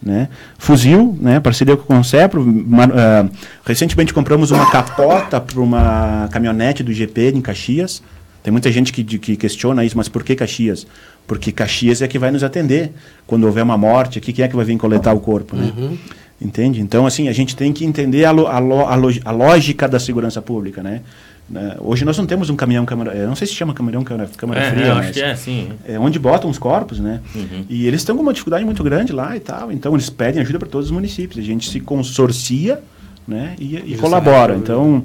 Né? 0.00 0.28
Fuzil, 0.58 1.18
né? 1.20 1.40
parceria 1.40 1.76
com 1.76 1.82
o 1.82 1.86
Concepro. 1.86 2.40
Uh, 2.40 3.30
recentemente 3.64 4.14
compramos 4.14 4.50
uma 4.50 4.70
capota 4.70 5.40
para 5.40 5.60
uma 5.60 6.28
caminhonete 6.30 6.82
do 6.82 6.92
GP 6.92 7.32
em 7.34 7.40
Caxias. 7.40 8.02
Tem 8.42 8.52
muita 8.52 8.70
gente 8.70 8.92
que, 8.92 9.02
que 9.02 9.36
questiona 9.36 9.84
isso, 9.84 9.96
mas 9.96 10.08
por 10.08 10.22
que 10.22 10.36
Caxias? 10.36 10.86
Porque 11.26 11.50
Caxias 11.50 12.00
é 12.00 12.08
que 12.08 12.18
vai 12.18 12.30
nos 12.30 12.44
atender. 12.44 12.92
Quando 13.26 13.44
houver 13.44 13.64
uma 13.64 13.76
morte 13.76 14.18
aqui, 14.18 14.32
quem 14.32 14.44
é 14.44 14.48
que 14.48 14.56
vai 14.56 14.64
vir 14.64 14.78
coletar 14.78 15.12
o 15.12 15.20
corpo? 15.20 15.56
Né? 15.56 15.72
Uhum. 15.76 15.98
Entende? 16.40 16.80
Então, 16.80 17.04
assim, 17.04 17.28
a 17.28 17.32
gente 17.32 17.56
tem 17.56 17.72
que 17.72 17.84
entender 17.84 18.24
a, 18.24 18.30
lo, 18.30 18.46
a, 18.46 18.58
lo, 18.60 18.78
a 19.24 19.30
lógica 19.32 19.88
da 19.88 19.98
segurança 19.98 20.40
pública, 20.40 20.82
né? 20.82 21.02
Né? 21.48 21.76
Hoje 21.80 22.04
nós 22.04 22.18
não 22.18 22.26
temos 22.26 22.50
um 22.50 22.56
caminhão 22.56 22.84
câmara, 22.84 23.14
eu 23.14 23.26
não 23.26 23.34
sei 23.34 23.46
se 23.46 23.54
chama 23.54 23.72
caminhão 23.72 24.04
câmara, 24.04 24.28
câmara 24.36 24.60
é, 24.60 24.70
fria, 24.70 24.86
eu 24.86 24.94
acho 24.94 25.12
que 25.12 25.22
é, 25.22 25.34
sim. 25.34 25.70
É 25.86 25.98
onde 25.98 26.18
botam 26.18 26.50
os 26.50 26.58
corpos, 26.58 27.00
né? 27.00 27.20
Uhum. 27.34 27.64
E 27.70 27.86
eles 27.86 28.02
estão 28.02 28.14
com 28.16 28.22
uma 28.22 28.32
dificuldade 28.34 28.64
muito 28.66 28.84
grande 28.84 29.12
lá 29.12 29.34
e 29.34 29.40
tal, 29.40 29.72
então 29.72 29.94
eles 29.94 30.10
pedem 30.10 30.42
ajuda 30.42 30.58
para 30.58 30.68
todos 30.68 30.88
os 30.88 30.92
municípios. 30.92 31.42
A 31.42 31.46
gente 31.46 31.70
se 31.70 31.80
consorcia, 31.80 32.80
né? 33.26 33.54
E, 33.58 33.94
e 33.94 33.96
colabora. 33.96 34.56
Então 34.56 35.02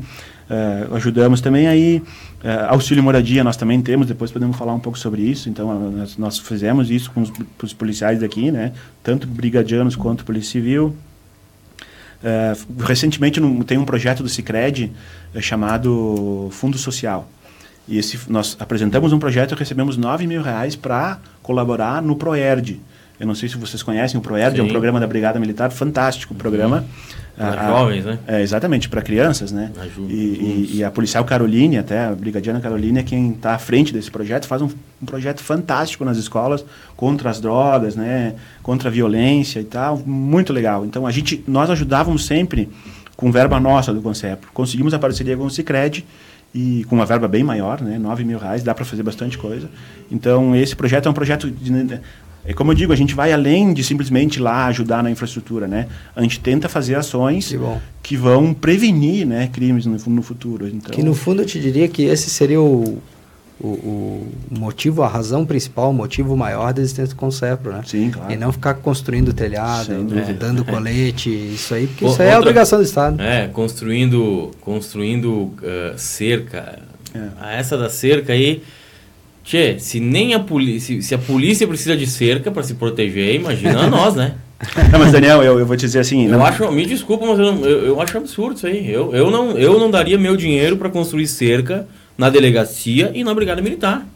uh, 0.49 0.95
ajudamos 0.95 1.39
também 1.39 1.67
aí 1.67 2.03
uh, 2.43 2.65
auxílio 2.67 3.01
moradia 3.01 3.41
nós 3.41 3.55
também 3.55 3.81
temos. 3.81 4.07
Depois 4.07 4.29
podemos 4.29 4.57
falar 4.57 4.73
um 4.73 4.79
pouco 4.79 4.99
sobre 4.99 5.21
isso. 5.21 5.49
Então 5.49 5.69
uh, 5.69 5.91
nós, 5.91 6.17
nós, 6.17 6.39
fizemos 6.39 6.91
isso 6.91 7.09
com 7.11 7.21
os, 7.21 7.29
com 7.29 7.65
os 7.65 7.71
policiais 7.71 8.19
daqui, 8.19 8.51
né? 8.51 8.73
Tanto 9.01 9.27
brigadianos 9.27 9.95
quanto 9.95 10.25
polícia 10.25 10.51
civil. 10.51 10.93
Uh, 12.23 12.83
recentemente 12.83 13.39
no, 13.39 13.63
tem 13.65 13.77
um 13.77 13.83
projeto 13.83 14.23
do 14.23 14.29
Cicred 14.29 14.93
uh, 15.35 15.41
chamado 15.41 16.47
Fundo 16.51 16.77
Social. 16.77 17.29
E 17.85 17.97
esse, 17.97 18.17
nós 18.29 18.55
apresentamos 18.59 19.11
um 19.11 19.19
projeto 19.19 19.53
e 19.53 19.57
recebemos 19.57 19.97
9 19.97 20.25
mil 20.25 20.41
reais 20.41 20.75
para 20.75 21.19
colaborar 21.41 22.01
no 22.01 22.15
ProERD. 22.15 22.79
Eu 23.19 23.27
não 23.27 23.35
sei 23.35 23.47
se 23.47 23.57
vocês 23.57 23.83
conhecem 23.83 24.19
o 24.19 24.23
ProERD, 24.23 24.59
é 24.59 24.63
um 24.63 24.67
programa 24.67 24.99
da 24.99 25.07
Brigada 25.07 25.39
Militar, 25.39 25.71
fantástico 25.71 26.33
programa. 26.33 26.77
Uhum 26.77 27.23
para 27.35 27.67
jovens, 27.67 28.05
né? 28.05 28.19
É, 28.27 28.41
exatamente, 28.41 28.87
para 28.87 29.01
crianças, 29.01 29.51
né? 29.51 29.71
Ajuda, 29.79 30.13
e, 30.13 30.15
e, 30.15 30.69
e, 30.75 30.83
a 30.83 30.91
policial 30.91 31.25
Caroline, 31.25 31.79
até 31.79 32.05
a 32.05 32.11
brigadiana 32.11 32.59
Caroline 32.59 32.99
é 32.99 33.03
quem 33.03 33.31
está 33.31 33.55
à 33.55 33.57
frente 33.57 33.91
desse 33.91 34.11
projeto, 34.11 34.45
faz 34.45 34.61
um, 34.61 34.69
um, 35.01 35.05
projeto 35.05 35.41
fantástico 35.41 36.05
nas 36.05 36.17
escolas 36.17 36.63
contra 36.95 37.29
as 37.31 37.41
drogas, 37.41 37.95
né? 37.95 38.35
Contra 38.61 38.89
a 38.89 38.91
violência 38.91 39.59
e 39.59 39.63
tal, 39.63 39.97
muito 40.05 40.53
legal. 40.53 40.85
Então 40.85 41.07
a 41.07 41.11
gente, 41.11 41.43
nós 41.47 41.71
ajudávamos 41.71 42.25
sempre 42.25 42.69
com 43.15 43.31
verba 43.31 43.59
nossa 43.59 43.91
do 43.91 44.01
Concepro. 44.01 44.51
Conseguimos 44.53 44.93
a 44.93 44.99
parceria 44.99 45.35
com 45.35 45.45
o 45.45 45.49
Cicred 45.49 46.05
e 46.53 46.85
com 46.87 46.95
uma 46.95 47.05
verba 47.05 47.27
bem 47.27 47.43
maior, 47.43 47.81
né? 47.81 47.97
9 47.97 48.23
mil 48.23 48.37
reais, 48.37 48.61
dá 48.61 48.75
para 48.75 48.85
fazer 48.85 49.01
bastante 49.01 49.39
coisa. 49.39 49.67
Então 50.11 50.55
esse 50.55 50.75
projeto 50.75 51.07
é 51.07 51.09
um 51.09 51.13
projeto 51.13 51.49
de, 51.49 51.99
é 52.45 52.53
como 52.53 52.71
eu 52.71 52.75
digo, 52.75 52.91
a 52.91 52.95
gente 52.95 53.15
vai 53.15 53.31
além 53.31 53.73
de 53.73 53.83
simplesmente 53.83 54.39
lá 54.39 54.65
ajudar 54.65 55.01
na 55.01 55.09
infraestrutura, 55.09 55.65
né? 55.67 55.87
A 56.13 56.21
gente 56.21 56.39
tenta 56.39 56.67
fazer 56.67 56.95
ações 56.95 57.47
que, 57.47 57.59
que 58.01 58.17
vão 58.17 58.53
prevenir, 58.53 59.25
né, 59.25 59.49
crimes 59.51 59.85
no, 59.85 59.97
no, 60.07 60.21
futuro. 60.21 60.67
Então... 60.67 60.91
Que 60.91 61.01
no 61.01 61.13
fundo 61.13 61.41
eu 61.41 61.45
te 61.45 61.59
diria 61.59 61.87
que 61.87 62.03
esse 62.03 62.29
seria 62.29 62.59
o, 62.59 63.01
o, 63.61 63.67
o 63.67 64.33
motivo, 64.51 65.03
a 65.03 65.07
razão 65.07 65.45
principal, 65.45 65.91
o 65.91 65.93
motivo 65.93 66.35
maior 66.35 66.73
da 66.73 66.81
existência 66.81 67.15
do 67.15 67.17
Concepro, 67.17 67.71
né? 67.71 67.81
Sim, 67.85 68.11
claro. 68.11 68.33
E 68.33 68.35
não 68.35 68.51
ficar 68.51 68.73
construindo 68.73 69.31
telhado, 69.31 69.93
é, 70.19 70.33
dando 70.33 70.65
colete, 70.65 71.29
isso 71.29 71.73
aí, 71.73 71.87
porque 71.87 72.03
o, 72.03 72.09
isso 72.09 72.21
aí 72.21 72.27
é 72.27 72.37
obrigação 72.37 72.77
do 72.79 72.83
Estado. 72.83 73.21
É, 73.21 73.47
construindo, 73.47 74.51
construindo 74.59 75.31
uh, 75.31 75.53
cerca. 75.95 76.79
É. 77.15 77.59
Essa 77.59 77.77
da 77.77 77.89
cerca 77.89 78.33
aí 78.33 78.61
Tchê, 79.43 79.75
se 79.77 79.99
nem 79.99 80.33
a 80.33 80.39
polícia. 80.39 81.01
Se 81.01 81.13
a 81.13 81.17
polícia 81.17 81.67
precisa 81.67 81.97
de 81.97 82.07
cerca 82.07 82.49
para 82.49 82.63
se 82.63 82.75
proteger, 82.75 83.35
imagina 83.35 83.87
nós, 83.91 84.15
né? 84.15 84.33
Não, 84.91 84.99
mas 84.99 85.11
Daniel, 85.11 85.43
eu, 85.43 85.59
eu 85.59 85.65
vou 85.65 85.75
te 85.75 85.81
dizer 85.81 85.99
assim. 85.99 86.25
Eu 86.25 86.37
não- 86.37 86.45
acho, 86.45 86.71
me 86.71 86.85
desculpa, 86.85 87.25
mas 87.25 87.37
eu, 87.37 87.51
não- 87.51 87.65
eu, 87.65 87.85
eu 87.87 88.01
acho 88.01 88.17
absurdo 88.17 88.55
isso 88.55 88.65
aí. 88.65 88.89
Eu, 88.89 89.13
eu, 89.13 89.29
não, 89.29 89.51
eu 89.57 89.77
não 89.77 89.91
daria 89.91 90.17
meu 90.17 90.37
dinheiro 90.37 90.77
para 90.77 90.89
construir 90.89 91.27
cerca 91.27 91.85
na 92.17 92.29
delegacia 92.29 93.11
e 93.13 93.23
na 93.25 93.33
brigada 93.33 93.61
militar. 93.61 94.07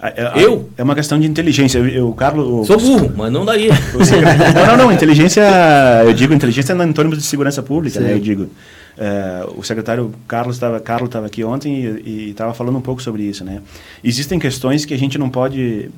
a- 0.00 0.38
eu? 0.38 0.70
É 0.78 0.84
uma 0.84 0.94
questão 0.94 1.18
de 1.18 1.26
inteligência. 1.26 1.78
Eu, 1.80 2.12
Carlos. 2.12 2.68
Sou 2.68 2.78
burro, 2.78 3.12
mas 3.16 3.32
não 3.32 3.44
daria. 3.44 3.72
não, 4.54 4.66
não, 4.76 4.84
não. 4.84 4.92
Inteligência. 4.92 5.42
Eu 6.04 6.12
digo 6.12 6.32
inteligência 6.32 6.72
no 6.76 6.82
antônimo 6.84 7.16
de 7.16 7.22
segurança 7.24 7.60
pública, 7.60 7.98
né? 7.98 8.12
Eu 8.12 8.20
digo. 8.20 8.48
É, 9.00 9.46
o 9.56 9.62
secretário 9.62 10.12
Carlos 10.28 10.56
estava 10.56 10.78
Carlos 10.78 11.08
estava 11.08 11.26
aqui 11.26 11.42
ontem 11.42 12.02
e 12.04 12.30
estava 12.30 12.52
falando 12.52 12.76
um 12.76 12.82
pouco 12.82 13.00
sobre 13.00 13.22
isso, 13.22 13.42
né? 13.42 13.62
Existem 14.04 14.38
questões 14.38 14.84
que 14.84 14.92
a 14.92 14.98
gente 14.98 15.16
não 15.16 15.30
pode 15.30 15.90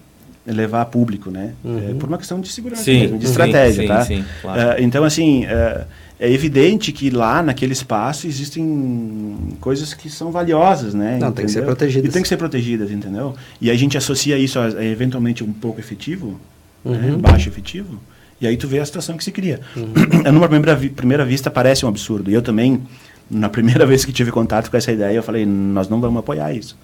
levar 0.46 0.82
a 0.82 0.84
público, 0.84 1.28
né? 1.28 1.52
É, 1.64 1.94
por 1.94 2.08
uma 2.08 2.16
questão 2.16 2.40
de 2.40 2.48
segurança, 2.48 2.84
Sim, 2.84 3.00
mesmo, 3.00 3.18
de 3.18 3.24
sim, 3.24 3.30
estratégia, 3.30 3.82
sim, 3.82 3.88
tá? 3.88 4.04
sim, 4.04 4.24
claro. 4.40 4.60
É, 4.60 4.82
então, 4.82 5.02
assim, 5.02 5.44
é, 5.46 5.84
é 6.18 6.30
evidente 6.32 6.92
que 6.92 7.10
lá 7.10 7.42
naquele 7.42 7.72
espaço 7.72 8.28
existem 8.28 9.36
coisas 9.60 9.94
que 9.94 10.08
são 10.08 10.30
valiosas, 10.30 10.94
né? 10.94 11.18
Não, 11.20 11.32
tem 11.32 11.46
que 11.46 11.50
ser 11.50 11.58
entendeu? 11.58 11.76
protegidas. 11.76 12.08
E 12.08 12.12
tem 12.12 12.22
que 12.22 12.28
ser 12.28 12.36
protegidas, 12.36 12.90
entendeu? 12.92 13.34
E 13.60 13.68
a 13.68 13.74
gente 13.74 13.98
associa 13.98 14.38
isso 14.38 14.60
a, 14.60 14.66
a 14.66 14.84
eventualmente 14.84 15.42
um 15.42 15.52
pouco 15.52 15.80
efetivo, 15.80 16.40
né? 16.84 17.10
Uhum. 17.12 17.18
baixo 17.18 17.48
efetivo, 17.48 17.98
e 18.42 18.46
aí 18.46 18.56
tu 18.56 18.66
vê 18.68 18.78
a 18.80 18.84
situação 18.84 19.16
que 19.16 19.24
se 19.24 19.30
cria. 19.30 19.60
Numa 20.32 20.48
primeira, 20.48 20.74
vi- 20.76 20.90
primeira 20.90 21.24
vista 21.24 21.50
parece 21.50 21.86
um 21.86 21.88
absurdo. 21.88 22.30
E 22.30 22.34
eu 22.34 22.42
também, 22.42 22.82
na 23.30 23.48
primeira 23.48 23.86
vez 23.86 24.04
que 24.04 24.12
tive 24.12 24.30
contato 24.30 24.70
com 24.70 24.76
essa 24.76 24.90
ideia, 24.92 25.16
eu 25.16 25.22
falei, 25.22 25.46
nós 25.46 25.88
não 25.88 26.00
vamos 26.00 26.18
apoiar 26.20 26.52
isso. 26.52 26.76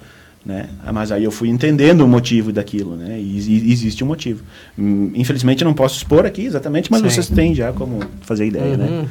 Né? 0.46 0.68
Mas 0.94 1.11
aí 1.12 1.24
eu 1.24 1.30
fui 1.32 1.48
entendendo 1.48 2.02
o 2.02 2.09
motivo 2.09 2.52
daquilo, 2.52 2.94
né? 2.96 3.18
E, 3.20 3.38
e 3.68 3.72
existe 3.72 4.02
um 4.02 4.06
motivo. 4.06 4.42
Hum, 4.78 5.11
Infelizmente 5.14 5.62
eu 5.62 5.66
não 5.66 5.74
posso 5.74 5.96
expor 5.96 6.24
aqui 6.24 6.46
exatamente, 6.46 6.90
mas 6.90 7.02
Sim. 7.02 7.11
vocês 7.11 7.28
têm 7.28 7.54
já 7.54 7.72
como 7.72 8.00
fazer 8.22 8.46
ideia, 8.46 8.76
né? 8.76 9.04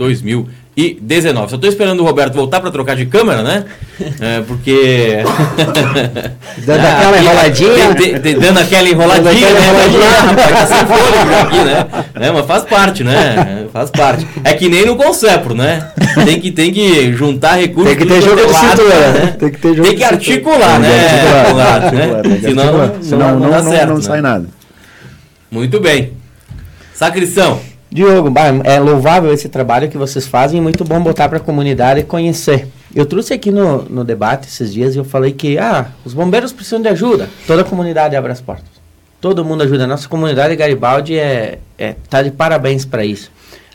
2019. 0.76 1.48
Só 1.48 1.56
estou 1.56 1.70
esperando 1.70 2.00
o 2.00 2.04
Roberto 2.04 2.34
voltar 2.34 2.60
para 2.60 2.70
trocar 2.70 2.94
de 2.96 3.06
câmera, 3.06 3.42
né? 3.42 3.64
É, 4.20 4.42
porque. 4.46 5.20
Dando 6.66 6.84
aquela 6.86 7.18
enroladinha. 7.18 7.94
Tem- 7.94 8.20
tem- 8.20 8.38
dando 8.38 8.58
aquela 8.58 8.86
enroladinha, 8.86 9.24
Dando 9.48 9.56
aquela 9.56 9.72
né? 9.72 9.86
Enroladinha. 9.86 10.20
rapaz, 10.20 10.50
tá 10.50 10.66
sem 10.66 10.86
fôlego 10.86 11.30
já 11.30 11.40
aqui, 11.42 11.56
né? 11.64 11.86
né? 12.14 12.30
Mas 12.32 12.46
faz 12.46 12.62
parte, 12.64 13.02
né? 13.04 13.66
Faz 13.72 13.90
parte. 13.90 14.26
É 14.44 14.52
que 14.52 14.68
nem 14.68 14.84
no 14.84 14.96
Concepro, 14.96 15.54
né? 15.54 15.88
Tem 16.26 16.38
que, 16.38 16.50
tem 16.50 16.70
que 16.70 17.10
juntar 17.14 17.54
recursos. 17.54 17.96
Tem 17.96 18.06
que 18.06 18.12
ter 18.12 18.20
jogo 18.22 18.40
é 18.40 18.46
de 18.46 18.54
cintura, 18.54 19.12
né? 19.12 19.18
né? 19.20 19.36
Tem 19.38 19.50
que 19.50 19.58
ter 19.58 19.68
jogo 19.70 19.82
Tem 19.82 19.90
de 19.92 19.96
que 19.96 20.04
articular, 20.04 20.78
né? 20.78 20.88
né? 21.94 22.38
Senão, 22.42 22.64
não, 22.66 23.28
não, 23.30 23.40
não, 23.40 23.50
dá 23.50 23.62
não- 23.62 23.70
certo, 23.70 23.88
não 23.88 23.96
né? 23.96 24.02
sai 24.02 24.20
nada. 24.20 24.46
Muito 25.50 25.80
bem. 25.80 26.12
Sacristão. 26.94 27.60
Diogo, 27.96 28.30
é 28.64 28.78
louvável 28.78 29.32
esse 29.32 29.48
trabalho 29.48 29.88
que 29.88 29.96
vocês 29.96 30.26
fazem 30.26 30.58
e 30.58 30.60
muito 30.62 30.84
bom 30.84 31.00
botar 31.00 31.30
para 31.30 31.38
a 31.38 31.40
comunidade 31.40 32.02
conhecer. 32.02 32.68
Eu 32.94 33.06
trouxe 33.06 33.32
aqui 33.32 33.50
no, 33.50 33.84
no 33.84 34.04
debate 34.04 34.46
esses 34.48 34.70
dias 34.70 34.94
e 34.94 34.98
eu 34.98 35.04
falei 35.04 35.32
que 35.32 35.56
ah, 35.56 35.86
os 36.04 36.12
bombeiros 36.12 36.52
precisam 36.52 36.82
de 36.82 36.88
ajuda. 36.88 37.26
Toda 37.46 37.62
a 37.62 37.64
comunidade 37.64 38.14
abre 38.14 38.30
as 38.30 38.40
portas. 38.42 38.68
Todo 39.18 39.42
mundo 39.42 39.62
ajuda. 39.62 39.84
A 39.84 39.86
nossa 39.86 40.06
comunidade 40.10 40.54
Garibaldi 40.56 41.18
é, 41.18 41.58
é 41.78 41.96
tá 42.10 42.20
de 42.22 42.30
parabéns 42.30 42.84
para 42.84 43.02
isso. 43.02 43.30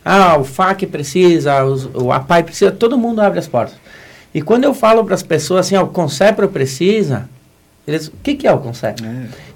Ah, 0.05 0.37
o 0.37 0.43
FAC 0.43 0.85
precisa, 0.85 1.63
os- 1.65 1.89
o 1.91 2.11
APAI 2.11 2.43
precisa, 2.43 2.69
todo 2.69 2.95
mundo 2.99 3.21
abre 3.21 3.39
as 3.39 3.47
portas. 3.47 3.73
E 4.35 4.39
quando 4.43 4.65
eu 4.65 4.73
falo 4.75 5.03
para 5.03 5.15
as 5.15 5.23
pessoas 5.23 5.61
assim, 5.65 5.75
ah, 5.75 5.81
o 5.81 5.87
Concepro 5.87 6.47
precisa, 6.47 7.27
eles, 7.87 8.05
o 8.07 8.13
que, 8.21 8.35
que 8.35 8.45
é 8.47 8.53
o 8.53 8.59
Concepro? 8.59 9.03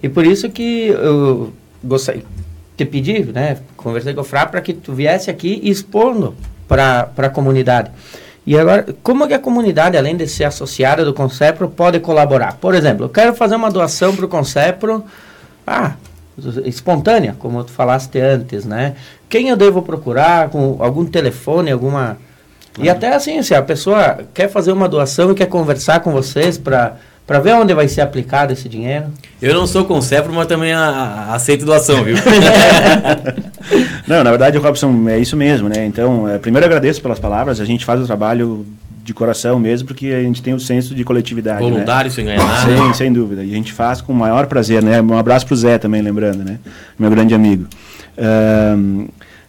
E 0.01 0.09
por 0.09 0.26
isso 0.26 0.49
que 0.49 0.88
eu 0.88 1.53
gostaria 1.84 2.24
te 2.76 2.86
pedi, 2.86 3.24
né, 3.24 3.58
conversei 3.78 4.14
com 4.14 4.22
o 4.22 4.24
Frá 4.24 4.46
para 4.46 4.62
que 4.62 4.74
tu 4.74 4.94
viesse 4.94 5.30
aqui 5.30 5.60
expondo 5.64 6.36
para 6.68 7.10
a 7.18 7.30
comunidade. 7.30 7.92
E 8.46 8.58
agora, 8.58 8.86
como 9.02 9.28
que 9.28 9.34
a 9.34 9.40
comunidade, 9.40 9.98
além 9.98 10.16
de 10.16 10.28
ser 10.28 10.44
associada 10.44 11.04
do 11.04 11.14
Concepro, 11.14 11.68
pode 11.68 12.00
colaborar? 12.00 12.58
Por 12.58 12.76
exemplo, 12.76 13.06
eu 13.06 13.10
quero 13.10 13.34
fazer 13.34 13.56
uma 13.56 13.72
doação 13.72 14.16
para 14.16 14.26
o 14.26 14.28
Concepro, 14.28 15.04
ah, 15.66 15.94
espontânea, 16.64 17.36
como 17.40 17.64
tu 17.64 17.72
falaste 17.72 18.20
antes, 18.20 18.64
né? 18.64 18.96
Quem 19.28 19.50
eu 19.50 19.58
devo 19.58 19.82
procurar, 19.82 20.50
com 20.50 20.78
algum 20.80 21.06
telefone, 21.06 21.72
alguma... 21.72 22.18
E 22.78 22.90
até 22.90 23.16
assim, 23.16 23.42
se 23.42 23.56
a 23.56 23.62
pessoa 23.62 24.20
quer 24.34 24.50
fazer 24.50 24.72
uma 24.74 24.88
doação 24.88 25.32
e 25.32 25.36
quer 25.36 25.48
conversar 25.48 26.02
com 26.02 26.12
vocês 26.12 26.58
para 26.58 26.98
para 27.28 27.40
ver 27.40 27.54
onde 27.56 27.74
vai 27.74 27.88
ser 27.88 28.02
aplicado 28.02 28.54
esse 28.54 28.70
dinheiro. 28.70 29.06
Eu 29.42 29.54
não 29.54 29.66
sou 29.66 29.84
concepro, 29.86 30.32
mas 30.34 30.48
também 30.48 30.74
a, 30.74 30.80
a- 30.80 31.34
aceito 31.36 31.66
doação, 31.66 32.04
viu? 32.04 32.16
Não, 34.08 34.24
na 34.24 34.30
verdade, 34.30 34.58
Robson, 34.58 35.10
é 35.10 35.18
isso 35.18 35.36
mesmo, 35.36 35.68
né? 35.68 35.86
Então, 35.86 36.28
é, 36.28 36.38
primeiro 36.38 36.66
agradeço 36.66 37.02
pelas 37.02 37.20
palavras, 37.20 37.60
a 37.60 37.66
gente 37.66 37.84
faz 37.86 38.00
o 38.02 38.06
trabalho 38.06 38.66
de 39.04 39.14
coração 39.14 39.60
mesmo, 39.60 39.88
porque 39.88 40.08
a 40.08 40.22
gente 40.22 40.42
tem 40.42 40.54
o 40.54 40.60
senso 40.60 40.94
de 40.96 41.04
coletividade, 41.04 41.64
né? 41.64 41.70
Voluntário, 41.70 42.12
sem 42.12 42.26
ganhar 42.26 42.44
nada. 42.44 42.66
Sem, 42.78 42.94
sem 42.94 43.14
dúvida. 43.14 43.44
E 43.44 43.52
a 43.52 43.56
gente 43.56 43.72
faz 43.74 44.02
com 44.02 44.14
o 44.14 44.16
maior 44.16 44.46
prazer, 44.48 44.82
né? 44.84 45.02
Um 45.02 45.18
abraço 45.18 45.46
pro 45.46 45.56
Zé 45.56 45.78
também, 45.78 46.02
lembrando, 46.02 46.44
né? 46.44 46.60
Meu 46.98 47.10
grande 47.10 47.34
amigo. 47.34 47.66
Ahn, 48.18 49.06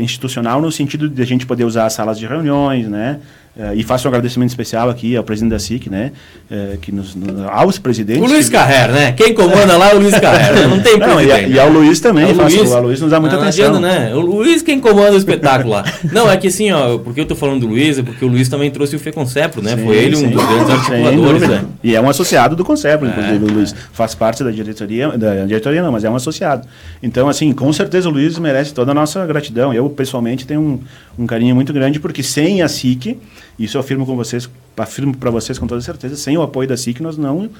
institucional 0.00 0.60
no 0.60 0.70
sentido 0.70 1.08
de 1.08 1.22
a 1.22 1.26
gente 1.26 1.46
poder 1.46 1.64
usar 1.64 1.86
as 1.86 1.94
salas 1.94 2.18
de 2.18 2.26
reuniões, 2.26 2.86
né? 2.86 3.20
Eh, 3.60 3.74
e 3.78 3.82
faço 3.82 4.06
um 4.06 4.10
agradecimento 4.10 4.50
especial 4.50 4.88
aqui 4.88 5.16
ao 5.16 5.24
presidente 5.24 5.50
da 5.50 5.58
SIC, 5.58 5.88
né? 5.90 6.12
eh, 6.48 6.78
que 6.80 6.92
nos, 6.92 7.16
no- 7.16 7.48
aos 7.50 7.76
presidentes. 7.76 8.22
O 8.22 8.26
Luiz 8.26 8.48
Carrer, 8.48 8.92
né? 8.92 9.10
Quem 9.12 9.34
comanda 9.34 9.76
lá 9.76 9.90
é 9.90 9.94
o 9.96 9.98
Luiz 9.98 10.16
Carrer. 10.16 10.54
né? 10.54 10.66
Não 10.68 10.80
tem 10.80 10.96
Não, 10.96 11.20
e, 11.20 11.32
a- 11.32 11.42
e 11.42 11.58
ao 11.58 11.68
Luiz 11.68 11.98
também, 11.98 12.28
É 12.28 12.32
o 12.32 12.34
faço- 12.36 12.56
Luiz. 12.56 12.70
o 12.70 12.80
Luiz 12.80 13.00
nos 13.00 13.10
dá 13.10 13.18
muita 13.18 13.34
não, 13.34 13.42
não 13.42 13.48
atenção. 13.48 13.74
adianta, 13.76 13.80
né? 13.80 14.14
O 14.14 14.20
Luiz 14.20 14.62
quem 14.62 14.78
comanda 14.78 15.12
o 15.12 15.16
espetáculo 15.16 15.70
lá. 15.74 15.84
Não, 16.12 16.30
é 16.30 16.36
que 16.36 16.46
assim, 16.46 16.70
ó, 16.70 16.98
porque 16.98 17.20
eu 17.20 17.26
tô 17.26 17.34
falando 17.34 17.62
do 17.62 17.66
Luiz, 17.66 17.98
é 17.98 18.02
porque 18.04 18.24
o 18.24 18.28
Luiz 18.28 18.48
também 18.48 18.70
trouxe 18.70 18.94
o 18.94 18.98
Feconcepro, 19.00 19.60
né? 19.60 19.76
Sim, 19.76 19.84
Foi 19.84 19.96
ele 19.96 20.14
um 20.14 20.20
sim. 20.20 20.28
dos 20.30 20.44
grandes 20.46 20.70
articuladores, 20.70 21.48
né? 21.48 21.64
E 21.82 21.96
é 21.96 22.00
um 22.00 22.08
associado 22.08 22.54
do 22.54 22.64
Concepro, 22.64 23.08
É, 23.08 23.10
inclusive, 23.10 23.44
o 23.44 23.54
Luiz. 23.54 23.74
Faz 23.92 24.14
parte 24.14 24.44
da 24.44 24.52
diretoria, 24.52 25.08
da 25.18 25.44
diretoria 25.46 25.82
não, 25.82 25.90
mas 25.90 26.04
é 26.04 26.10
um 26.10 26.14
associado. 26.14 26.64
Então, 27.02 27.28
assim, 27.28 27.52
com 27.52 27.72
certeza 27.72 28.08
o 28.08 28.12
Luiz 28.12 28.38
merece 28.38 28.72
toda 28.72 28.92
a 28.92 28.94
nossa 28.94 29.26
gratidão. 29.26 29.74
Eu, 29.74 29.90
pessoalmente, 29.90 30.46
tenho 30.46 30.60
um, 30.60 30.80
um 31.24 31.26
carinho 31.26 31.56
muito 31.56 31.72
grande, 31.72 31.98
porque 31.98 32.22
sem 32.22 32.62
a 32.62 32.68
SIC, 32.68 33.18
Isso 33.58 33.76
eu 33.76 33.80
afirmo 33.80 34.06
com 34.06 34.16
vocês, 34.16 34.48
afirmo 34.76 35.16
para 35.16 35.30
vocês 35.30 35.58
com 35.58 35.66
toda 35.66 35.80
certeza, 35.80 36.16
sem 36.16 36.36
o 36.36 36.42
apoio 36.42 36.68
da 36.68 36.76
SIC 36.76 37.00
nós 37.00 37.16
não 37.18 37.50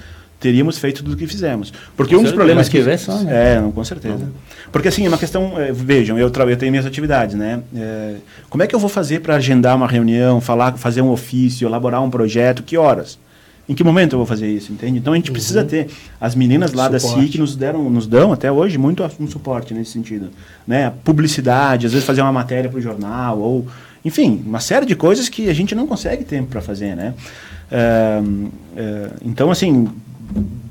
teríamos 0.40 0.78
feito 0.78 1.02
tudo 1.02 1.14
o 1.14 1.16
que 1.16 1.26
fizemos. 1.26 1.72
Porque 1.96 2.14
com 2.14 2.20
um 2.20 2.24
dos 2.24 2.32
problemas 2.32 2.68
que... 2.68 2.80
Ver 2.80 2.98
só, 2.98 3.16
né? 3.22 3.56
É, 3.56 3.60
não, 3.60 3.72
com 3.72 3.84
certeza. 3.84 4.18
Não. 4.18 4.32
Porque 4.70 4.88
assim, 4.88 5.04
é 5.04 5.08
uma 5.08 5.18
questão, 5.18 5.58
é, 5.58 5.72
vejam, 5.72 6.18
eu, 6.18 6.28
eu 6.28 6.56
tenho 6.56 6.70
minhas 6.70 6.86
atividades, 6.86 7.34
né? 7.34 7.60
É, 7.74 8.14
como 8.48 8.62
é 8.62 8.66
que 8.66 8.74
eu 8.74 8.78
vou 8.78 8.88
fazer 8.88 9.20
para 9.20 9.34
agendar 9.34 9.76
uma 9.76 9.88
reunião, 9.88 10.40
falar, 10.40 10.76
fazer 10.78 11.02
um 11.02 11.10
ofício, 11.10 11.66
elaborar 11.66 12.02
um 12.02 12.10
projeto, 12.10 12.62
que 12.62 12.76
horas? 12.76 13.18
Em 13.68 13.74
que 13.74 13.84
momento 13.84 14.14
eu 14.14 14.18
vou 14.18 14.26
fazer 14.26 14.48
isso, 14.48 14.72
entende? 14.72 14.98
Então 14.98 15.12
a 15.12 15.16
gente 15.16 15.28
uhum. 15.28 15.34
precisa 15.34 15.62
ter 15.62 15.88
as 16.18 16.34
meninas 16.34 16.72
lá 16.72 16.84
suporte. 16.84 17.16
da 17.16 17.22
SIC 17.22 17.38
nos 17.38 17.54
deram, 17.54 17.90
nos 17.90 18.06
dão 18.06 18.32
até 18.32 18.50
hoje 18.50 18.78
muito 18.78 19.06
um 19.20 19.26
suporte 19.26 19.74
nesse 19.74 19.90
sentido, 19.90 20.30
né? 20.66 20.90
Publicidade, 21.04 21.84
às 21.84 21.92
vezes 21.92 22.06
fazer 22.06 22.22
uma 22.22 22.32
matéria 22.32 22.70
para 22.70 22.78
o 22.78 22.80
jornal 22.80 23.38
ou, 23.38 23.66
enfim, 24.04 24.42
uma 24.46 24.60
série 24.60 24.86
de 24.86 24.94
coisas 24.94 25.28
que 25.28 25.48
a 25.48 25.54
gente 25.54 25.74
não 25.74 25.86
consegue 25.86 26.24
tempo 26.24 26.48
para 26.48 26.60
fazer, 26.60 26.94
né? 26.94 27.14
É, 27.70 28.20
é, 28.76 29.10
então 29.24 29.50
assim, 29.50 29.88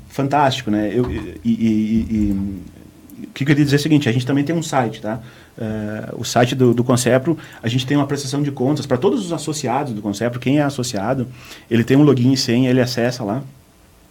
fantástico, 0.08 0.70
né? 0.70 0.90
Eu, 0.92 1.10
e, 1.44 2.36
o 3.22 3.26
que 3.32 3.44
eu 3.44 3.46
queria 3.46 3.64
dizer 3.64 3.76
é 3.76 3.78
o 3.78 3.82
seguinte, 3.82 4.08
a 4.08 4.12
gente 4.12 4.26
também 4.26 4.44
tem 4.44 4.54
um 4.54 4.62
site, 4.62 5.00
tá? 5.00 5.20
Uh, 5.56 6.20
o 6.20 6.24
site 6.24 6.54
do, 6.54 6.72
do 6.72 6.84
Concepro, 6.84 7.36
a 7.62 7.68
gente 7.68 7.84
tem 7.84 7.96
uma 7.96 8.06
prestação 8.06 8.42
de 8.42 8.50
contas 8.50 8.86
para 8.86 8.96
todos 8.96 9.24
os 9.24 9.32
associados 9.32 9.92
do 9.92 10.00
Concepro, 10.00 10.38
quem 10.38 10.58
é 10.58 10.62
associado, 10.62 11.26
ele 11.68 11.82
tem 11.82 11.96
um 11.96 12.02
login 12.02 12.32
e 12.32 12.36
senha, 12.36 12.70
ele 12.70 12.80
acessa 12.80 13.24
lá, 13.24 13.42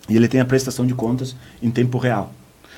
e 0.10 0.16
ele 0.16 0.28
tem 0.28 0.42
a 0.42 0.46
prestação 0.46 0.86
de 0.86 0.94
contas 0.94 1.36
em 1.62 1.72
tempo 1.72 1.98
real. 1.98 2.34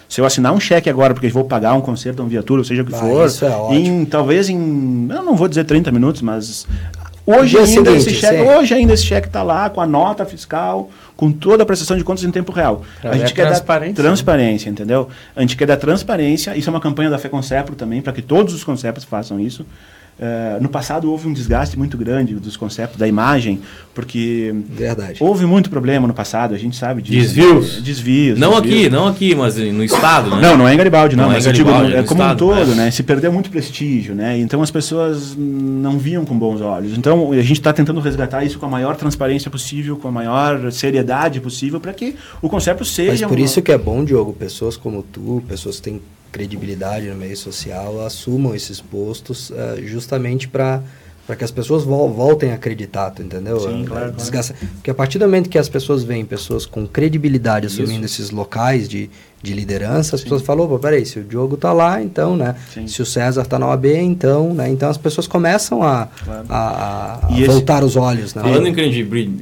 Se 0.10 0.20
eu 0.20 0.26
assinar 0.26 0.52
um 0.52 0.60
cheque 0.60 0.90
agora, 0.90 1.14
porque 1.14 1.30
vou 1.30 1.44
pagar 1.44 1.76
um 1.76 1.82
conserto, 1.82 2.22
uma 2.22 2.28
viatura, 2.28 2.62
ou 2.62 2.66
seja 2.66 2.82
o 2.82 2.86
que 2.86 2.96
ah, 2.96 2.98
for, 2.98 3.30
é 3.72 3.76
em, 3.76 4.04
talvez 4.06 4.50
em, 4.50 5.08
eu 5.08 5.22
não 5.22 5.36
vou 5.36 5.48
dizer 5.48 5.66
30 5.66 5.92
minutos, 5.92 6.24
mas 6.24 6.66
hoje 7.28 7.56
ainda, 7.56 7.92
seguinte, 7.92 8.10
esse 8.10 8.16
cheque, 8.16 8.42
hoje 8.42 8.74
ainda 8.74 8.94
esse 8.94 9.04
cheque 9.04 9.28
está 9.28 9.44
lá 9.44 9.70
com 9.70 9.80
a 9.80 9.86
nota 9.86 10.26
fiscal, 10.26 10.90
com 11.16 11.32
toda 11.32 11.62
a 11.62 11.66
prestação 11.66 11.96
de 11.96 12.04
contas 12.04 12.24
em 12.24 12.32
tempo 12.32 12.52
real. 12.52 12.82
Pra 13.00 13.12
a 13.12 13.18
gente 13.20 13.36
quer 13.36 13.52
dar 13.52 13.60
transparência, 13.94 14.68
entendeu? 14.68 15.10
A 15.36 15.42
gente 15.42 15.56
quer 15.56 15.68
dar 15.68 15.78
transparência, 15.78 16.58
isso 16.58 16.68
é 16.68 16.72
uma 16.72 16.82
campanha 16.82 17.12
da 17.12 17.20
FECONCEPRO 17.20 17.76
também, 17.76 18.02
para 18.02 18.12
que 18.12 18.24
todos 18.24 18.56
os 18.56 18.64
conceptos 18.64 19.04
façam 19.04 19.40
isso. 19.40 19.64
Uh, 20.20 20.62
no 20.62 20.68
passado 20.68 21.10
houve 21.10 21.30
um 21.30 21.34
desgaste 21.34 21.80
muito 21.80 21.98
grande 21.98 22.36
dos 22.36 22.58
conceitos 22.58 22.98
da 22.98 23.08
imagem, 23.08 23.62
porque 23.96 24.54
Verdade. 24.70 25.24
houve 25.24 25.46
muito 25.46 25.70
problema 25.70 26.10
no 26.10 26.14
passado, 26.14 26.54
a 26.54 26.58
gente 26.58 26.76
sabe 26.76 27.02
disso. 27.02 27.34
Desvios? 27.36 27.78
Né? 27.78 27.82
Desvios. 27.82 28.38
Não 28.38 28.52
desvios. 28.60 28.82
aqui, 28.82 28.90
não 28.90 29.08
aqui, 29.08 29.34
mas 29.34 29.56
no 29.56 29.82
estado, 29.82 30.32
né? 30.32 30.42
Não, 30.42 30.58
não 30.58 30.68
é 30.68 30.74
em 30.74 30.78
Garibaldi, 30.78 31.16
não, 31.16 31.24
não 31.24 31.32
mas 31.32 31.48
é, 31.48 31.52
Garibaldi, 31.54 31.86
digo, 31.86 31.98
é, 31.98 32.02
é 32.02 32.04
como 32.04 32.22
estado, 32.22 32.34
um 32.34 32.50
todo, 32.50 32.76
né? 32.76 32.86
né? 32.86 32.92
Se 32.92 33.02
perdeu 33.02 33.32
muito 33.32 33.50
prestígio, 33.50 34.14
né? 34.14 34.38
Então 34.38 34.62
as 34.62 34.70
pessoas 34.70 35.38
não 35.38 35.98
viam 35.98 36.26
com 36.26 36.38
bons 36.38 36.60
olhos. 36.60 36.98
Então 36.98 37.32
a 37.32 37.36
gente 37.42 37.54
está 37.54 37.72
tentando 37.72 38.02
resgatar 38.02 38.44
isso 38.44 38.60
com 38.60 38.66
a 38.66 38.70
maior 38.70 38.98
transparência 38.98 39.50
possível, 39.50 39.96
com 39.96 40.10
a 40.10 40.12
maior 40.12 40.70
seriedade 40.70 41.40
possível, 41.40 41.80
para 41.80 41.94
que 41.94 42.16
o 42.42 42.50
conceito 42.50 42.84
seja. 42.84 43.12
Mas 43.12 43.22
por 43.22 43.38
uma... 43.38 43.46
isso 43.46 43.62
que 43.62 43.72
é 43.72 43.78
bom, 43.78 44.04
Diogo, 44.04 44.34
pessoas 44.34 44.76
como 44.76 45.02
tu, 45.02 45.42
pessoas 45.48 45.78
que 45.78 45.84
têm 45.84 46.02
credibilidade 46.32 47.08
no 47.08 47.16
meio 47.16 47.36
social 47.36 48.06
assumam 48.06 48.56
esses 48.56 48.80
postos 48.80 49.50
uh, 49.50 49.56
justamente 49.84 50.48
para 50.48 50.82
para 51.30 51.36
que 51.36 51.44
as 51.44 51.52
pessoas 51.52 51.84
vol 51.84 52.10
voltem 52.10 52.50
a 52.50 52.56
acreditar, 52.56 53.12
tu 53.12 53.22
entendeu? 53.22 53.60
Sim, 53.60 53.86
claro, 53.86 54.12
Desgasta. 54.14 54.52
Claro. 54.56 54.74
Porque 54.74 54.90
a 54.90 54.96
partir 54.96 55.20
do 55.20 55.26
momento 55.26 55.48
que 55.48 55.60
as 55.60 55.70
pessoas 55.70 56.04
veem 56.04 56.26
pessoas 56.26 56.66
com 56.66 56.88
credibilidade 56.88 57.68
assumindo 57.68 58.04
Isso. 58.04 58.20
esses 58.20 58.32
locais 58.32 58.90
de, 58.90 59.12
de 59.40 59.54
liderança, 59.54 60.16
as 60.16 60.22
Sim. 60.22 60.26
pessoas 60.26 60.42
falam, 60.42 60.66
opa, 60.66 60.80
peraí, 60.80 61.06
se 61.06 61.20
o 61.20 61.24
Diogo 61.24 61.56
tá 61.56 61.72
lá, 61.72 62.02
então, 62.02 62.36
né? 62.36 62.56
Sim. 62.74 62.88
Se 62.88 63.00
o 63.04 63.06
César 63.06 63.46
tá 63.46 63.60
na 63.60 63.68
OAB, 63.68 63.86
então, 63.86 64.56
né? 64.56 64.72
Então 64.72 64.90
as 64.90 64.98
pessoas 64.98 65.28
começam 65.28 65.84
a, 65.84 66.08
claro. 66.26 66.46
a, 66.50 67.28
a 67.28 67.46
voltar 67.46 67.78
esse... 67.78 67.86
os 67.86 67.96
olhos. 67.96 68.34
Né? 68.34 68.42
Falando 68.42 68.68
em 68.68 68.74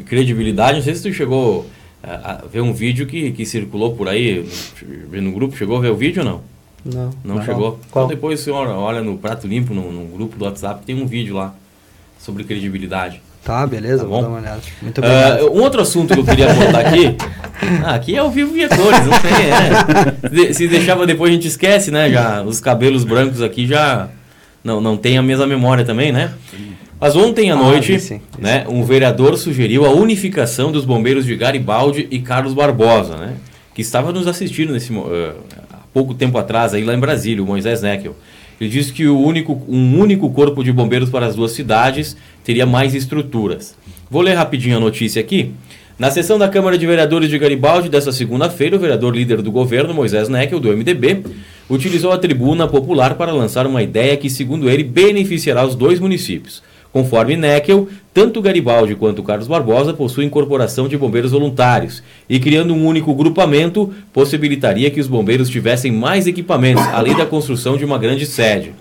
credibilidade, 0.03 0.79
não 0.79 0.83
sei 0.83 0.93
se 0.93 1.03
tu 1.03 1.13
chegou 1.13 1.67
a, 2.03 2.33
a 2.33 2.45
ver 2.51 2.59
um 2.59 2.73
vídeo 2.73 3.07
que, 3.07 3.31
que 3.31 3.45
circulou 3.45 3.95
por 3.95 4.09
aí, 4.09 4.45
no, 5.09 5.21
no 5.21 5.31
grupo, 5.31 5.55
chegou 5.55 5.77
a 5.77 5.79
ver 5.79 5.91
o 5.91 5.95
vídeo 5.95 6.21
ou 6.21 6.29
não? 6.29 6.56
Não. 6.93 7.11
Não, 7.23 7.43
chegou? 7.43 7.79
Qual? 7.91 8.05
Então 8.05 8.07
depois 8.07 8.39
o 8.39 8.43
senhor 8.43 8.67
olha 8.67 9.01
no 9.01 9.17
Prato 9.17 9.47
Limpo, 9.47 9.73
no, 9.73 9.91
no, 9.91 10.05
grupo 10.05 10.37
do 10.37 10.45
WhatsApp, 10.45 10.85
tem 10.85 11.01
um 11.01 11.05
vídeo 11.05 11.35
lá 11.35 11.53
sobre 12.19 12.43
credibilidade. 12.43 13.21
Tá, 13.43 13.65
beleza, 13.65 14.03
tá 14.03 14.09
vou 14.09 14.21
dar 14.21 14.27
uma 14.27 14.39
olhada. 14.39 14.61
Muito 14.81 14.97
obrigado. 14.99 15.41
Uh, 15.43 15.57
um 15.57 15.61
outro 15.61 15.81
assunto 15.81 16.13
que 16.13 16.19
eu 16.19 16.25
queria 16.25 16.51
abordar 16.51 16.87
aqui. 16.87 17.15
Ah, 17.83 17.95
aqui 17.95 18.15
é 18.15 18.19
ao 18.19 18.29
vivo 18.29 18.53
a 18.63 18.69
cores, 18.69 19.05
não 19.07 19.19
tem, 19.19 20.41
é. 20.47 20.53
Se 20.53 20.67
deixava 20.67 21.07
depois 21.07 21.31
a 21.31 21.33
gente 21.33 21.47
esquece, 21.47 21.89
né? 21.89 22.07
Já, 22.07 22.43
os 22.43 22.59
cabelos 22.59 23.03
brancos 23.03 23.41
aqui 23.41 23.65
já 23.65 24.09
não, 24.63 24.79
não 24.79 24.95
tem 24.95 25.17
a 25.17 25.23
mesma 25.23 25.47
memória 25.47 25.83
também, 25.83 26.11
né? 26.11 26.31
Mas 26.99 27.15
ontem 27.15 27.49
à 27.49 27.55
ah, 27.55 27.57
noite, 27.57 27.99
sim, 27.99 28.19
sim. 28.19 28.21
né, 28.37 28.65
um 28.67 28.83
vereador 28.83 29.37
sugeriu 29.37 29.85
a 29.85 29.89
unificação 29.91 30.71
dos 30.71 30.85
bombeiros 30.85 31.25
de 31.25 31.35
Garibaldi 31.35 32.07
e 32.11 32.19
Carlos 32.19 32.53
Barbosa, 32.53 33.17
né? 33.17 33.33
Que 33.73 33.81
estava 33.81 34.11
nos 34.11 34.27
assistindo 34.27 34.73
nesse, 34.73 34.91
uh, 34.91 35.33
pouco 35.97 36.13
tempo 36.13 36.37
atrás, 36.37 36.75
aí 36.75 36.83
lá 36.83 36.93
em 36.93 36.99
Brasília, 36.99 37.43
o 37.43 37.47
Moisés 37.47 37.81
Neckel. 37.81 38.15
Ele 38.61 38.69
disse 38.69 38.93
que 38.93 39.07
o 39.07 39.19
único, 39.19 39.59
um 39.67 39.99
único 39.99 40.29
corpo 40.29 40.63
de 40.63 40.71
bombeiros 40.71 41.09
para 41.09 41.25
as 41.25 41.35
duas 41.35 41.53
cidades 41.53 42.15
teria 42.43 42.67
mais 42.67 42.93
estruturas. 42.93 43.75
Vou 44.07 44.21
ler 44.21 44.35
rapidinho 44.35 44.77
a 44.77 44.79
notícia 44.79 45.19
aqui. 45.19 45.53
Na 45.97 46.11
sessão 46.11 46.37
da 46.37 46.47
Câmara 46.47 46.77
de 46.77 46.85
Vereadores 46.85 47.31
de 47.31 47.39
Garibaldi 47.39 47.89
desta 47.89 48.11
segunda-feira, 48.11 48.75
o 48.75 48.79
vereador 48.79 49.15
líder 49.15 49.41
do 49.41 49.51
governo, 49.51 49.91
Moisés 49.91 50.29
Neckel, 50.29 50.59
do 50.59 50.69
MDB, 50.69 51.23
utilizou 51.67 52.11
a 52.11 52.17
tribuna 52.19 52.67
popular 52.67 53.15
para 53.15 53.31
lançar 53.31 53.65
uma 53.65 53.81
ideia 53.81 54.15
que, 54.17 54.29
segundo 54.29 54.69
ele, 54.69 54.83
beneficiará 54.83 55.65
os 55.65 55.73
dois 55.73 55.99
municípios. 55.99 56.61
Conforme 56.97 57.37
Neckel, 57.37 57.87
tanto 58.11 58.41
Garibaldi 58.41 58.95
quanto 58.95 59.21
Carlos 59.21 59.47
Barbosa 59.47 59.93
possuem 59.93 60.27
corporação 60.27 60.87
de 60.87 60.97
bombeiros 60.97 61.31
voluntários 61.31 62.01
e 62.27 62.39
criando 62.39 62.73
um 62.73 62.87
único 62.87 63.13
grupamento 63.13 63.93
possibilitaria 64.11 64.89
que 64.89 64.99
os 64.99 65.05
bombeiros 65.05 65.47
tivessem 65.47 65.91
mais 65.91 66.25
equipamentos, 66.25 66.83
além 66.87 67.15
da 67.15 67.23
construção 67.23 67.77
de 67.77 67.85
uma 67.85 67.99
grande 67.99 68.25
sede. 68.25 68.73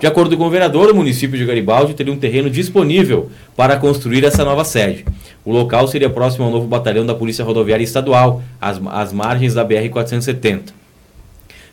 De 0.00 0.06
acordo 0.06 0.34
com 0.34 0.46
o 0.46 0.50
vereador, 0.50 0.90
o 0.90 0.94
município 0.94 1.36
de 1.36 1.44
Garibaldi 1.44 1.92
teria 1.92 2.10
um 2.10 2.16
terreno 2.16 2.48
disponível 2.48 3.30
para 3.54 3.76
construir 3.76 4.24
essa 4.24 4.46
nova 4.46 4.64
sede. 4.64 5.04
O 5.44 5.52
local 5.52 5.86
seria 5.88 6.08
próximo 6.08 6.46
ao 6.46 6.50
novo 6.50 6.66
batalhão 6.66 7.04
da 7.04 7.14
Polícia 7.14 7.44
Rodoviária 7.44 7.84
Estadual, 7.84 8.42
às, 8.58 8.80
às 8.86 9.12
margens 9.12 9.52
da 9.52 9.62
BR-470. 9.62 10.77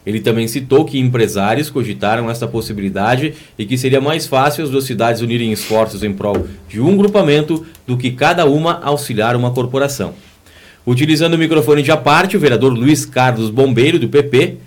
Ele 0.06 0.20
também 0.20 0.48
citou 0.48 0.86
que 0.86 1.00
empresários 1.00 1.70
cogitaram 1.70 2.30
esta 2.30 2.48
possibilidade 2.48 3.34
e 3.58 3.66
que 3.66 3.78
seria 3.78 4.00
mais 4.00 4.28
fácil 4.28 4.64
as 4.64 4.70
duas 4.70 4.84
cidades 4.84 5.22
unirem 5.22 5.52
esforços 5.52 6.04
em 6.04 6.14
prol 6.14 6.48
de 6.70 6.80
um 6.80 6.96
grupamento 6.96 7.66
do 7.88 7.98
que 7.98 8.12
cada 8.12 8.46
uma 8.46 8.80
auxiliar 8.84 9.36
uma 9.36 9.52
corporação. 9.52 10.14
Utilizando 10.86 11.34
o 11.34 11.38
microfone 11.38 11.82
de 11.82 11.92
aparte, 11.92 12.38
o 12.38 12.40
vereador 12.40 12.72
Luiz 12.72 13.06
Carlos 13.06 13.50
Bombeiro, 13.50 13.98
do 13.98 14.08
PP, 14.08 14.58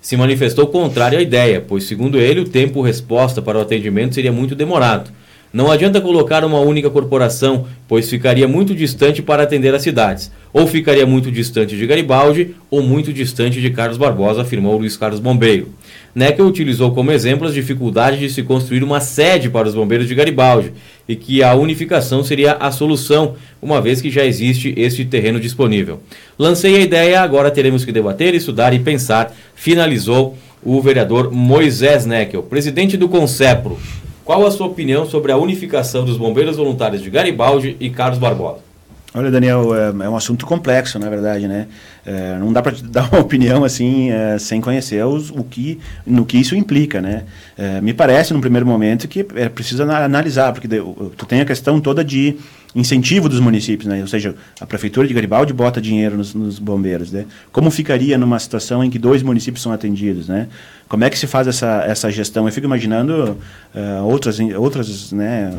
se 0.00 0.16
manifestou 0.16 0.68
contrário 0.68 1.18
à 1.18 1.22
ideia, 1.22 1.60
pois, 1.60 1.82
segundo 1.82 2.20
ele, 2.20 2.38
o 2.38 2.48
tempo-resposta 2.48 3.42
para 3.42 3.58
o 3.58 3.62
atendimento 3.62 4.14
seria 4.14 4.30
muito 4.30 4.54
demorado. 4.54 5.10
Não 5.52 5.70
adianta 5.70 6.00
colocar 6.00 6.44
uma 6.44 6.60
única 6.60 6.90
corporação, 6.90 7.66
pois 7.88 8.10
ficaria 8.10 8.46
muito 8.46 8.74
distante 8.74 9.22
para 9.22 9.42
atender 9.42 9.74
as 9.74 9.82
cidades. 9.82 10.30
Ou 10.52 10.66
ficaria 10.66 11.06
muito 11.06 11.30
distante 11.30 11.76
de 11.76 11.86
Garibaldi, 11.86 12.54
ou 12.70 12.82
muito 12.82 13.12
distante 13.12 13.60
de 13.60 13.70
Carlos 13.70 13.96
Barbosa, 13.96 14.42
afirmou 14.42 14.76
Luiz 14.76 14.96
Carlos 14.96 15.20
Bombeiro. 15.20 15.68
Neckel 16.14 16.46
utilizou 16.46 16.92
como 16.92 17.12
exemplo 17.12 17.46
as 17.46 17.52
dificuldades 17.52 18.18
de 18.18 18.30
se 18.30 18.42
construir 18.42 18.82
uma 18.82 19.00
sede 19.00 19.50
para 19.50 19.68
os 19.68 19.74
bombeiros 19.74 20.08
de 20.08 20.14
Garibaldi 20.14 20.72
e 21.06 21.14
que 21.14 21.42
a 21.42 21.54
unificação 21.54 22.24
seria 22.24 22.52
a 22.54 22.70
solução, 22.72 23.34
uma 23.60 23.82
vez 23.82 24.00
que 24.00 24.10
já 24.10 24.24
existe 24.24 24.72
este 24.78 25.04
terreno 25.04 25.38
disponível. 25.38 26.00
Lancei 26.38 26.76
a 26.76 26.80
ideia, 26.80 27.20
agora 27.20 27.50
teremos 27.50 27.84
que 27.84 27.92
debater, 27.92 28.34
estudar 28.34 28.72
e 28.72 28.78
pensar, 28.78 29.34
finalizou 29.54 30.36
o 30.64 30.80
vereador 30.80 31.30
Moisés 31.30 32.06
Neckel, 32.06 32.42
presidente 32.42 32.96
do 32.96 33.08
Concepro. 33.08 33.78
Qual 34.26 34.44
a 34.44 34.50
sua 34.50 34.66
opinião 34.66 35.06
sobre 35.06 35.30
a 35.30 35.36
unificação 35.36 36.04
dos 36.04 36.16
bombeiros 36.16 36.56
voluntários 36.56 37.00
de 37.00 37.08
Garibaldi 37.08 37.76
e 37.78 37.88
Carlos 37.88 38.18
Barbosa? 38.18 38.58
Olha, 39.14 39.30
Daniel, 39.30 39.72
é, 39.72 40.04
é 40.04 40.08
um 40.08 40.16
assunto 40.16 40.44
complexo, 40.44 40.98
na 40.98 41.08
verdade, 41.08 41.46
né? 41.46 41.68
É, 42.04 42.36
não 42.36 42.52
dá 42.52 42.60
para 42.60 42.74
dar 42.82 43.08
uma 43.08 43.20
opinião 43.20 43.62
assim 43.62 44.10
é, 44.10 44.36
sem 44.36 44.60
conhecer 44.60 45.04
os, 45.06 45.30
o 45.30 45.44
que, 45.44 45.78
no 46.04 46.26
que 46.26 46.38
isso 46.38 46.56
implica, 46.56 47.00
né? 47.00 47.22
É, 47.56 47.80
me 47.80 47.94
parece, 47.94 48.34
no 48.34 48.40
primeiro 48.40 48.66
momento, 48.66 49.06
que 49.06 49.24
é 49.36 49.48
preciso 49.48 49.84
analisar, 49.84 50.52
porque 50.52 50.66
tu 50.66 51.24
tem 51.24 51.40
a 51.40 51.44
questão 51.44 51.80
toda 51.80 52.04
de 52.04 52.36
incentivo 52.74 53.28
dos 53.28 53.38
municípios, 53.40 53.88
né? 53.88 54.00
Ou 54.02 54.08
seja, 54.08 54.34
a 54.60 54.66
prefeitura 54.66 55.08
de 55.08 55.14
Garibaldi 55.14 55.52
bota 55.52 55.80
dinheiro 55.80 56.16
nos, 56.16 56.34
nos 56.34 56.58
bombeiros, 56.58 57.10
né? 57.12 57.24
Como 57.50 57.70
ficaria 57.70 58.18
numa 58.18 58.40
situação 58.40 58.84
em 58.84 58.90
que 58.90 58.98
dois 58.98 59.22
municípios 59.22 59.62
são 59.62 59.72
atendidos, 59.72 60.28
né? 60.28 60.48
Como 60.88 61.02
é 61.02 61.10
que 61.10 61.18
se 61.18 61.26
faz 61.26 61.48
essa, 61.48 61.84
essa 61.84 62.10
gestão? 62.10 62.46
Eu 62.46 62.52
fico 62.52 62.66
imaginando 62.66 63.36
uh, 63.74 64.04
outras, 64.04 64.38
outras 64.56 65.10
né, 65.10 65.52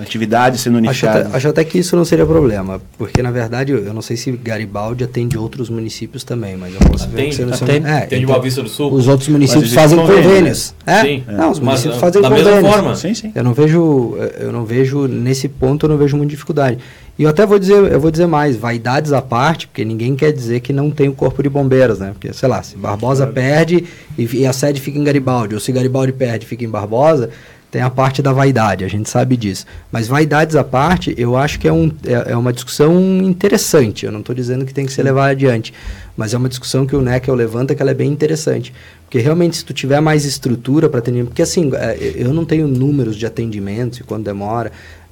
atividades 0.00 0.60
sendo 0.60 0.78
unificadas. 0.78 1.18
Acho 1.18 1.28
até, 1.28 1.36
acho 1.36 1.48
até, 1.48 1.64
que 1.64 1.78
isso 1.78 1.94
não 1.94 2.04
seria 2.04 2.26
problema, 2.26 2.80
porque 2.98 3.22
na 3.22 3.30
verdade 3.30 3.70
eu 3.70 3.94
não 3.94 4.02
sei 4.02 4.16
se 4.16 4.32
Garibaldi 4.32 5.04
atende 5.04 5.38
outros 5.38 5.70
municípios 5.70 6.24
também, 6.24 6.56
mas 6.56 6.74
eu 6.74 6.80
posso 6.80 7.04
atende, 7.04 7.16
ver 7.16 7.28
que 7.28 7.34
você 7.36 7.44
não 7.44 7.54
atende, 7.54 7.86
é, 7.86 7.98
atende 7.98 8.24
então, 8.24 8.34
Boa 8.34 8.42
Vista 8.42 8.62
do 8.62 8.68
Sul. 8.68 8.92
Os 8.92 9.06
outros 9.06 9.28
municípios 9.28 9.72
fazem 9.72 9.98
convênios. 9.98 10.74
Né? 10.84 10.98
É? 10.98 11.02
Sim. 11.02 11.24
Não, 11.28 11.50
os 11.52 11.60
municípios 11.60 11.94
mas, 11.94 12.00
fazem 12.00 12.22
da 12.22 12.28
convênios. 12.28 12.54
Da 12.54 12.60
mesma 12.60 12.72
forma. 12.72 12.96
Sim, 12.96 13.14
sim. 13.14 13.32
Eu 13.34 13.44
não 13.44 13.54
vejo, 13.54 14.16
eu 14.40 14.52
não 14.52 14.64
vejo 14.64 15.06
nesse 15.06 15.48
ponto 15.48 15.86
eu 15.86 15.90
não 15.90 15.96
vejo 15.96 16.16
muita 16.16 16.30
dificuldade. 16.30 16.78
E 17.18 17.22
eu 17.22 17.30
até 17.30 17.46
vou 17.46 17.58
dizer, 17.58 17.74
eu 17.90 17.98
vou 17.98 18.10
dizer 18.10 18.26
mais, 18.26 18.56
vaidades 18.56 19.12
à 19.12 19.22
parte, 19.22 19.66
porque 19.66 19.84
ninguém 19.84 20.14
quer 20.14 20.32
dizer 20.32 20.60
que 20.60 20.72
não 20.72 20.90
tem 20.90 21.08
o 21.08 21.14
corpo 21.14 21.42
de 21.42 21.48
bombeiros, 21.48 21.98
né? 21.98 22.10
Porque, 22.12 22.30
sei 22.32 22.48
lá, 22.48 22.62
se 22.62 22.76
Barbosa 22.76 23.26
perde 23.26 23.86
e, 24.18 24.24
e, 24.36 24.46
a 24.46 24.52
sede 24.52 24.80
fica 24.82 24.98
em 24.98 25.04
Garibaldi, 25.04 25.54
ou 25.54 25.60
se 25.60 25.72
Garibaldi 25.72 26.12
perde 26.12 26.44
e 26.44 26.48
fica 26.48 26.62
em 26.62 26.68
Barbosa, 26.68 27.30
tem 27.70 27.80
a 27.80 27.90
parte 27.90 28.22
da 28.22 28.32
vaidade, 28.32 28.84
a 28.84 28.88
gente 28.88 29.08
sabe 29.08 29.36
disso. 29.36 29.66
Mas 29.90 30.08
vaidades 30.08 30.56
à 30.56 30.62
parte, 30.62 31.14
eu 31.16 31.36
acho 31.36 31.58
que 31.58 31.66
é, 31.66 31.72
um, 31.72 31.90
é, 32.06 32.32
é 32.32 32.36
uma 32.36 32.52
discussão 32.52 32.94
interessante. 33.22 34.06
Eu 34.06 34.12
não 34.12 34.20
estou 34.20 34.34
dizendo 34.34 34.64
que 34.64 34.72
tem 34.72 34.84
que 34.84 34.92
ser 34.92 35.02
levada 35.02 35.30
adiante, 35.30 35.72
mas 36.16 36.32
é 36.32 36.38
uma 36.38 36.48
discussão 36.48 36.86
que 36.86 36.94
o 36.94 37.00
NECEL 37.00 37.34
levanta 37.34 37.74
que 37.74 37.80
ela 37.80 37.90
é 37.90 37.94
bem 37.94 38.10
interessante. 38.10 38.72
Porque 39.04 39.18
realmente, 39.18 39.56
se 39.56 39.64
tu 39.64 39.72
tiver 39.72 40.00
mais 40.00 40.24
estrutura 40.24 40.88
para 40.88 41.00
atender... 41.00 41.24
Porque, 41.24 41.42
assim, 41.42 41.70
é, 41.74 42.12
eu 42.14 42.32
não 42.32 42.44
tenho 42.44 42.68
números 42.68 43.16
de 43.16 43.26
atendimentos 43.26 44.00
e 44.00 44.04
quando 44.04 44.24
demora 44.24 44.70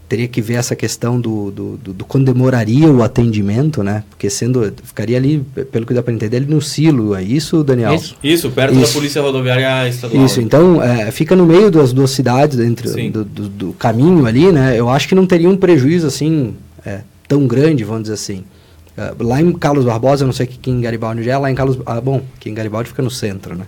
teria 0.08 0.28
que 0.28 0.40
ver 0.40 0.54
essa 0.54 0.76
questão 0.76 1.20
do, 1.20 1.50
do, 1.50 1.76
do, 1.76 1.92
do, 1.94 2.04
quando 2.04 2.26
demoraria 2.26 2.88
o 2.88 3.02
atendimento, 3.02 3.82
né? 3.82 4.04
Porque 4.10 4.28
sendo 4.28 4.72
ficaria 4.82 5.16
ali, 5.16 5.44
pelo 5.72 5.86
que 5.86 5.94
dá 5.94 6.02
para 6.02 6.12
entender, 6.12 6.36
ali 6.36 6.46
no 6.46 6.60
silo, 6.60 7.14
é 7.14 7.22
isso, 7.22 7.64
Daniel? 7.64 7.94
Isso, 7.94 8.16
isso 8.22 8.50
perto 8.50 8.74
isso. 8.74 8.86
da 8.86 8.92
Polícia 8.92 9.22
Rodoviária 9.22 9.88
Estadual. 9.88 10.24
Isso, 10.24 10.40
então 10.40 10.82
é, 10.82 11.10
fica 11.10 11.34
no 11.34 11.46
meio 11.46 11.70
das 11.70 11.92
duas 11.92 12.10
cidades, 12.10 12.58
entre 12.58 13.10
do, 13.10 13.24
do, 13.24 13.48
do, 13.48 13.72
caminho 13.72 14.26
ali, 14.26 14.52
né? 14.52 14.78
Eu 14.78 14.88
acho 14.88 15.08
que 15.08 15.14
não 15.14 15.26
teria 15.26 15.48
um 15.48 15.56
prejuízo 15.56 16.06
assim 16.06 16.54
é, 16.84 17.00
tão 17.26 17.46
grande, 17.46 17.82
vamos 17.84 18.02
dizer 18.02 18.14
assim. 18.14 18.44
Uh, 18.96 19.24
lá 19.24 19.40
em 19.40 19.52
Carlos 19.52 19.84
Barbosa, 19.84 20.22
eu 20.22 20.26
não 20.26 20.32
sei 20.32 20.46
que 20.46 20.70
em 20.70 20.80
Garibaldi 20.80 21.28
é, 21.28 21.36
lá 21.36 21.50
em 21.50 21.54
Carlos, 21.54 21.78
ah, 21.84 22.00
bom, 22.00 22.22
que 22.38 22.48
em 22.48 22.54
Garibaldi 22.54 22.90
fica 22.90 23.02
no 23.02 23.10
centro, 23.10 23.56
né? 23.56 23.64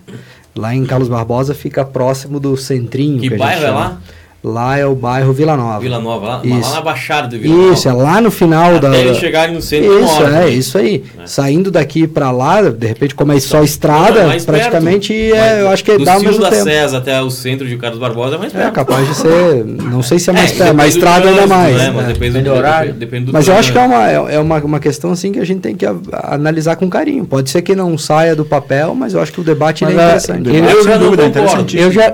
Lá 0.55 0.73
em 0.73 0.85
Carlos 0.85 1.09
Barbosa 1.09 1.53
fica 1.53 1.83
próximo 1.83 2.39
do 2.39 2.55
centrinho. 2.55 3.19
Que, 3.19 3.29
que 3.29 3.37
bairro 3.37 3.65
é 3.65 3.69
lá? 3.69 4.01
Lá 4.43 4.77
é 4.77 4.85
o 4.85 4.93
bairro 4.93 5.33
Vila 5.33 5.57
Nova. 5.57 5.79
Vila 5.79 5.99
Nova, 5.99 6.27
lá, 6.27 6.41
lá 6.43 6.71
na 6.71 6.81
Baixada 6.81 7.27
do 7.27 7.39
Vila 7.39 7.55
Nova. 7.55 7.73
Isso, 7.73 7.89
é 7.89 7.93
lá 7.93 8.21
no 8.21 8.29
final 8.29 8.75
Até 8.75 8.79
da. 8.79 8.87
Até 8.89 9.01
eles 9.01 9.17
chegarem 9.17 9.55
no 9.55 9.61
centro 9.61 10.03
Isso, 10.03 10.23
é, 10.23 10.29
né? 10.29 10.49
isso 10.49 10.77
aí. 10.77 11.03
É. 11.19 11.25
Saindo 11.25 11.71
daqui 11.71 12.07
para 12.07 12.29
lá, 12.29 12.61
de 12.61 12.87
repente, 12.87 13.15
como 13.15 13.31
é 13.31 13.39
só 13.39 13.63
estrada, 13.63 14.35
é 14.35 14.39
praticamente 14.39 15.13
é, 15.13 15.61
eu 15.61 15.69
acho 15.69 15.83
que 15.83 15.97
dá 15.97 16.17
o 16.17 16.21
mesmo 16.21 16.39
da 16.39 16.51
tempo. 16.51 16.63
César 16.63 16.97
até 16.99 17.19
o 17.19 17.31
centro 17.31 17.67
de 17.67 17.75
Carlos 17.77 17.99
Barbosa 17.99 18.35
é 18.35 18.37
mais 18.37 18.53
perto. 18.53 18.67
É 18.67 18.71
capaz 18.71 19.07
de 19.07 19.15
ser, 19.15 19.65
não 19.65 20.03
sei 20.03 20.19
se 20.19 20.29
é 20.29 20.33
mais 20.33 20.51
é, 20.51 20.55
perto, 20.55 20.75
mas 20.75 20.93
estrada 20.93 21.29
ainda 21.29 21.47
mais. 21.47 21.75
Né? 21.75 21.91
Mas 21.95 22.07
depende 22.07 22.41
do 22.41 22.53
horário. 22.53 22.93
Depende 22.93 23.25
do 23.25 23.33
mas 23.33 23.47
eu 23.47 23.55
acho 23.55 23.71
que 23.71 23.77
é 23.77 23.81
uma, 23.81 24.07
é 24.07 24.39
uma, 24.39 24.57
uma 24.59 24.79
questão 24.79 25.11
assim 25.11 25.31
que 25.31 25.39
a 25.39 25.45
gente 25.45 25.61
tem 25.61 25.75
que 25.75 25.85
a, 25.85 25.95
analisar 26.35 26.75
com 26.75 26.87
carinho. 26.87 27.25
Pode 27.25 27.49
ser 27.49 27.63
que 27.63 27.75
não 27.75 27.97
saia 27.97 28.35
do 28.35 28.45
papel, 28.45 28.93
mas 28.93 29.13
eu 29.13 29.21
acho 29.21 29.33
que 29.33 29.41
o 29.41 29.43
debate 29.43 29.83
é 29.83 29.91
interessante. 29.91 30.47
Eu, 30.47 30.83
já 30.83 30.97
não 30.99 31.13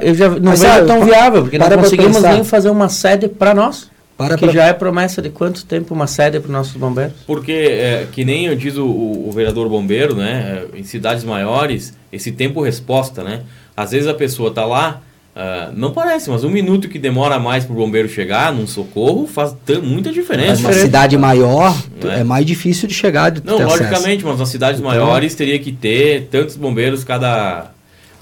eu 0.02 0.16
já 0.16 0.30
não 0.30 0.52
vejo 0.56 0.86
tão 0.88 1.04
viável, 1.04 1.42
porque 1.44 1.58
não 1.58 1.70
conseguimos 1.70 2.13
nem 2.22 2.44
fazer 2.44 2.70
uma 2.70 2.90
sede 2.90 3.28
para 3.28 3.54
nós. 3.54 3.92
Para 4.18 4.38
que 4.38 4.46
pra... 4.46 4.54
já 4.54 4.66
é 4.66 4.74
promessa 4.74 5.22
de 5.22 5.30
quanto 5.30 5.66
tempo 5.66 5.94
uma 5.94 6.08
sede 6.08 6.40
para 6.40 6.48
os 6.48 6.54
nossos 6.54 6.76
bombeiros? 6.76 7.14
Porque, 7.26 7.52
é, 7.52 8.08
que 8.12 8.24
nem 8.24 8.56
diz 8.56 8.78
o, 8.78 8.86
o, 8.86 9.32
vereador 9.34 9.68
bombeiro, 9.68 10.16
né? 10.16 10.66
Em 10.74 10.84
cidades 10.84 11.24
maiores, 11.24 11.94
esse 12.12 12.32
tempo-resposta, 12.32 13.24
né? 13.24 13.42
Às 13.76 13.92
vezes 13.92 14.08
a 14.08 14.14
pessoa 14.14 14.50
está 14.50 14.66
lá, 14.66 15.02
uh, 15.36 15.74
não 15.76 15.92
parece, 15.92 16.30
mas 16.30 16.44
um 16.44 16.50
minuto 16.50 16.88
que 16.88 17.00
demora 17.00 17.40
mais 17.40 17.66
para 17.66 17.74
o 17.74 17.76
bombeiro 17.76 18.08
chegar 18.08 18.54
num 18.54 18.68
socorro 18.68 19.26
faz 19.26 19.56
muita 19.82 20.12
diferença. 20.12 20.62
Mas 20.62 20.62
uma 20.62 20.74
cidade 20.74 21.18
maior 21.18 21.76
é? 22.04 22.20
é? 22.20 22.24
mais 22.24 22.46
difícil 22.46 22.88
de 22.88 22.94
chegar. 22.94 23.32
De 23.32 23.44
não, 23.44 23.58
logicamente, 23.58 24.18
acesso. 24.18 24.28
mas 24.28 24.40
nas 24.40 24.50
cidades 24.50 24.80
então, 24.80 24.92
maiores 24.92 25.34
teria 25.34 25.58
que 25.58 25.72
ter 25.72 26.28
tantos 26.30 26.56
bombeiros 26.56 27.04
cada 27.04 27.72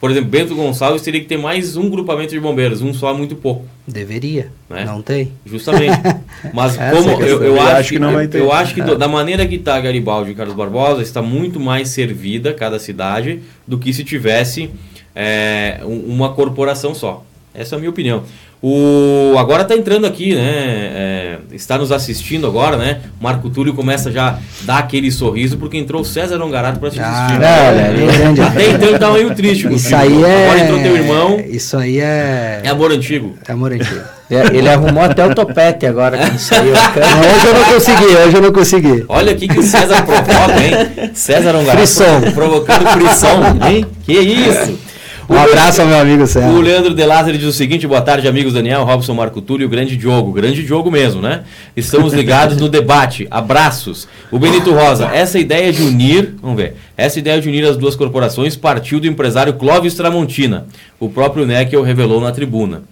por 0.01 0.09
exemplo, 0.09 0.31
Bento 0.31 0.55
Gonçalves 0.55 1.03
teria 1.03 1.21
que 1.21 1.27
ter 1.27 1.37
mais 1.37 1.77
um 1.77 1.87
grupamento 1.87 2.31
de 2.31 2.39
bombeiros, 2.39 2.81
um 2.81 2.91
só 2.91 3.11
é 3.11 3.13
muito 3.13 3.35
pouco. 3.35 3.67
Deveria. 3.87 4.51
Né? 4.67 4.83
Não 4.83 4.99
tem. 4.99 5.31
Justamente. 5.45 5.95
Mas 6.51 6.75
como 6.75 7.21
eu, 7.21 7.43
eu, 7.43 7.61
acho 7.61 7.89
que, 7.89 7.99
não 7.99 8.11
vai 8.11 8.27
ter. 8.27 8.39
eu 8.39 8.51
acho 8.51 8.73
que 8.73 8.81
é. 8.81 8.95
da 8.95 9.07
maneira 9.07 9.45
que 9.45 9.55
está 9.55 9.79
Garibaldi 9.79 10.31
e 10.31 10.33
Carlos 10.33 10.55
Barbosa, 10.55 11.03
está 11.03 11.21
muito 11.21 11.59
mais 11.59 11.89
servida 11.89 12.51
cada 12.51 12.79
cidade 12.79 13.43
do 13.67 13.77
que 13.77 13.93
se 13.93 14.03
tivesse 14.03 14.71
é, 15.15 15.81
uma 15.83 16.33
corporação 16.33 16.95
só. 16.95 17.23
Essa 17.53 17.75
é 17.75 17.77
a 17.77 17.79
minha 17.79 17.91
opinião. 17.91 18.23
O, 18.63 19.35
agora 19.39 19.63
está 19.63 19.75
entrando 19.75 20.05
aqui, 20.05 20.35
né? 20.35 20.43
É, 20.43 21.37
está 21.51 21.79
nos 21.79 21.91
assistindo 21.91 22.45
agora, 22.45 22.77
né? 22.77 22.99
Marco 23.19 23.49
Túlio 23.49 23.73
começa 23.73 24.11
já 24.11 24.29
a 24.29 24.39
dar 24.61 24.77
aquele 24.77 25.11
sorriso 25.11 25.57
porque 25.57 25.79
entrou 25.79 26.03
o 26.03 26.05
César 26.05 26.39
Ongarato 26.39 26.79
para 26.79 26.91
te 26.91 26.99
ah, 26.99 27.09
assistir. 27.09 27.37
Ah, 27.37 27.39
né? 27.39 28.39
é, 28.39 28.43
Até 28.43 28.69
então 28.69 28.87
ele 28.87 28.95
estava 28.95 29.13
meio 29.15 29.33
triste. 29.33 29.67
Isso 29.73 29.95
aí 29.95 30.23
é. 30.23 30.45
Agora 30.45 30.59
entrou 30.59 30.79
teu 30.79 30.95
irmão. 30.95 31.43
Isso 31.49 31.75
aí 31.75 31.99
é. 31.99 32.61
É 32.63 32.69
amor 32.69 32.91
antigo. 32.91 33.35
É 33.47 33.51
amor 33.51 33.73
antigo. 33.73 33.99
É, 34.29 34.55
ele 34.55 34.69
arrumou 34.69 35.03
até 35.03 35.25
o 35.25 35.33
topete 35.33 35.87
agora 35.87 36.19
que 36.19 36.37
saiu. 36.37 36.71
hoje 36.71 37.47
eu 37.47 37.53
não 37.53 37.63
consegui, 37.65 38.05
hoje 38.05 38.37
eu 38.37 38.41
não 38.41 38.53
consegui. 38.53 39.05
Olha 39.09 39.31
aqui 39.31 39.47
que 39.47 39.59
o 39.59 39.63
César 39.63 40.03
provoca, 40.03 40.63
hein? 40.63 41.11
César 41.15 41.55
Ongarato. 41.55 41.77
Frisson. 41.77 42.31
Provocando 42.33 42.87
frição, 42.91 43.41
hein? 43.67 43.85
Que 44.05 44.19
isso? 44.19 44.90
Um 45.31 45.37
abraço 45.37 45.85
meu 45.85 45.97
amigo. 45.97 46.25
O 46.53 46.59
Leandro 46.59 46.93
De 46.93 47.05
Lázaro 47.05 47.37
diz 47.37 47.47
o 47.47 47.53
seguinte: 47.53 47.87
boa 47.87 48.01
tarde, 48.01 48.27
amigos 48.27 48.51
Daniel, 48.51 48.83
Robson 48.83 49.13
Marco 49.13 49.41
Túlio, 49.41 49.69
grande 49.69 49.95
Diogo. 49.95 50.33
Grande 50.33 50.61
Diogo 50.61 50.91
mesmo, 50.91 51.21
né? 51.21 51.43
Estamos 51.73 52.11
ligados 52.13 52.57
no 52.57 52.67
debate. 52.67 53.27
Abraços. 53.31 54.09
O 54.29 54.37
Benito 54.37 54.73
Rosa, 54.73 55.09
essa 55.13 55.39
ideia 55.39 55.71
de 55.71 55.83
unir, 55.83 56.35
vamos 56.41 56.57
ver, 56.57 56.75
essa 56.97 57.17
ideia 57.17 57.39
de 57.39 57.47
unir 57.47 57.63
as 57.63 57.77
duas 57.77 57.95
corporações 57.95 58.57
partiu 58.57 58.99
do 58.99 59.07
empresário 59.07 59.53
Clóvis 59.53 59.93
Tramontina. 59.93 60.65
O 60.99 61.07
próprio 61.07 61.45
Neckel 61.45 61.81
revelou 61.81 62.19
na 62.19 62.33
tribuna. 62.33 62.83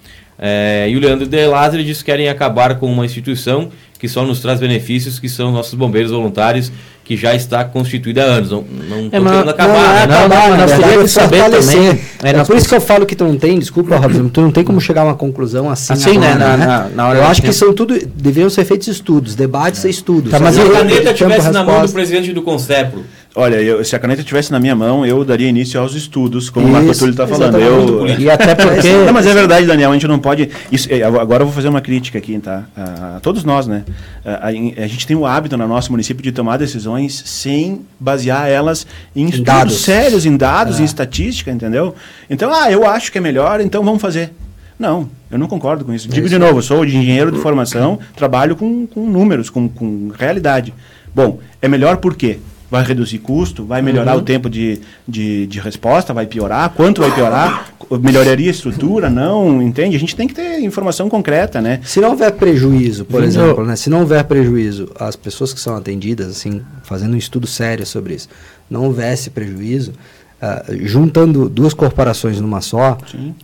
É, 0.42 0.88
e 0.90 0.96
o 0.96 1.00
Leandro 1.02 1.28
De 1.28 1.46
Lázaro 1.46 1.84
diz 1.84 1.98
que 1.98 2.06
querem 2.06 2.30
acabar 2.30 2.80
com 2.80 2.90
uma 2.90 3.04
instituição 3.04 3.70
que 4.00 4.08
só 4.08 4.26
nos 4.26 4.40
traz 4.40 4.60
benefícios, 4.60 5.20
que 5.20 5.28
são 5.28 5.52
nossos 5.52 5.74
bombeiros 5.74 6.12
voluntários 6.12 6.72
que 7.04 7.18
já 7.18 7.34
está 7.34 7.66
constituída 7.66 8.24
há 8.24 8.26
anos. 8.26 8.52
Não, 8.52 8.64
não 8.88 9.08
é, 9.08 9.10
querendo 9.10 9.50
acabar. 9.50 10.08
Não, 10.08 10.20
não, 10.22 10.30
não, 10.30 10.50
não 10.50 10.58
nós 10.58 10.72
teríamos 10.72 11.04
que 11.06 11.10
saber 11.10 11.50
também. 11.50 12.00
É, 12.24 12.30
é 12.30 12.44
por 12.44 12.56
isso 12.56 12.70
que 12.70 12.76
eu 12.76 12.80
falo 12.80 13.04
que 13.04 13.16
tu 13.16 13.24
não 13.24 13.36
tem, 13.36 13.58
desculpa, 13.58 13.98
Robson, 13.98 14.30
tu 14.30 14.42
não 14.42 14.52
tem 14.52 14.64
como 14.64 14.80
chegar 14.80 15.02
a 15.02 15.06
uma 15.06 15.16
conclusão 15.16 15.70
assim. 15.72 15.94
Assim, 15.94 16.18
né? 16.20 16.36
Na, 16.36 16.56
na, 16.56 16.90
na 16.90 17.08
hora 17.08 17.18
eu 17.18 17.26
acho 17.26 17.42
que 17.42 17.52
são 17.52 17.74
tudo, 17.74 17.98
deveriam 18.16 18.48
ser 18.48 18.64
feitos 18.64 18.88
estudos, 18.88 19.34
debates 19.34 19.84
é. 19.84 19.88
e 19.88 19.92
estudos. 19.92 20.30
Tá, 20.30 20.40
mas 20.40 20.54
se 20.54 20.62
a 20.62 20.70
caneta 20.70 21.12
estivesse 21.12 21.50
na 21.50 21.64
mão 21.64 21.84
do 21.84 21.92
presidente 21.92 22.32
do 22.32 22.44
Concepro, 22.44 23.04
Olha, 23.36 23.62
eu, 23.62 23.84
se 23.86 23.96
a 23.96 24.00
caneta 24.00 24.22
estivesse 24.22 24.52
na 24.52 24.60
minha 24.60 24.76
mão, 24.76 25.06
eu 25.06 25.24
daria 25.24 25.48
início 25.48 25.80
aos 25.80 25.94
estudos, 25.94 26.50
como 26.50 26.66
isso, 26.66 26.76
o 26.76 26.80
Marco 26.80 26.98
Túlio 26.98 27.12
está 27.12 27.28
falando. 27.28 27.60
Eu, 27.60 28.08
e 28.08 28.30
até 28.30 28.56
porque. 28.56 28.92
Não, 29.06 29.14
mas 29.14 29.28
é 29.28 29.34
verdade, 29.34 29.68
Daniel, 29.68 29.92
a 29.92 29.94
gente 29.94 30.08
não 30.08 30.18
pode. 30.18 30.50
Isso, 30.72 30.88
é, 30.92 31.04
agora 31.04 31.44
eu 31.44 31.46
vou 31.46 31.54
fazer 31.54 31.70
uma 31.70 31.80
crítica 31.80 32.18
aqui, 32.18 32.40
tá? 32.40 32.66
A, 32.76 33.18
a 33.18 33.20
todos 33.20 33.44
nós, 33.44 33.68
né? 33.68 33.84
A, 34.26 34.48
a, 34.48 34.50
a, 34.50 34.88
gente 34.88 35.06
tem 35.06 35.16
o 35.16 35.28
hábito 35.28 35.56
no 35.56 35.68
nosso 35.68 35.92
município 35.92 36.24
de 36.24 36.32
tomar 36.32 36.58
decisões 36.58 37.22
sem 37.24 37.82
basear 38.00 38.50
elas 38.50 38.88
em, 39.16 39.28
em 39.28 39.44
dados 39.44 39.82
sérios, 39.82 40.26
em 40.26 40.36
dados, 40.36 40.80
é. 40.80 40.82
em 40.82 40.86
estatística, 40.86 41.52
entendeu? 41.52 41.94
Então, 42.30 42.52
ah, 42.52 42.72
eu 42.72 42.88
acho 42.88 43.12
que 43.12 43.20
é 43.20 43.22
melhor, 43.22 43.62
então 43.62 43.84
vamos 43.84 44.02
fazer. 44.02 44.32
Não, 44.80 45.08
eu 45.30 45.38
não 45.38 45.48
concordo 45.48 45.86
com 45.86 45.94
isso. 45.94 46.08
Digo 46.08 46.26
isso. 46.26 46.34
de 46.34 46.40
novo, 46.40 46.60
eu 46.60 46.64
sou 46.64 46.84
de 46.84 46.98
engenheiro 46.98 47.32
de 47.32 47.38
formação, 47.38 48.00
trabalho 48.16 48.56
com, 48.56 48.88
com 48.88 49.08
números, 49.08 49.52
com, 49.52 49.70
com 49.70 50.12
realidade. 50.18 50.74
Bom, 51.14 51.40
é 51.62 51.68
melhor 51.68 51.98
por 51.98 52.16
quê? 52.16 52.40
Vai 52.70 52.84
reduzir 52.84 53.20
custo, 53.20 53.66
vai 53.66 53.82
melhorar 53.82 54.14
uhum. 54.14 54.20
o 54.20 54.22
tempo 54.22 54.50
de, 54.50 54.80
de, 55.08 55.48
de, 55.48 55.60
resposta, 55.60 56.14
vai 56.14 56.26
piorar, 56.26 56.70
quanto 56.70 57.02
vai 57.02 57.12
piorar, 57.12 57.74
melhoraria 58.00 58.48
a 58.48 58.52
estrutura, 58.52 59.10
não, 59.10 59.62
entende? 59.62 59.96
A 59.96 60.00
gente 60.00 60.16
tem 60.16 60.28
que 60.28 60.36
ter 60.36 60.60
informação 60.60 61.10
concreta, 61.10 61.62
né? 61.62 61.80
Se 61.84 62.00
não 62.00 62.12
houver 62.12 62.32
prejuízo, 62.34 63.06
por 63.06 63.24
exemplo, 63.24 63.66
né? 63.66 63.76
se 63.76 63.90
não 63.90 64.02
houver 64.02 64.24
prejuízo, 64.26 64.92
as 65.00 65.16
pessoas 65.16 65.54
que 65.54 65.60
são 65.60 65.76
atendidas, 65.76 66.28
assim, 66.28 66.62
fazendo 66.84 67.14
um 67.14 67.18
estudo 67.18 67.48
sério 67.48 67.86
sobre 67.86 68.14
isso, 68.14 68.30
não 68.70 68.84
houvesse 68.84 69.32
prejuízo, 69.32 69.94
Uh, 70.42 70.88
juntando 70.88 71.50
duas 71.50 71.74
corporações 71.74 72.40
numa 72.40 72.62
só, 72.62 72.98
Sim. 73.12 73.36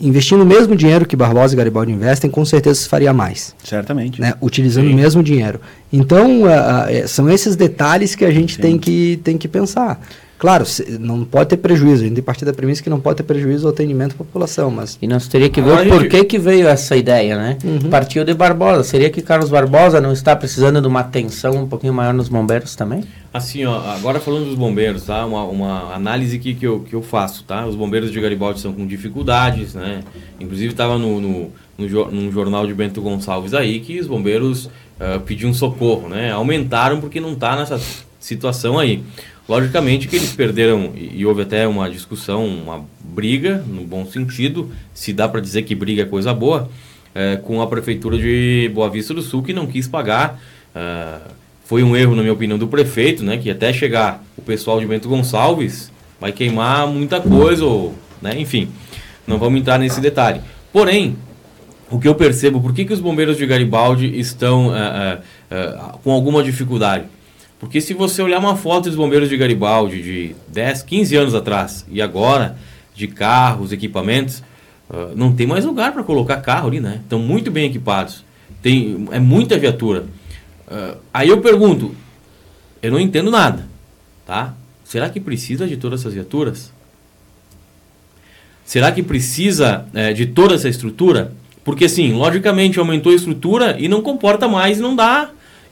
investindo 0.00 0.42
o 0.42 0.46
mesmo 0.46 0.76
dinheiro 0.76 1.04
que 1.04 1.16
Barbosa 1.16 1.52
e 1.52 1.56
Garibaldi 1.56 1.90
investem, 1.90 2.30
com 2.30 2.44
certeza 2.44 2.80
se 2.80 2.88
faria 2.88 3.12
mais. 3.12 3.56
Certamente. 3.64 4.20
Né? 4.20 4.34
Utilizando 4.40 4.86
Sim. 4.86 4.92
o 4.92 4.96
mesmo 4.96 5.20
dinheiro. 5.20 5.60
Então, 5.92 6.42
uh, 6.42 6.46
uh, 6.46 7.08
são 7.08 7.28
esses 7.28 7.56
detalhes 7.56 8.14
que 8.14 8.24
a 8.24 8.30
gente 8.30 8.56
tem 8.58 8.78
que, 8.78 9.20
tem 9.24 9.36
que 9.36 9.48
pensar. 9.48 10.00
Claro, 10.38 10.64
não 11.00 11.24
pode 11.24 11.50
ter 11.50 11.56
prejuízo. 11.56 12.02
A 12.02 12.06
gente 12.06 12.16
tem 12.16 12.24
partir 12.24 12.44
da 12.44 12.52
premissa 12.52 12.82
que 12.82 12.90
não 12.90 13.00
pode 13.00 13.16
ter 13.16 13.22
prejuízo 13.22 13.66
ao 13.66 13.72
atendimento 13.72 14.12
da 14.12 14.18
população, 14.18 14.70
mas... 14.70 14.98
E 15.00 15.06
nós 15.06 15.28
teria 15.28 15.48
que 15.48 15.62
ver 15.62 15.88
porquê 15.88 16.18
gente... 16.18 16.26
que 16.26 16.38
veio 16.38 16.66
essa 16.68 16.96
ideia, 16.96 17.36
né? 17.36 17.56
Uhum. 17.64 17.88
Partiu 17.88 18.24
de 18.24 18.34
Barbosa. 18.34 18.82
Seria 18.82 19.08
que 19.10 19.22
Carlos 19.22 19.48
Barbosa 19.48 20.00
não 20.00 20.12
está 20.12 20.34
precisando 20.34 20.80
de 20.80 20.86
uma 20.86 21.00
atenção 21.00 21.62
um 21.62 21.68
pouquinho 21.68 21.94
maior 21.94 22.12
nos 22.12 22.28
bombeiros 22.28 22.74
também? 22.74 23.04
Assim, 23.32 23.64
ó, 23.64 23.80
agora 23.90 24.20
falando 24.20 24.46
dos 24.46 24.54
bombeiros, 24.54 25.04
tá? 25.04 25.24
Uma, 25.24 25.44
uma 25.44 25.94
análise 25.94 26.38
que, 26.38 26.54
que, 26.54 26.66
eu, 26.66 26.80
que 26.80 26.94
eu 26.94 27.02
faço, 27.02 27.44
tá? 27.44 27.66
Os 27.66 27.74
bombeiros 27.74 28.12
de 28.12 28.20
Garibaldi 28.20 28.60
são 28.60 28.72
com 28.72 28.86
dificuldades, 28.86 29.74
né? 29.74 30.02
Inclusive 30.38 30.72
estava 30.72 30.98
no, 30.98 31.20
no, 31.20 31.52
no, 31.78 32.10
num 32.10 32.30
jornal 32.30 32.66
de 32.66 32.74
Bento 32.74 33.00
Gonçalves 33.00 33.54
aí 33.54 33.80
que 33.80 33.98
os 33.98 34.06
bombeiros 34.06 34.66
uh, 34.66 35.20
pediam 35.24 35.52
socorro, 35.54 36.08
né? 36.08 36.30
Aumentaram 36.30 37.00
porque 37.00 37.18
não 37.18 37.32
está 37.32 37.56
nessa 37.56 37.80
situação 38.20 38.78
aí. 38.78 39.02
Logicamente 39.46 40.08
que 40.08 40.16
eles 40.16 40.32
perderam, 40.32 40.92
e 40.96 41.24
houve 41.26 41.42
até 41.42 41.68
uma 41.68 41.90
discussão, 41.90 42.46
uma 42.46 42.84
briga, 43.00 43.62
no 43.66 43.82
bom 43.82 44.06
sentido, 44.06 44.70
se 44.94 45.12
dá 45.12 45.28
para 45.28 45.40
dizer 45.40 45.62
que 45.62 45.74
briga 45.74 46.02
é 46.02 46.06
coisa 46.06 46.32
boa, 46.32 46.70
é, 47.14 47.36
com 47.36 47.60
a 47.60 47.66
prefeitura 47.66 48.16
de 48.16 48.70
Boa 48.74 48.88
Vista 48.88 49.12
do 49.12 49.20
Sul, 49.20 49.42
que 49.42 49.52
não 49.52 49.66
quis 49.66 49.86
pagar. 49.86 50.40
É, 50.74 51.18
foi 51.64 51.82
um 51.82 51.94
erro, 51.94 52.14
na 52.14 52.22
minha 52.22 52.32
opinião, 52.32 52.58
do 52.58 52.66
prefeito, 52.66 53.22
né, 53.22 53.36
que 53.36 53.50
até 53.50 53.70
chegar 53.70 54.24
o 54.36 54.40
pessoal 54.40 54.80
de 54.80 54.86
Bento 54.86 55.10
Gonçalves 55.10 55.92
vai 56.18 56.32
queimar 56.32 56.86
muita 56.86 57.20
coisa, 57.20 57.66
ou, 57.66 57.94
né, 58.22 58.40
enfim, 58.40 58.70
não 59.26 59.38
vamos 59.38 59.60
entrar 59.60 59.78
nesse 59.78 60.00
detalhe. 60.00 60.40
Porém, 60.72 61.16
o 61.90 62.00
que 62.00 62.08
eu 62.08 62.14
percebo, 62.14 62.62
por 62.62 62.72
que, 62.72 62.86
que 62.86 62.94
os 62.94 63.00
bombeiros 63.00 63.36
de 63.36 63.44
Garibaldi 63.44 64.18
estão 64.18 64.74
é, 64.74 65.20
com 66.02 66.10
alguma 66.10 66.42
dificuldade? 66.42 67.04
Porque 67.64 67.80
se 67.80 67.94
você 67.94 68.20
olhar 68.20 68.38
uma 68.38 68.56
foto 68.56 68.90
dos 68.90 68.94
bombeiros 68.94 69.26
de 69.26 69.38
Garibaldi 69.38 70.02
de 70.02 70.36
10, 70.48 70.82
15 70.82 71.16
anos 71.16 71.34
atrás 71.34 71.86
e 71.90 72.02
agora, 72.02 72.58
de 72.94 73.08
carros, 73.08 73.72
equipamentos, 73.72 74.42
uh, 74.90 75.16
não 75.16 75.32
tem 75.32 75.46
mais 75.46 75.64
lugar 75.64 75.94
para 75.94 76.04
colocar 76.04 76.36
carro 76.42 76.68
ali, 76.68 76.78
né? 76.78 77.00
Estão 77.02 77.18
muito 77.18 77.50
bem 77.50 77.64
equipados. 77.64 78.22
Tem, 78.60 79.08
é 79.10 79.18
muita 79.18 79.58
viatura. 79.58 80.04
Uh, 80.68 80.98
aí 81.12 81.30
eu 81.30 81.40
pergunto, 81.40 81.96
eu 82.82 82.92
não 82.92 83.00
entendo 83.00 83.30
nada, 83.30 83.66
tá? 84.26 84.54
Será 84.84 85.08
que 85.08 85.18
precisa 85.18 85.66
de 85.66 85.78
todas 85.78 86.00
essas 86.00 86.12
viaturas? 86.12 86.70
Será 88.62 88.92
que 88.92 89.02
precisa 89.02 89.86
é, 89.94 90.12
de 90.12 90.26
toda 90.26 90.54
essa 90.54 90.68
estrutura? 90.68 91.32
Porque, 91.64 91.86
assim, 91.86 92.12
logicamente 92.12 92.78
aumentou 92.78 93.10
a 93.10 93.14
estrutura 93.14 93.74
e 93.78 93.88
não 93.88 94.02
comporta 94.02 94.46
mais, 94.46 94.78
não 94.78 94.94
dá 94.94 95.30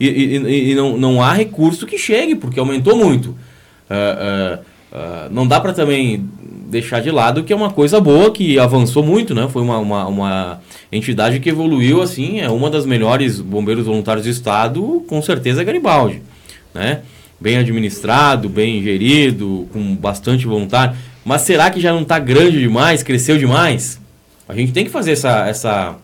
e, 0.08 0.36
e, 0.36 0.70
e 0.70 0.74
não, 0.74 0.96
não 0.96 1.22
há 1.22 1.32
recurso 1.32 1.86
que 1.86 1.98
chegue, 1.98 2.34
porque 2.34 2.58
aumentou 2.58 2.96
muito. 2.96 3.36
Uh, 3.90 4.56
uh, 4.56 4.58
uh, 4.58 5.30
não 5.30 5.46
dá 5.46 5.60
para 5.60 5.72
também 5.72 6.28
deixar 6.72 7.00
de 7.00 7.10
lado 7.10 7.44
que 7.44 7.52
é 7.52 7.56
uma 7.56 7.70
coisa 7.70 8.00
boa, 8.00 8.30
que 8.32 8.58
avançou 8.58 9.02
muito, 9.02 9.34
né? 9.34 9.46
Foi 9.52 9.62
uma, 9.62 9.78
uma, 9.78 10.06
uma, 10.06 10.60
entidade 10.90 11.38
que 11.38 11.50
evoluiu, 11.50 12.00
assim, 12.00 12.40
é 12.40 12.48
uma 12.48 12.70
das 12.70 12.86
melhores 12.86 13.40
bombeiros 13.40 13.84
voluntários 13.84 14.24
do 14.24 14.30
Estado, 14.30 15.04
com 15.06 15.20
certeza 15.20 15.60
é 15.60 15.64
Garibaldi, 15.64 16.22
né? 16.74 17.00
Bem 17.38 17.58
administrado, 17.58 18.48
bem 18.48 18.82
gerido, 18.82 19.68
com 19.72 19.94
bastante 19.96 20.46
voluntário. 20.46 20.96
Mas 21.24 21.42
será 21.42 21.70
que 21.70 21.80
já 21.80 21.92
não 21.92 22.02
está 22.02 22.18
grande 22.18 22.58
demais, 22.58 23.02
cresceu 23.02 23.36
demais? 23.36 24.00
A 24.48 24.54
gente 24.54 24.72
tem 24.72 24.84
que 24.84 24.90
fazer 24.90 25.12
essa, 25.12 25.46
essa, 25.46 25.96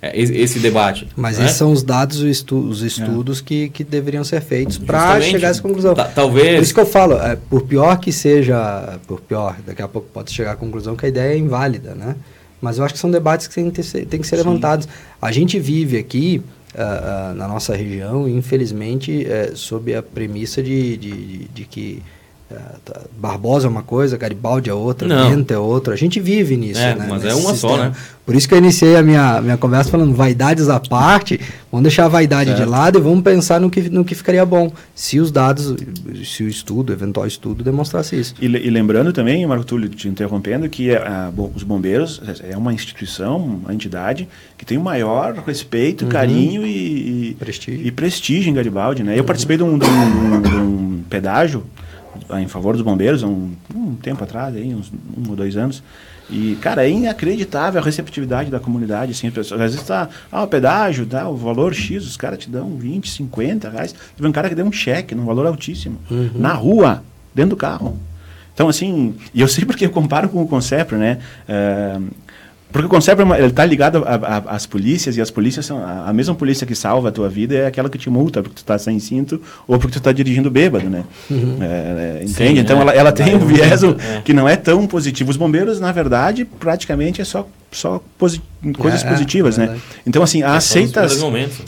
esse 0.00 0.58
debate. 0.60 1.08
Mas 1.16 1.38
né? 1.38 1.46
esses 1.46 1.56
são 1.56 1.72
os 1.72 1.82
dados, 1.82 2.20
os 2.20 2.82
estudos 2.82 3.40
é. 3.40 3.42
que, 3.44 3.68
que 3.70 3.82
deveriam 3.82 4.22
ser 4.22 4.40
feitos 4.40 4.78
para 4.78 5.20
chegar 5.20 5.48
a 5.48 5.50
essa 5.50 5.62
conclusão. 5.62 5.94
Talvez. 5.94 6.54
Por 6.56 6.62
isso 6.62 6.74
que 6.74 6.80
eu 6.80 6.86
falo, 6.86 7.14
é, 7.14 7.36
por 7.36 7.62
pior 7.62 7.98
que 7.98 8.12
seja, 8.12 8.98
por 9.06 9.20
pior, 9.20 9.56
daqui 9.66 9.82
a 9.82 9.88
pouco 9.88 10.08
pode 10.12 10.32
chegar 10.32 10.52
à 10.52 10.56
conclusão 10.56 10.94
que 10.94 11.06
a 11.06 11.08
ideia 11.08 11.34
é 11.34 11.38
inválida, 11.38 11.94
né? 11.94 12.16
Mas 12.60 12.78
eu 12.78 12.84
acho 12.84 12.94
que 12.94 13.00
são 13.00 13.10
debates 13.10 13.46
que 13.46 13.54
têm 13.54 13.70
que 13.70 13.82
ser, 13.82 14.06
têm 14.06 14.20
que 14.20 14.26
ser 14.26 14.36
levantados. 14.36 14.88
A 15.22 15.30
gente 15.30 15.58
vive 15.60 15.96
aqui, 15.96 16.42
uh, 16.74 17.32
uh, 17.32 17.34
na 17.34 17.46
nossa 17.46 17.74
região, 17.74 18.28
infelizmente, 18.28 19.26
uh, 19.26 19.56
sob 19.56 19.94
a 19.94 20.02
premissa 20.02 20.62
de, 20.62 20.96
de, 20.96 21.10
de, 21.10 21.48
de 21.48 21.64
que 21.64 22.02
é, 22.02 22.04
Barbosa 23.18 23.66
é 23.66 23.70
uma 23.70 23.82
coisa, 23.82 24.16
Garibaldi 24.16 24.70
é 24.70 24.74
outra, 24.74 25.06
Não. 25.06 25.30
Bento 25.30 25.52
é 25.52 25.58
outra. 25.58 25.92
A 25.92 25.96
gente 25.96 26.18
vive 26.18 26.56
nisso, 26.56 26.80
é, 26.80 26.94
né? 26.94 27.06
Mas 27.08 27.24
é 27.24 27.34
uma 27.34 27.52
sistema. 27.52 27.56
só, 27.56 27.76
né? 27.76 27.92
Por 28.24 28.34
isso 28.34 28.48
que 28.48 28.54
eu 28.54 28.58
iniciei 28.58 28.96
a 28.96 29.02
minha, 29.02 29.40
minha 29.40 29.56
conversa 29.56 29.90
falando 29.90 30.14
vaidades 30.14 30.68
à 30.68 30.78
parte, 30.78 31.40
vamos 31.72 31.82
deixar 31.82 32.04
a 32.04 32.08
vaidade 32.08 32.50
certo. 32.50 32.62
de 32.62 32.68
lado 32.68 32.98
e 32.98 33.02
vamos 33.02 33.22
pensar 33.22 33.58
no 33.58 33.70
que, 33.70 33.88
no 33.88 34.04
que 34.04 34.14
ficaria 34.14 34.44
bom, 34.44 34.70
se 34.94 35.18
os 35.18 35.30
dados, 35.30 35.74
se 36.24 36.42
o 36.42 36.48
estudo, 36.48 36.92
eventual 36.92 37.26
estudo, 37.26 37.64
demonstrasse 37.64 38.18
isso. 38.18 38.34
E, 38.40 38.44
e 38.44 38.70
lembrando 38.70 39.12
também, 39.14 39.46
Marco 39.46 39.64
Túlio, 39.64 39.88
te 39.88 40.08
interrompendo, 40.08 40.68
que 40.68 40.94
a, 40.94 41.30
bom, 41.34 41.50
os 41.54 41.62
bombeiros 41.62 42.20
é 42.48 42.56
uma 42.56 42.72
instituição, 42.72 43.38
uma 43.38 43.72
entidade 43.72 44.28
que 44.58 44.64
tem 44.64 44.76
o 44.76 44.82
maior 44.82 45.34
respeito, 45.46 46.04
uhum. 46.04 46.10
carinho 46.10 46.66
e, 46.66 47.34
prestígio. 47.38 47.86
e 47.86 47.90
prestígio 47.90 48.50
em 48.50 48.54
Garibaldi, 48.54 49.02
né? 49.02 49.14
Eu 49.14 49.20
uhum. 49.20 49.24
participei 49.24 49.56
de 49.56 49.62
um, 49.62 49.78
de 49.78 49.86
um, 49.86 50.42
de 50.42 50.54
um 50.54 51.02
pedágio 51.08 51.64
em 52.40 52.48
favor 52.48 52.74
dos 52.74 52.82
bombeiros, 52.82 53.22
um, 53.22 53.52
um 53.74 53.94
tempo 53.94 54.22
atrás, 54.24 54.54
aí, 54.54 54.74
uns 54.74 54.92
um 55.16 55.30
ou 55.30 55.36
dois 55.36 55.56
anos. 55.56 55.82
E, 56.30 56.56
cara, 56.60 56.86
é 56.86 56.90
inacreditável 56.90 57.80
a 57.80 57.84
receptividade 57.84 58.50
da 58.50 58.60
comunidade. 58.60 59.12
Assim, 59.12 59.28
às 59.28 59.50
vezes 59.50 59.82
tá, 59.82 60.08
ah, 60.30 60.42
o 60.42 60.46
pedágio, 60.46 61.06
tá, 61.06 61.28
o 61.28 61.36
valor 61.36 61.74
X, 61.74 62.04
os 62.04 62.16
caras 62.16 62.38
te 62.38 62.50
dão 62.50 62.76
20, 62.76 63.10
50 63.10 63.70
reais. 63.70 63.94
Teve 64.16 64.28
um 64.28 64.32
cara 64.32 64.48
que 64.48 64.54
deu 64.54 64.66
um 64.66 64.72
cheque 64.72 65.14
num 65.14 65.24
valor 65.24 65.46
altíssimo. 65.46 65.98
Uhum. 66.10 66.30
Na 66.34 66.52
rua, 66.52 67.02
dentro 67.34 67.50
do 67.50 67.56
carro. 67.56 67.98
Então, 68.52 68.68
assim, 68.68 69.14
e 69.32 69.40
eu 69.40 69.48
sei 69.48 69.64
porque 69.64 69.86
eu 69.86 69.90
comparo 69.90 70.28
com 70.28 70.42
o 70.42 70.48
Concepro, 70.48 70.98
né? 70.98 71.18
Uh, 71.48 72.08
porque 72.70 72.86
o 72.86 72.88
conceito 72.88 73.22
ele 73.22 73.46
está 73.46 73.64
ligado 73.64 74.04
às 74.46 74.66
polícias 74.66 75.16
e 75.16 75.20
as 75.20 75.30
polícias 75.30 75.64
são 75.64 75.78
a, 75.82 76.08
a, 76.08 76.12
mesma 76.12 76.34
polícia 76.34 76.66
que 76.66 76.74
salva 76.74 77.08
a 77.08 77.12
tua 77.12 77.28
vida 77.28 77.54
é 77.54 77.66
aquela 77.66 77.88
que 77.88 77.96
te 77.96 78.10
multa 78.10 78.42
porque 78.42 78.56
tu 78.56 78.58
está 78.58 78.78
sem 78.78 78.98
cinto 78.98 79.40
ou 79.66 79.78
porque 79.78 79.92
tu 79.92 79.98
está 79.98 80.12
dirigindo 80.12 80.50
bêbado, 80.50 80.88
né? 80.90 81.04
Uhum. 81.30 81.58
É, 81.60 81.66
é, 81.66 82.24
entende? 82.24 82.56
Sim, 82.56 82.58
então 82.58 82.78
é. 82.78 82.82
ela, 82.82 82.92
ela 82.92 83.12
tem 83.12 83.34
um 83.34 83.46
viés 83.46 83.82
é. 83.82 84.20
que 84.22 84.34
não 84.34 84.46
é 84.46 84.54
tão 84.54 84.86
positivo. 84.86 85.30
Os 85.30 85.36
bombeiros, 85.36 85.80
na 85.80 85.92
verdade, 85.92 86.44
praticamente 86.44 87.20
é 87.20 87.24
só 87.24 87.46
só 87.70 88.02
posi 88.16 88.40
coisas 88.78 89.04
é, 89.04 89.10
positivas, 89.10 89.58
né? 89.58 89.78
Então 90.06 90.22
assim, 90.22 90.42
a 90.42 90.54
aceita, 90.54 91.06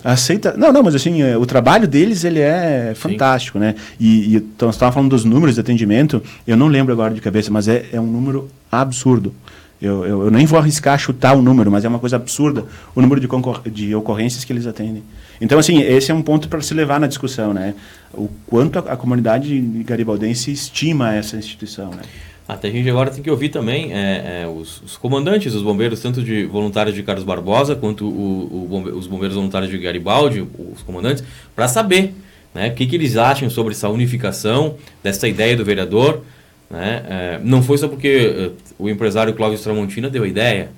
aceita, 0.02 0.54
não, 0.56 0.72
não, 0.72 0.82
mas 0.82 0.94
assim 0.94 1.22
o 1.34 1.44
trabalho 1.44 1.86
deles 1.86 2.24
ele 2.24 2.40
é 2.40 2.92
fantástico, 2.94 3.58
Sim. 3.58 3.64
né? 3.64 3.74
E, 3.98 4.34
e 4.34 4.36
então, 4.36 4.70
você 4.70 4.76
estava 4.76 4.92
falando 4.92 5.10
dos 5.10 5.24
números 5.24 5.54
de 5.54 5.60
atendimento, 5.60 6.22
eu 6.46 6.56
não 6.56 6.68
lembro 6.68 6.92
agora 6.92 7.12
de 7.12 7.20
cabeça, 7.20 7.50
mas 7.50 7.68
é, 7.68 7.86
é 7.92 8.00
um 8.00 8.06
número 8.06 8.48
absurdo. 8.70 9.34
Eu, 9.80 10.04
eu, 10.04 10.22
eu, 10.24 10.30
nem 10.30 10.44
vou 10.44 10.58
arriscar 10.58 10.98
chutar 10.98 11.34
o 11.34 11.40
número, 11.40 11.70
mas 11.70 11.84
é 11.84 11.88
uma 11.88 11.98
coisa 11.98 12.16
absurda 12.16 12.66
o 12.94 13.00
número 13.00 13.18
de, 13.18 13.26
de 13.70 13.94
ocorrências 13.94 14.44
que 14.44 14.52
eles 14.52 14.66
atendem. 14.66 15.02
Então, 15.40 15.58
assim, 15.58 15.80
esse 15.80 16.10
é 16.10 16.14
um 16.14 16.20
ponto 16.20 16.48
para 16.48 16.60
se 16.60 16.74
levar 16.74 17.00
na 17.00 17.06
discussão, 17.06 17.54
né? 17.54 17.74
O 18.12 18.28
quanto 18.46 18.78
a, 18.78 18.92
a, 18.92 18.96
comunidade 18.96 19.58
garibaldense 19.86 20.52
estima 20.52 21.14
essa 21.14 21.36
instituição, 21.36 21.90
né? 21.90 22.02
Até 22.46 22.68
a 22.68 22.70
gente 22.70 22.90
agora 22.90 23.10
tem 23.10 23.22
que 23.22 23.30
ouvir 23.30 23.48
também 23.48 23.92
é, 23.92 24.42
é, 24.42 24.46
os, 24.46 24.82
os, 24.82 24.96
comandantes, 24.98 25.54
os 25.54 25.62
bombeiros, 25.62 26.00
tanto 26.00 26.22
de 26.22 26.44
voluntários 26.44 26.94
de 26.94 27.02
Carlos 27.02 27.24
Barbosa, 27.24 27.74
quanto 27.74 28.06
o, 28.06 28.64
o 28.64 28.66
bombe 28.68 28.90
os 28.90 29.06
bombeiros 29.06 29.36
voluntários 29.36 29.70
de 29.70 29.78
Garibaldi, 29.78 30.46
os 30.74 30.82
comandantes, 30.82 31.24
para 31.54 31.68
saber 31.68 32.12
né, 32.52 32.68
o 32.68 32.74
que, 32.74 32.86
que 32.86 32.96
eles 32.96 33.16
acham 33.16 33.48
sobre 33.48 33.72
essa 33.72 33.88
unificação, 33.88 34.74
dessa 35.02 35.28
ideia 35.28 35.56
do 35.56 35.64
vereador, 35.64 36.22
né? 36.70 37.02
É, 37.08 37.40
não 37.42 37.62
foi 37.62 37.76
só 37.76 37.88
porque 37.88 38.52
uh, 38.78 38.84
o 38.84 38.88
empresário 38.88 39.34
Cláudio 39.34 39.58
Tramontina 39.58 40.08
deu 40.08 40.22
a 40.22 40.28
ideia, 40.28 40.70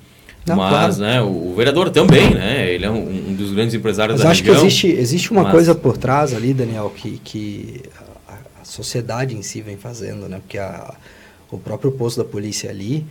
não, 0.47 0.57
mas 0.57 0.97
claro. 0.97 0.97
né, 0.97 1.22
o, 1.22 1.51
o, 1.51 1.55
vereador 1.55 1.90
também, 1.90 2.34
né? 2.34 2.72
Ele 2.72 2.84
é 2.84 2.90
um, 2.90 3.30
um 3.30 3.34
dos 3.34 3.53
grandes 3.53 3.74
empresários 3.74 4.16
mas 4.16 4.24
da 4.24 4.30
acho 4.30 4.43
região. 4.43 4.61
que 4.61 4.66
existe, 4.66 4.86
existe 4.88 5.30
uma 5.30 5.43
mas... 5.45 5.53
coisa 5.53 5.74
por 5.74 5.97
trás 5.97 6.34
ali, 6.34 6.53
Daniel, 6.53 6.90
que, 6.97 7.20
que 7.22 7.82
a, 8.26 8.32
a, 8.62 8.64
sociedade 8.64 9.36
em 9.36 9.43
si 9.43 9.61
vem 9.61 9.76
fazendo, 9.76 10.28
né? 10.28 10.38
Porque 10.38 10.59
a, 10.59 10.95
o 11.51 11.59
próprio 11.59 11.93
posto 11.93 12.18
da 12.18 12.24
polícia 12.24 12.70
ali 12.70 13.07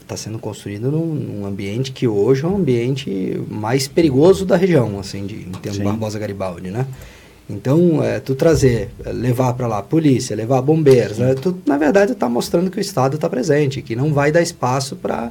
está 0.00 0.14
uh, 0.14 0.18
sendo 0.18 0.38
construído 0.38 0.90
num, 0.90 1.06
num, 1.06 1.46
ambiente 1.46 1.90
que 1.90 2.06
hoje 2.06 2.44
é 2.44 2.48
um 2.48 2.56
ambiente 2.56 3.42
mais 3.50 3.88
perigoso 3.88 4.46
da 4.46 4.56
região, 4.56 5.00
assim, 5.00 5.26
de, 5.26 5.34
em 5.34 5.50
termos 5.50 5.78
de 5.78 5.84
Barbosa 5.84 6.18
Garibaldi, 6.18 6.70
né? 6.70 6.86
Então, 7.52 8.02
é, 8.02 8.20
tu 8.20 8.34
trazer, 8.34 8.90
é, 9.04 9.12
levar 9.12 9.52
para 9.54 9.66
lá 9.66 9.82
polícia, 9.82 10.34
levar 10.34 10.60
bombeiros, 10.62 11.18
né, 11.18 11.34
tu, 11.34 11.56
na 11.66 11.76
verdade 11.76 12.12
está 12.12 12.28
mostrando 12.28 12.70
que 12.70 12.78
o 12.78 12.80
Estado 12.80 13.16
está 13.16 13.28
presente, 13.28 13.82
que 13.82 13.94
não 13.94 14.12
vai 14.12 14.32
dar 14.32 14.42
espaço 14.42 14.96
para 14.96 15.30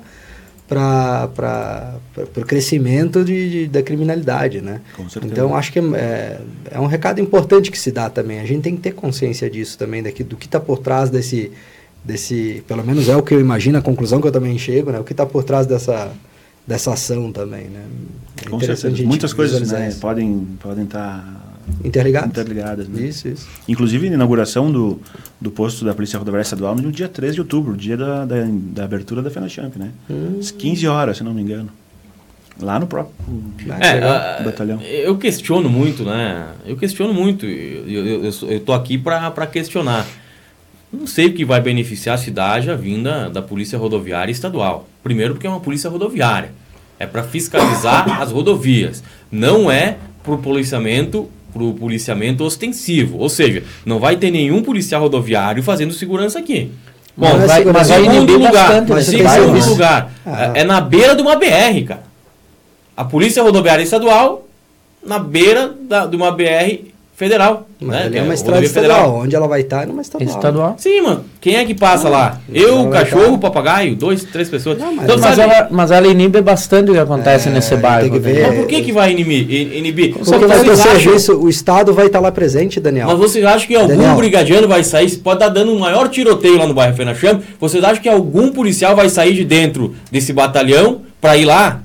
para 0.71 1.97
o 2.37 2.45
crescimento 2.45 3.25
de, 3.25 3.49
de, 3.49 3.67
da 3.67 3.83
criminalidade, 3.83 4.61
né? 4.61 4.79
Então 5.25 5.53
acho 5.53 5.69
que 5.69 5.79
é, 5.79 6.39
é, 6.71 6.79
um 6.79 6.85
recado 6.85 7.19
importante 7.19 7.69
que 7.69 7.77
se 7.77 7.91
dá 7.91 8.09
também. 8.09 8.39
A 8.39 8.45
gente 8.45 8.61
tem 8.61 8.77
que 8.77 8.81
ter 8.81 8.93
consciência 8.93 9.49
disso 9.49 9.77
também, 9.77 10.01
daqui, 10.01 10.23
do 10.23 10.37
que 10.37 10.45
está 10.45 10.61
por 10.61 10.77
trás 10.77 11.09
desse, 11.09 11.51
desse, 12.05 12.63
pelo 12.69 12.85
menos 12.85 13.09
é 13.09 13.17
o 13.17 13.21
que 13.21 13.33
eu 13.33 13.41
imagino, 13.41 13.77
a 13.77 13.81
conclusão 13.81 14.21
que 14.21 14.27
eu 14.27 14.31
também 14.31 14.57
chego, 14.57 14.91
né? 14.91 14.99
O 14.99 15.03
que 15.03 15.11
está 15.11 15.25
por 15.25 15.43
trás 15.43 15.67
dessa, 15.67 16.09
dessa 16.65 16.93
ação 16.93 17.33
também, 17.33 17.65
né? 17.65 17.83
É 18.45 18.49
Com 18.49 18.57
certeza. 18.57 19.03
Muitas 19.03 19.33
coisas 19.33 19.69
né, 19.71 19.93
podem 19.99 20.47
podem 20.61 20.85
estar 20.85 21.19
tá 21.19 21.40
Interligadas. 21.83 22.29
interligadas. 22.29 22.87
Né? 22.87 23.07
Isso, 23.07 23.27
isso. 23.27 23.47
Inclusive, 23.67 24.07
a 24.07 24.13
inauguração 24.13 24.71
do, 24.71 24.99
do 25.39 25.49
posto 25.51 25.83
da 25.85 25.93
Polícia 25.93 26.17
Rodoviária 26.19 26.43
Estadual 26.43 26.75
no 26.75 26.91
dia 26.91 27.07
13 27.07 27.35
de 27.35 27.41
outubro, 27.41 27.75
dia 27.75 27.97
da, 27.97 28.25
da, 28.25 28.35
da 28.47 28.83
abertura 28.83 29.21
da 29.21 29.29
FENACHAMP, 29.29 29.77
né? 29.77 29.91
Às 30.39 30.51
15 30.51 30.87
horas, 30.87 31.17
se 31.17 31.23
não 31.23 31.33
me 31.33 31.41
engano. 31.41 31.69
Lá 32.59 32.79
no 32.79 32.85
próprio 32.85 33.15
É, 33.79 34.03
ah, 34.03 34.41
batalhão. 34.43 34.79
eu 34.81 35.17
questiono 35.17 35.67
muito, 35.69 36.03
né? 36.03 36.47
Eu 36.65 36.75
questiono 36.77 37.13
muito. 37.13 37.45
Eu, 37.45 38.05
eu, 38.05 38.25
eu, 38.25 38.31
eu 38.49 38.59
tô 38.59 38.73
aqui 38.73 38.97
para 38.97 39.47
questionar. 39.47 40.05
Não 40.93 41.07
sei 41.07 41.27
o 41.27 41.33
que 41.33 41.45
vai 41.45 41.61
beneficiar 41.61 42.15
a 42.15 42.17
cidade 42.17 42.69
a 42.69 42.75
vinda 42.75 43.29
da 43.29 43.41
Polícia 43.41 43.79
Rodoviária 43.79 44.31
Estadual. 44.31 44.87
Primeiro, 45.01 45.33
porque 45.33 45.47
é 45.47 45.49
uma 45.49 45.61
polícia 45.61 45.89
rodoviária. 45.89 46.51
É 46.99 47.07
para 47.07 47.23
fiscalizar 47.23 48.21
as 48.21 48.31
rodovias. 48.31 49.01
Não 49.31 49.71
é 49.71 49.97
para 50.21 50.33
o 50.33 50.37
policiamento, 50.37 51.29
pro 51.53 51.73
policiamento 51.73 52.43
ostensivo. 52.43 53.17
Ou 53.17 53.29
seja, 53.29 53.63
não 53.85 53.99
vai 53.99 54.15
ter 54.15 54.31
nenhum 54.31 54.61
policial 54.63 55.01
rodoviário 55.01 55.61
fazendo 55.63 55.93
segurança 55.93 56.39
aqui. 56.39 56.71
Bom, 57.15 57.27
Mas 57.37 57.47
vai, 57.47 57.65
mas 57.65 57.89
vai 57.89 58.03
segundo 58.03 58.33
lugar, 58.33 58.51
bastante, 58.53 58.89
mas 58.91 59.07
né? 59.07 59.17
tem 59.17 59.23
Vai, 59.27 59.39
lugar, 59.69 60.11
Ah. 60.25 60.51
é 60.55 60.61
é 60.61 60.63
na 60.63 60.79
beira 60.79 61.13
de 61.15 61.21
uma 61.21 61.35
BR, 61.35 61.83
cara. 61.87 62.03
A 62.95 63.03
Polícia 63.03 63.43
Rodoviária 63.43 63.83
Estadual 63.83 64.47
na 65.05 65.19
beira 65.19 65.73
da, 65.81 66.05
de 66.05 66.15
uma 66.15 66.31
BR 66.31 66.90
federal. 67.25 67.67
Mas 67.79 67.89
né? 67.95 68.01
ali 68.03 68.11
que 68.11 68.17
é 68.17 68.21
uma 68.23 68.33
estrada 68.33 68.63
estadual. 68.65 69.15
Onde 69.23 69.35
ela 69.35 69.47
vai 69.47 69.61
estar 69.61 69.83
é 69.83 69.85
numa 69.85 70.01
estadual. 70.01 70.29
Estadual. 70.29 70.75
Sim, 70.77 71.01
mano. 71.01 71.25
Quem 71.39 71.55
é 71.55 71.65
que 71.65 71.73
passa 71.75 72.09
lá? 72.09 72.39
Eu, 72.53 72.81
o 72.81 72.89
cachorro, 72.89 73.33
o 73.33 73.37
papagaio, 73.39 73.95
dois, 73.95 74.23
três 74.23 74.49
pessoas. 74.49 74.77
Não, 74.77 74.93
mas- 74.93 75.05
então, 75.05 75.17
Mas 75.19 75.35
sabe, 75.35 75.53
ela, 75.53 75.67
mas 75.71 75.91
ela 75.91 76.07
inibe 76.07 76.41
bastante 76.41 76.89
o 76.91 76.93
que 76.93 76.99
acontece 76.99 77.47
É, 77.49 77.51
nesse 77.51 77.69
tem 77.71 77.79
bairro. 77.79 78.09
que 78.11 78.19
né? 78.19 78.33
ver. 78.33 78.47
mas 78.47 78.55
por 78.57 78.67
que, 78.67 78.81
que 78.81 78.91
vai 78.91 79.11
inibir? 79.11 79.49
in- 79.51 79.77
inibir? 79.77 80.13
Porque 80.13 80.29
vai 80.45 80.59
ter 80.59 80.65
Vocês 80.65 80.79
acham- 80.81 80.99
serviço, 81.01 81.35
o 81.39 81.49
Estado 81.49 81.93
vai 81.93 82.07
estar 82.07 82.19
lá 82.19 82.31
presente, 82.31 82.79
Daniel. 82.79 83.07
Mas 83.07 83.17
vocês 83.19 83.43
acham 83.45 83.67
que 83.67 83.75
algum 83.75 83.87
Daniel. 83.87 84.15
brigadiano 84.15 84.67
vai 84.67 84.83
sair? 84.83 85.09
Pode 85.17 85.37
estar 85.37 85.49
dando 85.49 85.71
um 85.71 85.79
maior 85.79 86.07
tiroteio 86.09 86.57
lá 86.57 86.65
no 86.67 86.73
bairro 86.73 86.95
Fenacham. 86.95 87.39
Vocês 87.59 87.83
acham 87.83 88.01
que 88.01 88.09
algum 88.09 88.51
policial 88.51 88.95
vai 88.95 89.09
sair 89.09 89.33
de 89.33 89.43
dentro 89.45 89.95
desse 90.11 90.33
batalhão 90.33 91.01
para 91.19 91.35
ir 91.37 91.45
lá? 91.45 91.81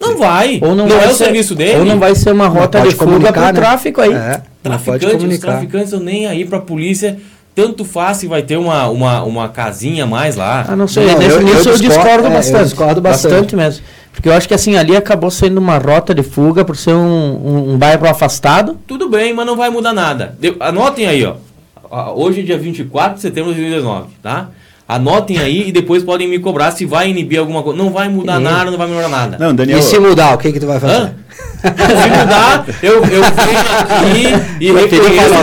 Não 0.00 0.16
vai. 0.16 0.58
Ou 0.62 0.74
não, 0.74 0.86
não 0.86 0.96
vai 0.96 1.06
é 1.06 1.10
o 1.10 1.14
ser- 1.14 1.24
serviço 1.24 1.54
dele. 1.54 1.78
Ou 1.80 1.84
não 1.84 1.98
vai 1.98 2.14
ser 2.14 2.32
uma 2.32 2.48
rota 2.48 2.80
de 2.80 2.90
fuga 2.92 3.04
comunicar, 3.04 3.32
pro 3.32 3.42
né? 3.42 3.52
tráfico 3.52 4.00
aí. 4.00 4.12
É, 4.12 4.40
Traficantes, 4.62 5.24
os 5.24 5.38
traficantes 5.38 5.92
estão 5.92 6.00
nem 6.04 6.26
aí 6.26 6.44
pra 6.44 6.58
polícia. 6.58 7.18
Tanto 7.54 7.84
faz 7.84 8.18
se 8.18 8.26
vai 8.26 8.42
ter 8.42 8.56
uma, 8.56 8.88
uma, 8.88 9.22
uma 9.24 9.48
casinha 9.48 10.04
a 10.04 10.06
mais 10.06 10.36
lá. 10.36 10.64
Ah, 10.68 10.76
não 10.76 10.86
sei, 10.88 11.04
Não, 11.06 11.18
nesse, 11.18 11.30
eu- 11.30 11.42
nisso 11.42 11.68
eu 11.68 11.72
eu, 11.74 11.78
discordo- 11.78 11.88
discordo 11.88 12.24
é, 12.24 12.26
eu 12.30 12.32
bastante. 12.32 12.64
discordo 12.64 13.00
bastante. 13.00 13.56
mesmo. 13.56 13.84
Porque 14.12 14.28
eu 14.28 14.32
acho 14.32 14.46
que 14.48 14.54
assim, 14.54 14.76
ali 14.76 14.96
acabou 14.96 15.30
sendo 15.30 15.58
uma 15.58 15.76
rota 15.76 16.14
de 16.14 16.22
fuga 16.22 16.64
por 16.64 16.76
ser 16.76 16.94
um, 16.94 16.96
um, 16.98 17.72
um 17.74 17.78
bairro 17.78 18.08
afastado. 18.08 18.78
Tudo 18.86 19.08
bem, 19.08 19.34
mas 19.34 19.44
não 19.46 19.56
vai 19.56 19.68
mudar 19.68 19.92
nada. 19.92 20.34
Deu- 20.40 20.56
anotem 20.60 21.06
aí, 21.06 21.24
ó. 21.24 21.34
Hoje 22.14 22.40
é 22.40 22.42
dia 22.44 22.56
24 22.58 23.16
de 23.16 23.20
setembro 23.20 23.52
de 23.52 23.60
2019, 23.60 24.08
tá? 24.22 24.48
Anotem 24.90 25.38
aí 25.38 25.68
e 25.68 25.72
depois 25.72 26.02
podem 26.02 26.26
me 26.26 26.40
cobrar 26.40 26.72
se 26.72 26.84
vai 26.84 27.08
inibir 27.08 27.38
alguma 27.38 27.62
coisa. 27.62 27.78
Não 27.78 27.90
vai 27.90 28.08
mudar 28.08 28.38
Sim. 28.38 28.42
nada, 28.42 28.70
não 28.72 28.78
vai 28.78 28.88
melhorar 28.88 29.08
nada. 29.08 29.36
Não, 29.38 29.54
Daniel. 29.54 29.78
E 29.78 29.82
se 29.82 29.96
mudar, 30.00 30.34
o 30.34 30.38
que, 30.38 30.52
que 30.52 30.58
tu 30.58 30.66
vai 30.66 30.80
fazer? 30.80 30.94
Hã? 30.94 31.12
Se 31.60 32.08
mudar, 32.18 32.66
eu, 32.82 32.94
eu 32.94 33.02
venho 33.04 33.20
aqui 33.20 34.56
e 34.60 34.72
reconheço. 34.72 34.88
que 34.88 34.94
eu 34.96 35.04
ó, 35.04 35.42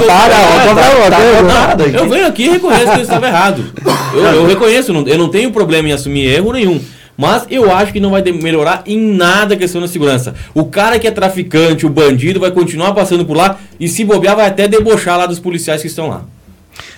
errado. 1.07 1.77
tá 1.77 1.77
tá. 1.77 1.83
Eu 1.97 2.09
venho 2.09 2.27
aqui 2.27 2.43
e 2.43 2.49
reconheço 2.49 2.91
que 2.91 2.97
eu 2.97 3.01
estava 3.03 3.27
errado. 3.27 3.65
Eu, 4.13 4.23
eu 4.23 4.47
reconheço, 4.47 4.91
não- 4.91 5.07
eu 5.07 5.17
não 5.17 5.29
tenho 5.29 5.51
problema 5.51 5.89
em 5.89 5.91
assumir 5.93 6.25
erro 6.25 6.51
nenhum. 6.51 6.81
Mas 7.15 7.45
eu 7.49 7.71
acho 7.73 7.93
que 7.93 7.99
não 7.99 8.11
vai 8.11 8.21
melhorar 8.23 8.83
em 8.85 8.99
nada 8.99 9.53
a 9.53 9.57
questão 9.57 9.79
da 9.79 9.87
segurança. 9.87 10.35
O 10.53 10.65
cara 10.65 10.99
que 10.99 11.07
é 11.07 11.11
traficante, 11.11 11.85
o 11.85 11.89
bandido, 11.89 12.39
vai 12.39 12.51
continuar 12.51 12.93
passando 12.93 13.23
por 13.25 13.37
lá 13.37 13.57
e 13.79 13.87
se 13.87 14.03
bobear 14.03 14.35
vai 14.35 14.47
até 14.47 14.67
debochar 14.67 15.17
lá 15.17 15.25
dos 15.25 15.39
policiais 15.39 15.81
que 15.81 15.87
estão 15.87 16.09
lá. 16.09 16.25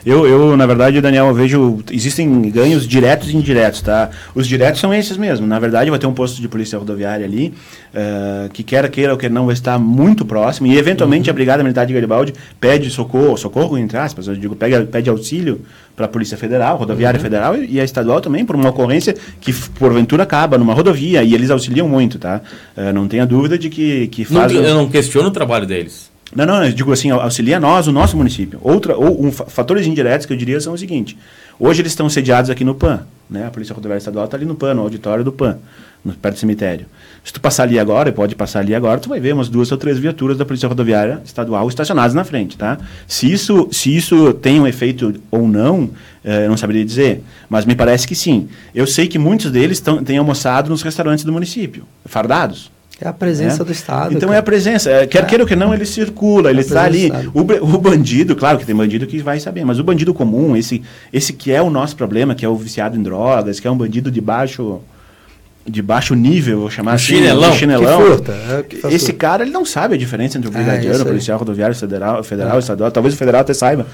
Eu, 0.05 0.25
eu, 0.25 0.55
na 0.55 0.65
verdade, 0.65 1.01
Daniel, 1.01 1.27
eu 1.27 1.34
vejo. 1.34 1.80
Existem 1.91 2.49
ganhos 2.49 2.88
diretos 2.88 3.30
e 3.30 3.36
indiretos, 3.36 3.82
tá? 3.82 4.09
Os 4.34 4.47
diretos 4.47 4.80
são 4.80 4.93
esses 4.93 5.17
mesmo. 5.17 5.45
Na 5.45 5.59
verdade, 5.59 5.89
vai 5.89 5.99
ter 5.99 6.07
um 6.07 6.13
posto 6.13 6.41
de 6.41 6.47
polícia 6.47 6.80
rodoviária 6.80 7.25
ali, 7.25 7.53
eh, 7.93 8.49
que 8.53 8.63
quer 8.63 8.89
queira 8.89 9.11
ou 9.11 9.17
quer 9.17 9.30
não, 9.30 9.45
vai 9.45 9.53
estar 9.53 9.77
muito 9.77 10.25
próximo. 10.25 10.67
E, 10.67 10.77
eventualmente, 10.77 11.30
a 11.30 11.34
Brigada 11.34 11.63
Militar 11.63 11.86
de 11.86 11.93
Garibaldi 11.93 12.34
pede 12.59 12.89
socorro, 12.89 13.38
socorro, 13.38 13.77
entre 13.77 13.97
aspas, 13.97 14.27
eu 14.27 14.36
digo, 14.36 14.55
pede, 14.55 14.86
pede 14.86 15.09
auxílio 15.09 15.61
para 15.95 16.05
a 16.05 16.09
Polícia 16.09 16.38
Federal, 16.38 16.77
Rodoviária 16.77 17.19
Federal 17.19 17.57
e, 17.57 17.73
e 17.73 17.80
a 17.80 17.84
estadual 17.84 18.21
também, 18.21 18.45
por 18.45 18.55
uma 18.55 18.69
ocorrência 18.69 19.13
que, 19.41 19.53
porventura, 19.77 20.23
acaba 20.23 20.57
numa 20.57 20.73
rodovia. 20.73 21.23
E 21.23 21.34
eles 21.34 21.49
auxiliam 21.49 21.88
muito, 21.89 22.17
tá? 22.17 22.41
Eh, 22.75 22.93
não 22.93 23.07
tenha 23.07 23.25
dúvida 23.25 23.57
de 23.57 23.69
que, 23.69 24.07
que 24.07 24.21
Não, 24.32 24.41
faz. 24.41 24.53
eu 24.53 24.73
não 24.73 24.88
questiono 24.88 25.27
o 25.27 25.32
trabalho 25.32 25.65
deles. 25.65 26.09
Não, 26.36 26.45
não, 26.45 26.63
eu 26.63 26.71
digo 26.71 26.91
assim, 26.91 27.09
au- 27.09 27.21
auxilia 27.21 27.59
nós, 27.59 27.88
o 27.88 27.91
nosso 27.91 28.15
município. 28.15 28.59
Outra, 28.61 28.95
ou 28.95 29.25
um, 29.25 29.32
fa- 29.32 29.45
fatores 29.45 29.88
indiretos 29.88 30.25
que 30.25 30.34
eu 30.34 30.38
diria 30.38 30.59
são 30.61 30.73
o 30.73 30.77
seguinte: 30.77 31.17
hoje 31.59 31.82
eles 31.82 31.91
estão 31.91 32.07
sediados 32.09 32.49
aqui 32.51 32.63
no 32.63 32.75
PAN, 32.75 33.01
né? 33.30 33.47
A 33.47 33.49
Polícia 33.49 33.73
Rodoviária 33.73 33.99
Estadual 33.99 34.25
está 34.25 34.38
ali 34.38 34.45
no 34.45 34.53
PAN, 34.55 34.75
no 34.75 34.82
auditório 34.84 35.23
do 35.23 35.32
PAN, 35.32 35.57
no, 36.05 36.13
perto 36.13 36.36
do 36.36 36.39
cemitério. 36.39 36.86
Se 37.23 37.34
tu 37.34 37.41
passar 37.41 37.63
ali 37.63 37.80
agora, 37.80 38.11
pode 38.11 38.36
passar 38.36 38.59
ali 38.59 38.73
agora, 38.75 38.99
tu 38.99 39.09
vai 39.09 39.19
ver 39.19 39.34
umas 39.34 39.49
duas 39.49 39.71
ou 39.71 39.77
três 39.77 39.97
viaturas 39.97 40.38
da 40.38 40.45
Polícia 40.45 40.69
Rodoviária 40.69 41.19
Estadual 41.25 41.67
estacionadas 41.67 42.13
na 42.13 42.23
frente, 42.23 42.55
tá? 42.55 42.77
Se 43.07 43.32
isso, 43.32 43.67
se 43.71 43.95
isso 43.95 44.32
tem 44.36 44.59
um 44.59 44.67
efeito 44.67 45.15
ou 45.32 45.47
não, 45.47 45.89
eh, 46.23 46.45
eu 46.45 46.49
não 46.49 46.57
saberia 46.57 46.86
dizer, 46.86 47.23
mas 47.49 47.65
me 47.65 47.75
parece 47.75 48.07
que 48.07 48.15
sim. 48.15 48.47
Eu 48.73 48.86
sei 48.88 49.07
que 49.07 49.17
muitos 49.19 49.51
deles 49.51 49.80
tão, 49.80 50.03
têm 50.03 50.17
almoçado 50.19 50.69
nos 50.69 50.82
restaurantes 50.84 51.23
do 51.25 51.32
município, 51.34 51.84
fardados. 52.05 52.71
É 53.02 53.08
a 53.08 53.14
presença 53.14 53.62
É. 53.62 53.66
do 53.66 53.72
Estado. 53.72 54.14
Então 54.14 54.28
cara. 54.30 54.36
é 54.36 54.39
a 54.39 54.43
presença. 54.43 54.89
é, 54.91 55.08
Quer 55.08 55.24
É. 55.24 55.26
queira 55.26 55.43
ou 55.43 55.47
que 55.47 55.56
não, 55.56 55.74
ele 55.74 55.86
circula, 55.86 56.50
ele 56.50 56.60
É 56.60 56.62
está 56.62 56.84
ali. 56.84 57.10
O, 57.34 57.39
o 57.41 57.78
bandido, 57.78 58.36
claro 58.36 58.58
que 58.58 58.66
tem 58.66 58.76
bandido 58.76 59.08
que 59.08 59.20
vai 59.20 59.39
saber, 59.39 59.64
mas 59.66 59.80
o 59.80 59.84
bandido 59.84 60.14
comum, 60.14 60.56
esse, 60.56 60.82
esse 61.14 61.32
que 61.34 61.52
é 61.52 61.62
o 61.62 61.70
nosso 61.70 61.95
problema, 61.95 62.36
que 62.36 62.43
é 62.45 62.50
o 62.50 62.56
viciado 62.56 62.97
em 62.97 63.02
drogas, 63.02 63.60
que 63.60 63.68
é 63.68 63.72
um 63.72 63.78
bandido 63.78 64.12
de 64.12 64.20
baixo, 64.20 64.80
de 65.70 65.82
baixo 65.82 66.15
nível, 66.15 66.61
vou 66.61 66.70
chamar 66.70 66.91
Um 66.91 66.95
assim. 66.95 67.05
chinelão. 67.15 67.51
um 67.51 67.53
chinelão. 67.53 68.01
Que 68.01 68.07
furta, 68.07 68.32
é, 68.32 68.93
esse 68.93 69.13
cara, 69.13 69.43
ele 69.43 69.51
não 69.51 69.63
sabe 69.65 69.95
a 69.95 69.97
diferença 69.97 70.38
entre 70.38 70.49
o 70.49 70.53
É, 70.53 70.55
brigadiano, 70.55 71.05
policial 71.05 71.38
rodoviário 71.38 71.76
federal, 71.76 72.24
federal 72.24 72.59
estadual. 72.59 72.91
Talvez 72.91 73.13
o 73.13 73.17
federal 73.17 73.41
até 73.41 73.53
saiba, 73.53 73.86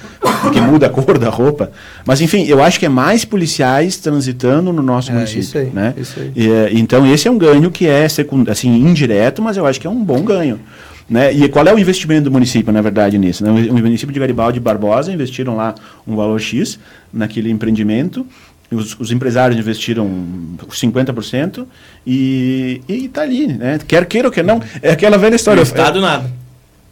porque 0.41 0.61
muda 0.61 0.87
a 0.87 0.89
cor 0.89 1.17
da 1.17 1.29
roupa. 1.29 1.71
Mas, 2.05 2.21
enfim, 2.21 2.45
eu 2.47 2.63
acho 2.63 2.79
que 2.79 2.85
é 2.85 2.89
mais 2.89 3.25
policiais 3.25 3.97
transitando 3.97 4.71
no 4.71 4.81
nosso 4.81 5.11
É, 5.11 5.13
município. 5.15 5.41
isso 5.41 5.57
aí, 5.57 5.69
né? 5.73 5.93
isso 5.97 6.19
aí. 6.19 6.31
E, 6.35 6.49
eh, 6.49 6.69
então, 6.73 7.05
esse 7.11 7.27
é 7.27 7.31
um 7.31 7.37
ganho 7.37 7.69
que 7.69 7.87
é 7.87 8.07
secund... 8.07 8.49
assim, 8.49 8.69
indireto, 8.69 9.41
mas 9.41 9.57
eu 9.57 9.65
acho 9.65 9.79
que 9.79 9.87
é 9.87 9.89
um 9.89 10.03
bom 10.03 10.21
ganho. 10.23 10.59
Né? 11.07 11.31
E 11.31 11.47
qual 11.49 11.63
é 11.67 11.71
o 11.71 11.77
investimento 11.77 12.23
do 12.23 12.31
município, 12.31 12.73
na 12.73 12.81
verdade, 12.81 13.15
nisso? 13.19 13.43
Né? 13.43 13.51
O 13.69 13.73
município 13.75 14.11
de 14.11 14.19
Garibaldi 14.19 14.57
e 14.57 14.59
Barbosa 14.59 15.11
investiram 15.11 15.55
lá 15.55 15.75
um 16.07 16.15
valor 16.15 16.39
X 16.39 16.79
naquele 17.13 17.51
empreendimento. 17.51 18.25
Os, 18.71 18.99
os 18.99 19.11
empresários 19.11 19.59
investiram 19.59 20.09
50% 20.69 21.65
e 22.05 22.81
está 22.87 23.21
ali, 23.21 23.47
né? 23.47 23.79
Quer 23.87 24.05
queira 24.05 24.27
ou 24.27 24.31
quer 24.31 24.43
não. 24.43 24.61
É 24.81 24.91
aquela 24.91 25.17
velha 25.17 25.33
O 25.33 25.35
história. 25.35 25.61
Estado 25.61 26.01
nada. 26.01 26.29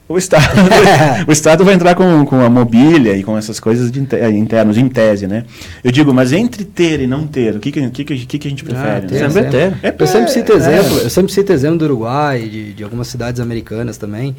O 0.07 0.17
Estado, 0.17 0.43
o 1.28 1.32
Estado 1.32 1.63
vai 1.63 1.74
entrar 1.74 1.95
com, 1.95 2.26
com 2.26 2.41
a 2.41 2.49
mobília 2.49 3.15
e 3.15 3.24
com 3.24 3.38
essas 3.38 3.59
coisas 3.59 3.89
de 3.89 4.01
inte- 4.01 4.19
internos, 4.36 4.78
em 4.78 4.88
tese, 4.89 5.26
né? 5.28 5.45
Eu 5.84 5.91
digo, 5.91 6.13
mas 6.13 6.34
entre 6.34 6.65
ter 6.65 6.99
e 6.99 7.07
não 7.07 7.26
ter, 7.26 7.55
o 7.55 7.59
que, 7.59 7.71
que, 7.71 7.89
que, 7.89 8.26
que, 8.26 8.38
que 8.39 8.47
a 8.47 8.51
gente 8.51 8.63
prefere? 8.65 8.89
Ah, 8.89 9.01
tem 9.01 9.19
né? 9.19 9.30
Sempre 9.30 9.39
exemplo. 9.57 9.80
ter. 9.82 9.88
É, 9.88 9.95
Eu 9.97 10.07
sempre 10.07 10.32
cito 10.32 10.51
é, 10.51 10.55
exemplo, 10.57 10.99
é. 10.99 11.03
eu 11.05 11.09
sempre 11.09 11.32
cito 11.34 11.53
exemplo 11.53 11.78
do 11.80 11.86
Uruguai, 11.86 12.41
de, 12.47 12.74
de 12.74 12.84
algumas 12.84 13.07
cidades 13.07 13.39
americanas 13.39 13.97
também, 13.97 14.36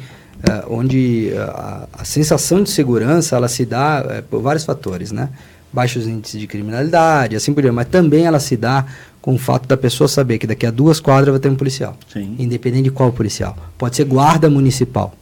eh, 0.47 0.63
onde 0.69 1.31
eh, 1.33 1.37
a, 1.39 1.87
a 1.93 2.05
sensação 2.05 2.61
de 2.61 2.69
segurança 2.69 3.35
ela 3.35 3.47
se 3.47 3.65
dá 3.65 4.05
eh, 4.07 4.21
por 4.29 4.41
vários 4.41 4.63
fatores, 4.63 5.11
né? 5.11 5.29
Baixos 5.75 6.07
índices 6.07 6.39
de 6.39 6.47
criminalidade, 6.47 7.35
assim 7.35 7.53
por 7.53 7.61
diante, 7.61 7.75
mas 7.75 7.87
também 7.89 8.25
ela 8.25 8.39
se 8.39 8.55
dá 8.55 8.85
com 9.21 9.35
o 9.35 9.37
fato 9.37 9.67
da 9.67 9.75
pessoa 9.75 10.07
saber 10.07 10.37
que 10.37 10.47
daqui 10.47 10.65
a 10.65 10.71
duas 10.71 11.01
quadras 11.01 11.31
vai 11.31 11.39
ter 11.39 11.49
um 11.49 11.55
policial, 11.55 11.97
Sim. 12.13 12.35
independente 12.39 12.83
de 12.83 12.91
qual 12.91 13.11
policial. 13.11 13.57
Pode 13.77 13.97
ser 13.97 14.05
guarda 14.05 14.49
municipal. 14.49 15.13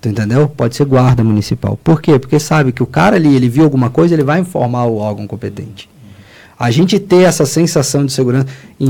Tu 0.00 0.10
entendeu? 0.10 0.48
Pode 0.48 0.76
ser 0.76 0.84
guarda 0.84 1.24
municipal. 1.24 1.76
Por 1.82 2.00
quê? 2.00 2.18
Porque 2.18 2.38
sabe 2.38 2.70
que 2.70 2.82
o 2.82 2.86
cara 2.86 3.16
ali, 3.16 3.34
ele 3.34 3.48
viu 3.48 3.64
alguma 3.64 3.90
coisa, 3.90 4.14
ele 4.14 4.22
vai 4.22 4.38
informar 4.38 4.84
o 4.84 4.98
órgão 4.98 5.26
competente. 5.26 5.88
A 6.58 6.70
gente 6.70 6.98
ter 6.98 7.22
essa 7.22 7.44
sensação 7.44 8.06
de 8.06 8.12
segurança. 8.12 8.46
Em, 8.78 8.88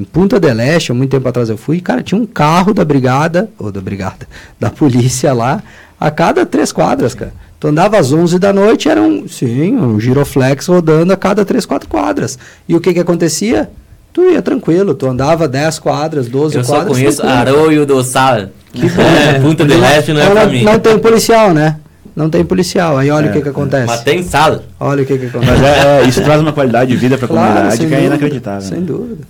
em 0.00 0.04
Punta 0.12 0.40
del 0.40 0.58
Este, 0.60 0.90
há 0.90 0.94
muito 0.94 1.10
tempo 1.10 1.28
atrás 1.28 1.48
eu 1.48 1.56
fui, 1.56 1.80
cara, 1.80 2.02
tinha 2.02 2.20
um 2.20 2.26
carro 2.26 2.72
da 2.72 2.84
brigada, 2.84 3.50
ou 3.58 3.70
da 3.70 3.80
brigada, 3.80 4.26
da 4.58 4.70
polícia 4.70 5.32
lá, 5.32 5.62
a 5.98 6.10
cada 6.10 6.44
três 6.44 6.72
quadras, 6.72 7.14
cara. 7.14 7.32
Tu 7.62 7.68
andava 7.68 7.96
às 7.96 8.12
11 8.12 8.40
da 8.40 8.52
noite, 8.52 8.88
era 8.88 9.00
um, 9.00 9.28
sim, 9.28 9.76
um 9.76 10.00
giroflex 10.00 10.66
rodando 10.66 11.12
a 11.12 11.16
cada 11.16 11.44
três, 11.44 11.64
quatro 11.64 11.88
quadras. 11.88 12.36
E 12.68 12.74
o 12.74 12.80
que 12.80 12.92
que 12.92 12.98
acontecia? 12.98 13.70
Tu 14.12 14.20
ia 14.32 14.42
tranquilo, 14.42 14.94
tu 14.94 15.06
andava 15.06 15.46
10 15.46 15.78
quadras, 15.78 16.26
12 16.26 16.56
Eu 16.56 16.64
só 16.64 16.72
quadras. 16.78 16.96
conheço 16.96 17.22
tranquilo. 17.22 17.58
Arroio 17.60 17.86
do 17.86 18.02
Sal. 18.02 18.36
É, 18.36 19.38
Punta 19.40 19.64
del 19.64 19.78
Este 19.84 20.12
não 20.12 20.20
é 20.22 20.30
pra 20.30 20.44
não, 20.44 20.50
mim. 20.52 20.64
não 20.64 20.80
tem 20.80 20.98
policial, 20.98 21.54
né? 21.54 21.76
Não 22.16 22.28
tem 22.28 22.44
policial. 22.44 22.98
Aí 22.98 23.08
olha 23.12 23.26
É, 23.26 23.30
o 23.30 23.32
que 23.32 23.42
que 23.42 23.48
acontece. 23.50 23.86
Mas 23.86 24.00
tem 24.02 24.24
sal. 24.24 24.58
Olha 24.80 25.04
o 25.04 25.06
que 25.06 25.16
que 25.16 25.26
acontece. 25.26 25.52
Mas 25.52 25.62
é, 25.62 26.00
é, 26.02 26.04
isso 26.08 26.20
traz 26.20 26.40
uma 26.40 26.52
qualidade 26.52 26.90
de 26.90 26.96
vida 26.96 27.16
para 27.16 27.26
a 27.26 27.28
Claro, 27.28 27.46
comunidade 27.52 27.78
que 27.78 27.84
é 27.84 27.86
dúvida, 27.88 28.06
inacreditável. 28.06 28.68
Sem 28.68 28.78
né? 28.80 28.84
dúvida. 28.86 29.20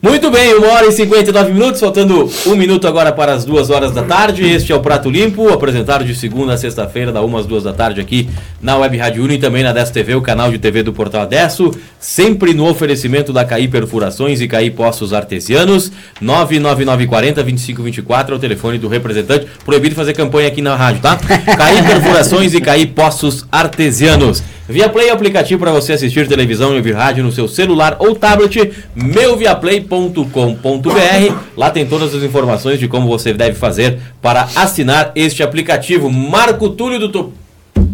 Muito 0.00 0.30
bem, 0.30 0.54
uma 0.54 0.68
hora 0.68 0.86
e 0.86 0.92
59 0.92 1.52
minutos, 1.52 1.80
faltando 1.80 2.30
um 2.46 2.54
minuto 2.54 2.86
agora 2.86 3.12
para 3.12 3.32
as 3.32 3.44
duas 3.44 3.68
horas 3.68 3.90
da 3.90 4.04
tarde. 4.04 4.48
Este 4.48 4.72
é 4.72 4.76
o 4.76 4.78
Prato 4.78 5.10
Limpo, 5.10 5.52
apresentado 5.52 6.04
de 6.04 6.14
segunda 6.14 6.52
a 6.52 6.56
sexta-feira, 6.56 7.10
da 7.10 7.20
uma 7.20 7.40
às 7.40 7.46
duas 7.46 7.64
da 7.64 7.72
tarde 7.72 8.00
aqui 8.00 8.30
na 8.62 8.76
Web 8.76 8.96
Rádio 8.96 9.24
Uni 9.24 9.34
e 9.34 9.38
também 9.38 9.64
na 9.64 9.70
Adesso 9.70 9.92
TV, 9.92 10.14
o 10.14 10.22
canal 10.22 10.52
de 10.52 10.58
TV 10.60 10.84
do 10.84 10.92
Portal 10.92 11.22
Adesso. 11.22 11.72
Sempre 12.00 12.54
no 12.54 12.68
oferecimento 12.68 13.32
da 13.32 13.44
CAI 13.44 13.66
Perfurações 13.66 14.40
e 14.40 14.46
CAI 14.46 14.70
Postos 14.70 15.12
Artesianos. 15.12 15.90
99940 16.20 17.42
2524 17.42 18.34
é 18.34 18.36
o 18.36 18.40
telefone 18.40 18.78
do 18.78 18.88
representante. 18.88 19.46
Proibido 19.64 19.94
fazer 19.94 20.12
campanha 20.12 20.48
aqui 20.48 20.62
na 20.62 20.76
rádio, 20.76 21.02
tá? 21.02 21.16
CAI 21.16 21.86
Perfurações 21.86 22.54
e 22.54 22.60
CAI 22.60 22.86
Postos 22.86 23.44
Artesianos. 23.50 24.42
Via 24.68 24.88
Play 24.88 25.08
aplicativo 25.08 25.58
para 25.58 25.72
você 25.72 25.94
assistir 25.94 26.28
televisão 26.28 26.74
e 26.74 26.76
ouvir 26.76 26.94
rádio 26.94 27.24
no 27.24 27.32
seu 27.32 27.48
celular 27.48 27.96
ou 27.98 28.14
tablet, 28.14 28.70
meuviaplay.com.br. 28.94 31.34
Lá 31.56 31.70
tem 31.70 31.86
todas 31.86 32.14
as 32.14 32.22
informações 32.22 32.78
de 32.78 32.86
como 32.86 33.08
você 33.08 33.32
deve 33.32 33.56
fazer 33.56 33.98
para 34.20 34.46
assinar 34.54 35.10
este 35.14 35.42
aplicativo. 35.42 36.10
Marco 36.10 36.68
Túlio 36.68 36.98
do 36.98 37.08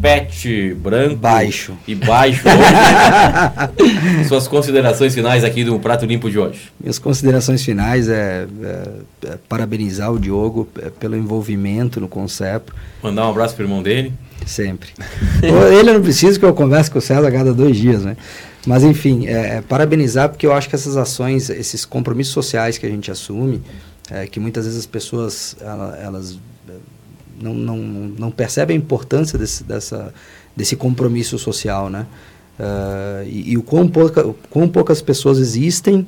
Topete 0.08 0.74
Branco 0.74 1.16
Baixo. 1.16 1.72
e 1.88 1.94
baixo. 1.94 2.42
hoje. 2.46 4.28
Suas 4.28 4.46
considerações 4.46 5.14
finais 5.14 5.42
aqui 5.42 5.64
do 5.64 5.80
Prato 5.80 6.04
Limpo 6.04 6.30
de 6.30 6.38
hoje. 6.38 6.70
Minhas 6.78 6.98
considerações 6.98 7.64
finais 7.64 8.06
é, 8.06 8.46
é- 8.62 9.28
é 9.32 9.38
parabenizar 9.48 10.12
o 10.12 10.18
Diogo 10.18 10.68
é, 10.82 10.90
pelo 10.90 11.16
envolvimento 11.16 12.00
no 12.02 12.08
Concepro, 12.08 12.74
Mandar 13.02 13.26
um 13.26 13.30
abraço 13.30 13.54
pro 13.54 13.64
irmão 13.64 13.82
dele. 13.82 14.12
sempre. 14.44 14.90
Ele 15.42 15.90
não 15.94 16.02
preciso 16.02 16.38
que 16.38 16.44
eu 16.44 16.52
converse 16.52 16.90
com 16.90 16.98
o 16.98 17.02
César 17.02 17.26
a 17.26 17.32
cada 17.32 17.54
dois 17.54 17.74
dias, 17.74 18.04
né? 18.04 18.14
Mas 18.66 18.82
enfim, 18.82 19.26
é, 19.26 19.56
é, 19.56 19.60
parabenizar 19.62 20.28
porque 20.28 20.46
eu 20.46 20.52
acho 20.52 20.68
que 20.68 20.74
essas 20.74 20.98
ações, 20.98 21.48
esses 21.48 21.86
compromissos 21.86 22.34
sociais 22.34 22.76
que 22.76 22.84
a 22.84 22.90
gente 22.90 23.10
assume, 23.10 23.62
é, 24.10 24.26
que 24.26 24.38
muitas 24.38 24.66
vezes 24.66 24.80
as 24.80 24.86
pessoas 24.86 25.56
ela- 25.62 25.98
elas 26.02 26.38
é, 26.68 26.72
não, 27.40 27.54
não, 27.54 27.76
não 27.76 28.30
percebem 28.30 28.76
a 28.76 28.78
importância 28.78 29.38
desse, 29.38 29.64
dessa, 29.64 30.12
desse 30.56 30.76
compromisso 30.76 31.38
social, 31.38 31.88
né? 31.90 32.06
Ah, 32.58 33.22
e, 33.26 33.52
e 33.52 33.58
o 33.58 33.62
quão, 33.62 33.88
pouca, 33.88 34.26
o 34.26 34.34
quão 34.50 34.68
poucas 34.68 35.02
pessoas 35.02 35.38
existem 35.38 36.06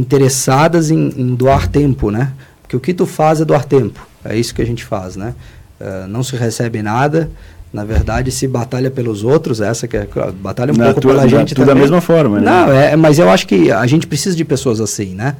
interessadas 0.00 0.90
em, 0.90 1.08
em 1.16 1.34
doar 1.34 1.68
tempo, 1.68 2.10
né? 2.10 2.32
Porque 2.62 2.76
o 2.76 2.80
que 2.80 2.92
tu 2.92 3.06
faz 3.06 3.40
é 3.40 3.44
doar 3.44 3.64
tempo. 3.64 4.06
É 4.24 4.36
isso 4.36 4.54
que 4.54 4.60
a 4.60 4.66
gente 4.66 4.84
faz, 4.84 5.16
né? 5.16 5.34
Ah, 5.80 6.06
não 6.08 6.22
se 6.22 6.36
recebe 6.36 6.82
nada. 6.82 7.30
Na 7.72 7.84
verdade, 7.84 8.30
se 8.30 8.46
batalha 8.48 8.90
pelos 8.90 9.22
outros, 9.24 9.60
essa 9.60 9.86
que 9.88 9.96
é 9.96 10.08
batalha 10.40 10.72
um 10.72 10.76
Na 10.76 10.84
pouco 10.86 11.00
tua- 11.00 11.14
pela 11.14 11.28
gente 11.28 11.54
tudo 11.54 11.66
da 11.66 11.72
também. 11.72 11.82
mesma 11.82 12.00
forma, 12.00 12.40
né? 12.40 12.44
Não, 12.50 12.72
é, 12.72 12.96
mas 12.96 13.18
eu 13.18 13.28
acho 13.28 13.46
que 13.46 13.70
a 13.70 13.86
gente 13.86 14.06
precisa 14.06 14.34
de 14.36 14.44
pessoas 14.44 14.80
assim, 14.80 15.14
né? 15.14 15.36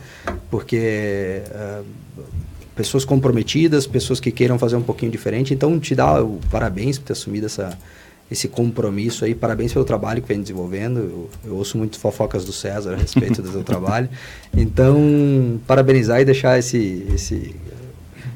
Porque 0.51 1.43
ah, 1.55 1.81
pessoas 2.77 3.07
comprometidas, 3.07 3.87
pessoas 3.87 4.21
que 4.21 4.31
queiram 4.31 4.59
fazer 4.59 4.77
um 4.77 4.83
pouquinho 4.83 5.11
diferente. 5.11 5.55
Então, 5.55 5.81
te 5.81 5.95
dá 5.95 6.23
o 6.23 6.39
parabéns 6.51 6.99
por 6.99 7.07
ter 7.07 7.15
assumido 7.15 7.47
essa, 7.47 7.77
esse 8.31 8.47
compromisso 8.47 9.25
aí. 9.25 9.35
Parabéns 9.35 9.73
pelo 9.73 9.85
trabalho 9.85 10.21
que 10.21 10.29
vem 10.29 10.43
desenvolvendo. 10.43 10.99
Eu, 10.99 11.31
eu 11.47 11.55
ouço 11.57 11.79
muito 11.79 11.99
fofocas 11.99 12.45
do 12.45 12.53
César 12.53 12.93
a 12.93 12.97
respeito 12.97 13.41
do 13.41 13.51
seu 13.51 13.65
trabalho. 13.65 14.11
Então, 14.55 15.59
parabenizar 15.67 16.21
e 16.21 16.25
deixar 16.27 16.59
esse, 16.59 17.07
esse, 17.15 17.57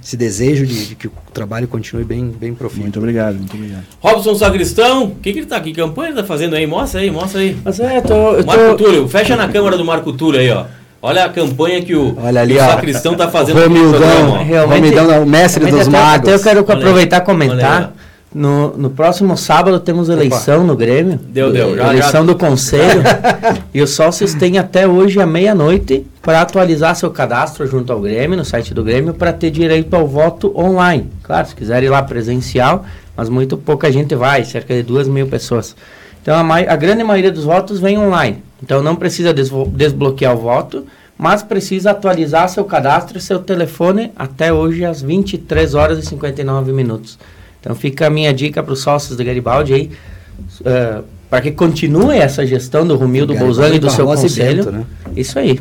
esse 0.02 0.16
desejo 0.16 0.66
de, 0.66 0.86
de 0.86 0.94
que 0.94 1.06
o 1.06 1.12
trabalho 1.34 1.68
continue 1.68 2.04
bem, 2.04 2.30
bem 2.30 2.54
profundo. 2.54 2.84
Muito 2.84 2.98
obrigado, 2.98 3.36
muito 3.36 3.54
obrigado. 3.54 3.84
Robson 4.00 4.34
Sacristão, 4.34 5.04
o 5.04 5.16
que, 5.16 5.34
que 5.34 5.40
ele 5.40 5.46
tá 5.46 5.56
aqui? 5.56 5.72
Que 5.72 5.82
campanha 5.82 6.12
ele 6.12 6.16
tá 6.16 6.24
fazendo 6.24 6.56
aí? 6.56 6.66
Mostra 6.66 7.02
aí, 7.02 7.10
mostra 7.10 7.42
aí. 7.42 7.58
Mas 7.62 7.78
é, 7.78 7.98
eu 7.98 8.02
tô, 8.02 8.42
Marco 8.46 8.70
tô, 8.70 8.84
Túlio, 8.84 9.06
fecha 9.06 9.36
na 9.36 9.48
câmera 9.48 9.76
do 9.76 9.84
Marco 9.84 10.14
Túlio 10.14 10.40
aí, 10.40 10.50
ó. 10.50 10.79
Olha 11.02 11.24
a 11.24 11.28
campanha 11.30 11.80
que 11.80 11.94
o, 11.94 12.14
Olha 12.22 12.42
ali, 12.42 12.54
que 12.54 12.60
o. 12.60 12.64
Sacristão 12.64 13.14
tá 13.14 13.28
fazendo 13.28 13.60
Romildão, 13.60 14.38
Romildão, 14.66 15.22
o 15.22 15.26
mestre 15.26 15.64
dos 15.64 15.88
até, 15.88 15.90
magos. 15.90 16.28
Até 16.28 16.34
eu 16.34 16.40
quero 16.42 16.60
aproveitar 16.60 17.18
e 17.18 17.20
comentar. 17.20 17.94
No, 18.32 18.76
no 18.76 18.90
próximo 18.90 19.36
sábado 19.36 19.80
temos 19.80 20.08
eleição 20.08 20.62
no 20.64 20.76
Grêmio. 20.76 21.18
Deu, 21.20 21.52
deu, 21.52 21.74
já- 21.74 21.88
eleição 21.88 22.20
já- 22.20 22.22
do 22.22 22.36
conselho. 22.36 23.02
e 23.74 23.82
os 23.82 23.90
sócios 23.90 24.34
têm 24.34 24.56
até 24.56 24.86
hoje 24.86 25.20
à 25.20 25.26
meia-noite 25.26 26.06
para 26.22 26.40
atualizar 26.40 26.94
seu 26.94 27.10
cadastro 27.10 27.66
junto 27.66 27.92
ao 27.92 28.00
Grêmio, 28.00 28.36
no 28.36 28.44
site 28.44 28.72
do 28.72 28.84
Grêmio, 28.84 29.14
para 29.14 29.32
ter 29.32 29.50
direito 29.50 29.94
ao 29.94 30.06
voto 30.06 30.52
online. 30.56 31.08
Claro, 31.24 31.48
se 31.48 31.56
quiser 31.56 31.82
ir 31.82 31.88
lá 31.88 32.02
presencial, 32.02 32.84
mas 33.16 33.28
muito 33.28 33.56
pouca 33.56 33.90
gente 33.90 34.14
vai, 34.14 34.44
cerca 34.44 34.74
de 34.74 34.84
duas 34.84 35.08
mil 35.08 35.26
pessoas. 35.26 35.74
Então 36.22 36.34
a, 36.36 36.56
a 36.56 36.76
grande 36.76 37.02
maioria 37.02 37.32
dos 37.32 37.44
votos 37.44 37.80
vem 37.80 37.98
online. 37.98 38.42
Então 38.62 38.82
não 38.82 38.94
precisa 38.96 39.32
desbloquear 39.32 40.34
o 40.34 40.38
voto, 40.38 40.84
mas 41.16 41.42
precisa 41.42 41.90
atualizar 41.92 42.48
seu 42.48 42.64
cadastro 42.64 43.18
e 43.18 43.20
seu 43.20 43.38
telefone 43.38 44.10
até 44.16 44.52
hoje 44.52 44.84
às 44.84 45.00
23 45.02 45.74
horas 45.74 45.98
e 45.98 46.06
59 46.06 46.72
minutos. 46.72 47.18
Então 47.60 47.74
fica 47.74 48.06
a 48.06 48.10
minha 48.10 48.32
dica 48.32 48.62
para 48.62 48.72
os 48.72 48.80
sócios 48.80 49.16
da 49.16 49.24
Garibaldi 49.24 49.74
aí, 49.74 49.90
para 51.28 51.40
que 51.40 51.50
continue 51.52 52.16
essa 52.18 52.46
gestão 52.46 52.86
do 52.86 52.96
Romildo 52.96 53.34
Bolzano 53.34 53.74
e 53.74 53.78
do 53.78 53.90
seu 53.90 54.06
Barbosa 54.06 54.26
e 54.26 54.30
conselho. 54.30 54.64
Bento, 54.64 54.72
né? 54.72 54.84
Isso 55.16 55.38
aí. 55.38 55.60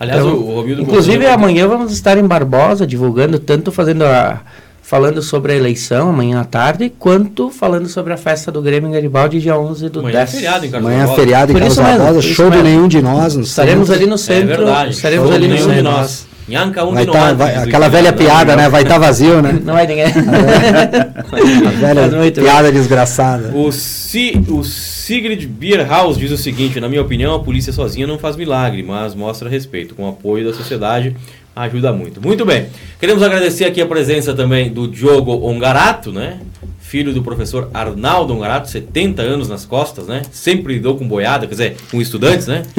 Aliás, 0.00 0.20
Então, 0.20 0.36
o, 0.36 0.54
Romildo 0.56 0.82
Inclusive 0.82 1.16
Bolsonaro- 1.18 1.42
amanhã 1.42 1.66
vamos 1.66 1.92
estar 1.92 2.16
em 2.18 2.24
Barbosa 2.26 2.86
divulgando 2.86 3.38
tanto 3.38 3.72
fazendo 3.72 4.04
a 4.04 4.40
falando 4.88 5.20
sobre 5.20 5.52
a 5.52 5.54
eleição 5.54 6.08
amanhã 6.08 6.40
à 6.40 6.44
tarde, 6.44 6.90
quanto 6.98 7.50
falando 7.50 7.86
sobre 7.90 8.14
a 8.14 8.16
festa 8.16 8.50
do 8.50 8.62
Grêmio 8.62 8.88
em 8.88 8.92
Garibaldi 8.92 9.38
dia 9.38 9.54
11 9.58 9.90
do 9.90 10.00
Amanhã 10.00 10.14
é 10.14 10.18
10. 10.20 10.30
feriado 10.30 10.64
em 10.64 10.70
Carlos 10.70 10.90
Amanhã 10.90 11.04
é 11.04 11.14
feriado 11.14 11.52
em 11.52 11.54
Carlos 11.56 11.76
Barbosa, 11.76 12.18
isso 12.20 12.28
show 12.34 12.46
de 12.50 12.56
mesmo. 12.56 12.68
nenhum 12.70 12.88
de 12.88 13.02
nós. 13.02 13.34
no 13.36 13.42
Estaremos 13.42 13.90
ali 13.90 14.06
no 14.06 14.14
É 14.14 14.18
centro, 14.18 14.46
verdade. 14.64 14.90
estaremos 14.92 15.26
Show 15.28 15.36
ali 15.36 15.46
no 15.46 15.52
nenhum 15.54 15.66
centro. 15.66 15.76
de 15.76 15.82
nós. 15.90 16.26
Nhanca 16.48 16.82
um 16.86 16.94
Vai 16.94 17.04
de 17.04 17.12
tá- 17.12 17.18
nós. 17.28 17.36
vai- 17.36 17.56
aquela 17.56 17.88
velha 17.88 18.10
piada, 18.14 18.56
né? 18.56 18.70
Vai 18.70 18.80
estar 18.82 18.96
vazio, 18.96 19.42
né? 19.42 19.60
Não 19.62 19.74
vai 19.74 19.86
ninguém. 19.86 20.06
A 20.08 21.70
velha 21.78 22.32
piada 22.32 22.72
desgraçada. 22.72 23.52
O, 23.54 23.70
Si, 23.70 24.42
o 24.48 24.64
Sigrid 24.64 25.44
Bierhaus 25.46 26.16
diz 26.16 26.30
o 26.32 26.38
seguinte: 26.38 26.80
na 26.80 26.88
minha 26.88 27.02
opinião, 27.02 27.34
a 27.34 27.40
polícia 27.40 27.70
sozinha 27.74 28.06
não 28.06 28.18
faz 28.18 28.34
milagre, 28.36 28.82
mas 28.82 29.14
mostra 29.14 29.46
respeito. 29.50 29.94
Com 29.94 30.04
o 30.04 30.08
apoio 30.08 30.46
da 30.46 30.54
sociedade, 30.54 31.14
ajuda 31.62 31.92
muito. 31.92 32.20
Muito 32.20 32.44
bem. 32.44 32.66
Queremos 33.00 33.22
agradecer 33.22 33.64
aqui 33.64 33.80
a 33.80 33.86
presença 33.86 34.34
também 34.34 34.70
do 34.70 34.86
Diogo 34.88 35.32
Ongarato, 35.46 36.12
né? 36.12 36.38
Filho 36.80 37.12
do 37.12 37.22
professor 37.22 37.68
Arnaldo 37.74 38.34
Ongarato, 38.34 38.68
70 38.70 39.20
anos 39.20 39.48
nas 39.48 39.64
costas, 39.66 40.06
né? 40.06 40.22
Sempre 40.32 40.74
lidou 40.74 40.96
com 40.96 41.06
boiada, 41.06 41.46
quer 41.46 41.52
dizer, 41.52 41.76
com 41.90 42.00
estudantes, 42.00 42.46
né? 42.46 42.62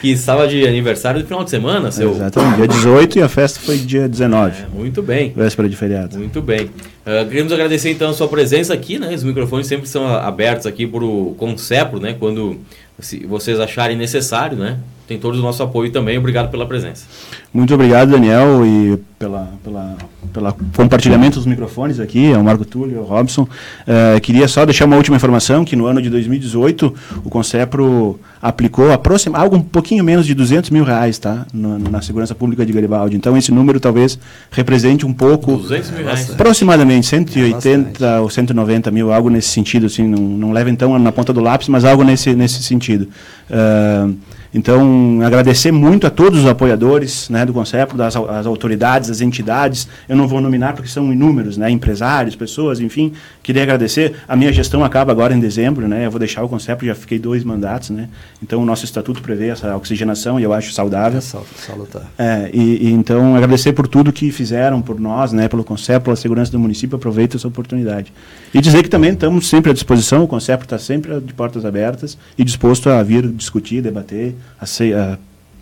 que 0.00 0.10
estava 0.10 0.46
de 0.46 0.66
aniversário 0.66 1.20
do 1.20 1.26
final 1.26 1.44
de 1.44 1.50
semana, 1.50 1.90
seu. 1.90 2.10
Exatamente, 2.12 2.56
dia 2.56 2.68
18 2.68 3.18
e 3.18 3.22
a 3.22 3.28
festa 3.28 3.60
foi 3.60 3.78
dia 3.78 4.08
19, 4.08 4.54
É, 4.62 4.66
muito 4.78 5.02
bem. 5.02 5.32
véspera 5.34 5.68
de 5.68 5.76
feriado. 5.76 6.18
Muito 6.18 6.42
bem. 6.42 6.70
Ah, 7.06 7.24
queremos 7.28 7.52
agradecer 7.52 7.90
então 7.90 8.10
a 8.10 8.14
sua 8.14 8.28
presença 8.28 8.74
aqui, 8.74 8.98
né? 8.98 9.14
Os 9.14 9.22
microfones 9.24 9.66
sempre 9.66 9.88
são 9.88 10.06
abertos 10.06 10.66
aqui 10.66 10.86
para 10.86 11.04
o 11.04 11.34
Concepro, 11.38 12.00
né? 12.00 12.14
Quando 12.18 12.58
se 12.98 13.24
vocês 13.26 13.58
acharem 13.60 13.96
necessário, 13.96 14.56
né? 14.56 14.78
Tem 15.06 15.18
todo 15.18 15.34
o 15.34 15.42
nosso 15.42 15.62
apoio 15.62 15.90
também. 15.92 16.16
Obrigado 16.16 16.50
pela 16.50 16.64
presença. 16.66 17.04
Muito 17.52 17.72
obrigado, 17.74 18.10
Daniel, 18.10 18.66
e 18.66 18.96
pela, 19.18 19.52
pela, 19.62 19.96
pela 20.32 20.52
compartilhamento 20.74 21.36
dos 21.36 21.46
microfones 21.46 22.00
aqui, 22.00 22.32
é 22.32 22.36
o 22.36 22.42
Marco 22.42 22.64
Túlio, 22.64 22.96
é 22.96 23.00
o 23.00 23.04
Robson. 23.04 23.46
Eh, 23.86 24.18
queria 24.20 24.48
só 24.48 24.64
deixar 24.64 24.86
uma 24.86 24.96
última 24.96 25.16
informação, 25.16 25.64
que 25.64 25.76
no 25.76 25.86
ano 25.86 26.02
de 26.02 26.10
2018, 26.10 26.92
o 27.24 27.30
Concepro 27.30 28.18
aplicou 28.42 28.90
aproxima, 28.92 29.38
algo 29.38 29.56
um 29.56 29.62
pouquinho 29.62 30.02
menos 30.02 30.26
de 30.26 30.34
200 30.34 30.70
mil 30.70 30.82
reais, 30.84 31.16
tá? 31.18 31.46
No- 31.52 31.78
na 31.78 32.02
segurança 32.02 32.34
pública 32.34 32.66
de 32.66 32.72
Garibaldi. 32.72 33.14
Então, 33.16 33.36
esse 33.36 33.52
número 33.52 33.78
talvez 33.78 34.18
represente 34.50 35.06
um 35.06 35.12
pouco... 35.12 35.56
200 35.58 35.90
mil 35.92 36.04
reais. 36.04 36.30
Aproximadamente 36.30 37.06
180 37.06 37.52
bastante. 37.90 38.04
ou 38.22 38.28
190 38.30 38.90
mil, 38.90 39.12
algo 39.12 39.30
nesse 39.30 39.48
sentido, 39.50 39.86
assim, 39.86 40.08
não, 40.08 40.18
não 40.20 40.52
leva 40.52 40.70
então 40.70 40.98
na 40.98 41.12
ponta 41.12 41.32
do 41.32 41.40
lápis, 41.40 41.68
mas 41.68 41.84
algo 41.84 42.02
nesse, 42.02 42.34
nesse 42.34 42.62
sentido. 42.64 43.06
Ah, 43.50 44.08
então, 44.54 45.20
agradecer 45.24 45.72
muito 45.72 46.06
a 46.06 46.10
todos 46.10 46.40
os 46.40 46.46
apoiadores 46.46 47.28
né, 47.28 47.44
do 47.44 47.52
Concepro, 47.52 47.98
das 47.98 48.14
as 48.14 48.46
autoridades, 48.46 49.10
as 49.10 49.20
entidades, 49.20 49.88
eu 50.08 50.16
não 50.16 50.28
vou 50.28 50.40
nominar 50.40 50.74
porque 50.74 50.88
são 50.88 51.12
inúmeros, 51.12 51.56
né, 51.56 51.68
empresários, 51.70 52.36
pessoas, 52.36 52.78
enfim, 52.78 53.12
queria 53.42 53.62
agradecer. 53.64 54.14
A 54.28 54.36
minha 54.36 54.52
gestão 54.52 54.84
acaba 54.84 55.10
agora 55.10 55.34
em 55.34 55.40
dezembro, 55.40 55.88
né, 55.88 56.06
eu 56.06 56.10
vou 56.10 56.20
deixar 56.20 56.44
o 56.44 56.48
Concepro, 56.48 56.86
já 56.86 56.94
fiquei 56.94 57.18
dois 57.18 57.42
mandatos, 57.42 57.90
né, 57.90 58.08
então 58.42 58.62
o 58.62 58.64
nosso 58.64 58.84
estatuto 58.84 59.20
prevê 59.20 59.48
essa 59.48 59.76
oxigenação 59.76 60.38
e 60.38 60.44
eu 60.44 60.52
acho 60.52 60.72
saudável. 60.72 61.20
Sal- 61.20 61.44
Salutar. 61.56 62.04
É, 62.16 62.48
e, 62.52 62.88
e 62.88 62.92
então 62.92 63.34
agradecer 63.34 63.72
por 63.72 63.88
tudo 63.88 64.12
que 64.12 64.30
fizeram 64.30 64.80
por 64.80 65.00
nós, 65.00 65.32
né, 65.32 65.48
pelo 65.48 65.64
Concepo, 65.64 66.04
pela 66.04 66.16
segurança 66.16 66.52
do 66.52 66.58
município, 66.60 66.94
aproveito 66.96 67.36
essa 67.36 67.48
oportunidade. 67.48 68.12
E 68.52 68.60
dizer 68.60 68.84
que 68.84 68.88
também 68.88 69.12
estamos 69.12 69.48
sempre 69.48 69.72
à 69.72 69.74
disposição, 69.74 70.22
o 70.22 70.28
Concepo 70.28 70.62
está 70.62 70.78
sempre 70.78 71.20
de 71.20 71.34
portas 71.34 71.64
abertas 71.64 72.16
e 72.38 72.44
disposto 72.44 72.88
a 72.88 73.02
vir 73.02 73.26
discutir, 73.28 73.82
debater, 73.82 74.34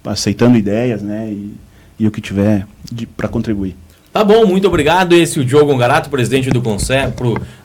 aceitando 0.04 0.56
ideias, 0.56 1.02
né, 1.02 1.30
e, 1.30 1.54
e 1.98 2.06
o 2.06 2.10
que 2.10 2.20
tiver 2.20 2.66
para 3.16 3.28
contribuir. 3.28 3.76
Tá 4.12 4.22
bom, 4.22 4.44
muito 4.44 4.68
obrigado. 4.68 5.14
Esse 5.14 5.38
é 5.38 5.42
o 5.42 5.44
Diogo 5.44 5.74
Garato, 5.74 6.10
presidente 6.10 6.50
do 6.50 6.60
Conselho 6.60 7.14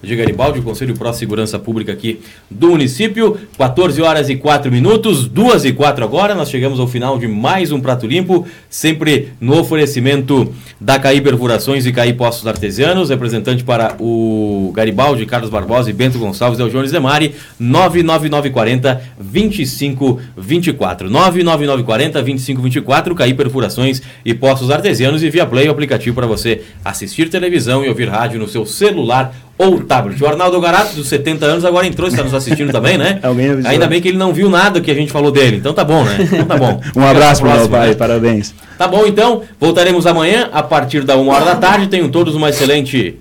de 0.01 0.15
Garibaldi, 0.15 0.59
o 0.59 0.63
Conselho 0.63 0.95
Pró 0.95 1.11
Segurança 1.11 1.59
Pública 1.59 1.91
aqui 1.91 2.21
do 2.49 2.69
município. 2.69 3.37
14 3.57 4.01
horas 4.01 4.29
e 4.29 4.37
4 4.37 4.71
minutos, 4.71 5.27
2 5.27 5.65
e 5.65 5.73
4 5.73 6.05
agora. 6.05 6.33
Nós 6.33 6.49
chegamos 6.49 6.79
ao 6.79 6.87
final 6.87 7.19
de 7.19 7.27
mais 7.27 7.73
um 7.73 7.81
Prato 7.81 8.07
Limpo, 8.07 8.47
sempre 8.69 9.33
no 9.41 9.59
oferecimento 9.59 10.53
da 10.79 10.97
CAI 10.97 11.19
Perfurações 11.19 11.85
e 11.85 11.91
CAI 11.91 12.13
Postos 12.13 12.47
Artesianos. 12.47 13.09
Representante 13.09 13.65
para 13.65 13.97
o 13.99 14.71
Garibaldi, 14.73 15.25
Carlos 15.25 15.49
Barbosa 15.49 15.89
e 15.89 15.93
Bento 15.93 16.17
Gonçalves, 16.17 16.61
é 16.61 16.63
o 16.63 16.69
Jones 16.69 16.93
Demari. 16.93 17.35
99940 17.59 19.01
2524. 19.19 21.09
99940 21.09 22.21
2524, 22.21 23.15
CAI 23.15 23.33
Perfurações 23.33 24.01
e 24.23 24.33
Postos 24.33 24.71
Artesianos 24.71 25.21
e 25.23 25.29
via 25.29 25.45
Play 25.45 25.67
o 25.67 25.71
aplicativo 25.71 26.15
para 26.15 26.25
você 26.25 26.36
você 26.37 26.61
assistir 26.85 27.29
televisão 27.29 27.83
e 27.83 27.89
ouvir 27.89 28.07
rádio 28.07 28.39
no 28.39 28.47
seu 28.47 28.65
celular 28.65 29.33
ou 29.57 29.79
tablet. 29.83 30.21
O 30.23 30.27
Arnaldo 30.27 30.59
Garato, 30.61 30.95
dos 30.95 31.07
70 31.07 31.45
anos, 31.45 31.65
agora 31.65 31.87
entrou, 31.87 32.07
está 32.07 32.23
nos 32.23 32.33
assistindo 32.33 32.71
também, 32.71 32.97
né? 32.97 33.19
Ainda 33.65 33.87
bem 33.87 33.99
que 33.99 34.07
ele 34.07 34.17
não 34.17 34.31
viu 34.31 34.49
nada 34.49 34.79
que 34.79 34.91
a 34.91 34.93
gente 34.93 35.11
falou 35.11 35.31
dele. 35.31 35.57
Então 35.57 35.73
tá 35.73 35.83
bom, 35.83 36.03
né? 36.03 36.17
Então 36.19 36.45
tá 36.45 36.57
bom. 36.57 36.79
um 36.95 37.05
abraço 37.05 37.41
para 37.41 37.55
meu 37.55 37.69
pai, 37.69 37.89
né? 37.89 37.95
parabéns. 37.95 38.53
Tá 38.77 38.87
bom, 38.87 39.05
então. 39.05 39.41
Voltaremos 39.59 40.05
amanhã, 40.05 40.49
a 40.51 40.61
partir 40.61 41.03
da 41.03 41.17
1 41.17 41.27
hora 41.27 41.45
da 41.45 41.55
tarde. 41.55 41.87
Tenham 41.87 42.09
todos 42.09 42.35
uma 42.35 42.49
excelente. 42.49 43.17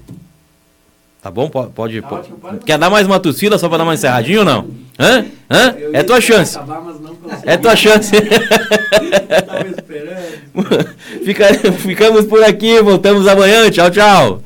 Tá 1.22 1.30
bom? 1.30 1.48
Pode. 1.48 1.70
pode, 1.72 2.00
tá 2.00 2.08
pode. 2.08 2.64
Quer 2.64 2.78
dar 2.78 2.90
mais 2.90 3.06
uma 3.06 3.18
tossida 3.18 3.58
só 3.58 3.68
para 3.68 3.78
dar 3.78 3.84
uma 3.84 3.94
encerradinha 3.94 4.40
ou 4.40 4.44
não? 4.44 4.85
Hã? 4.98 5.24
Hã? 5.50 5.74
É 5.92 6.02
tua 6.02 6.20
chance. 6.20 6.58
É 7.44 7.56
tua 7.56 7.76
chance. 7.76 8.12
Fica, 11.24 11.54
ficamos 11.78 12.24
por 12.26 12.42
aqui, 12.42 12.80
voltamos 12.80 13.28
amanhã. 13.28 13.70
Tchau, 13.70 13.90
tchau. 13.90 14.42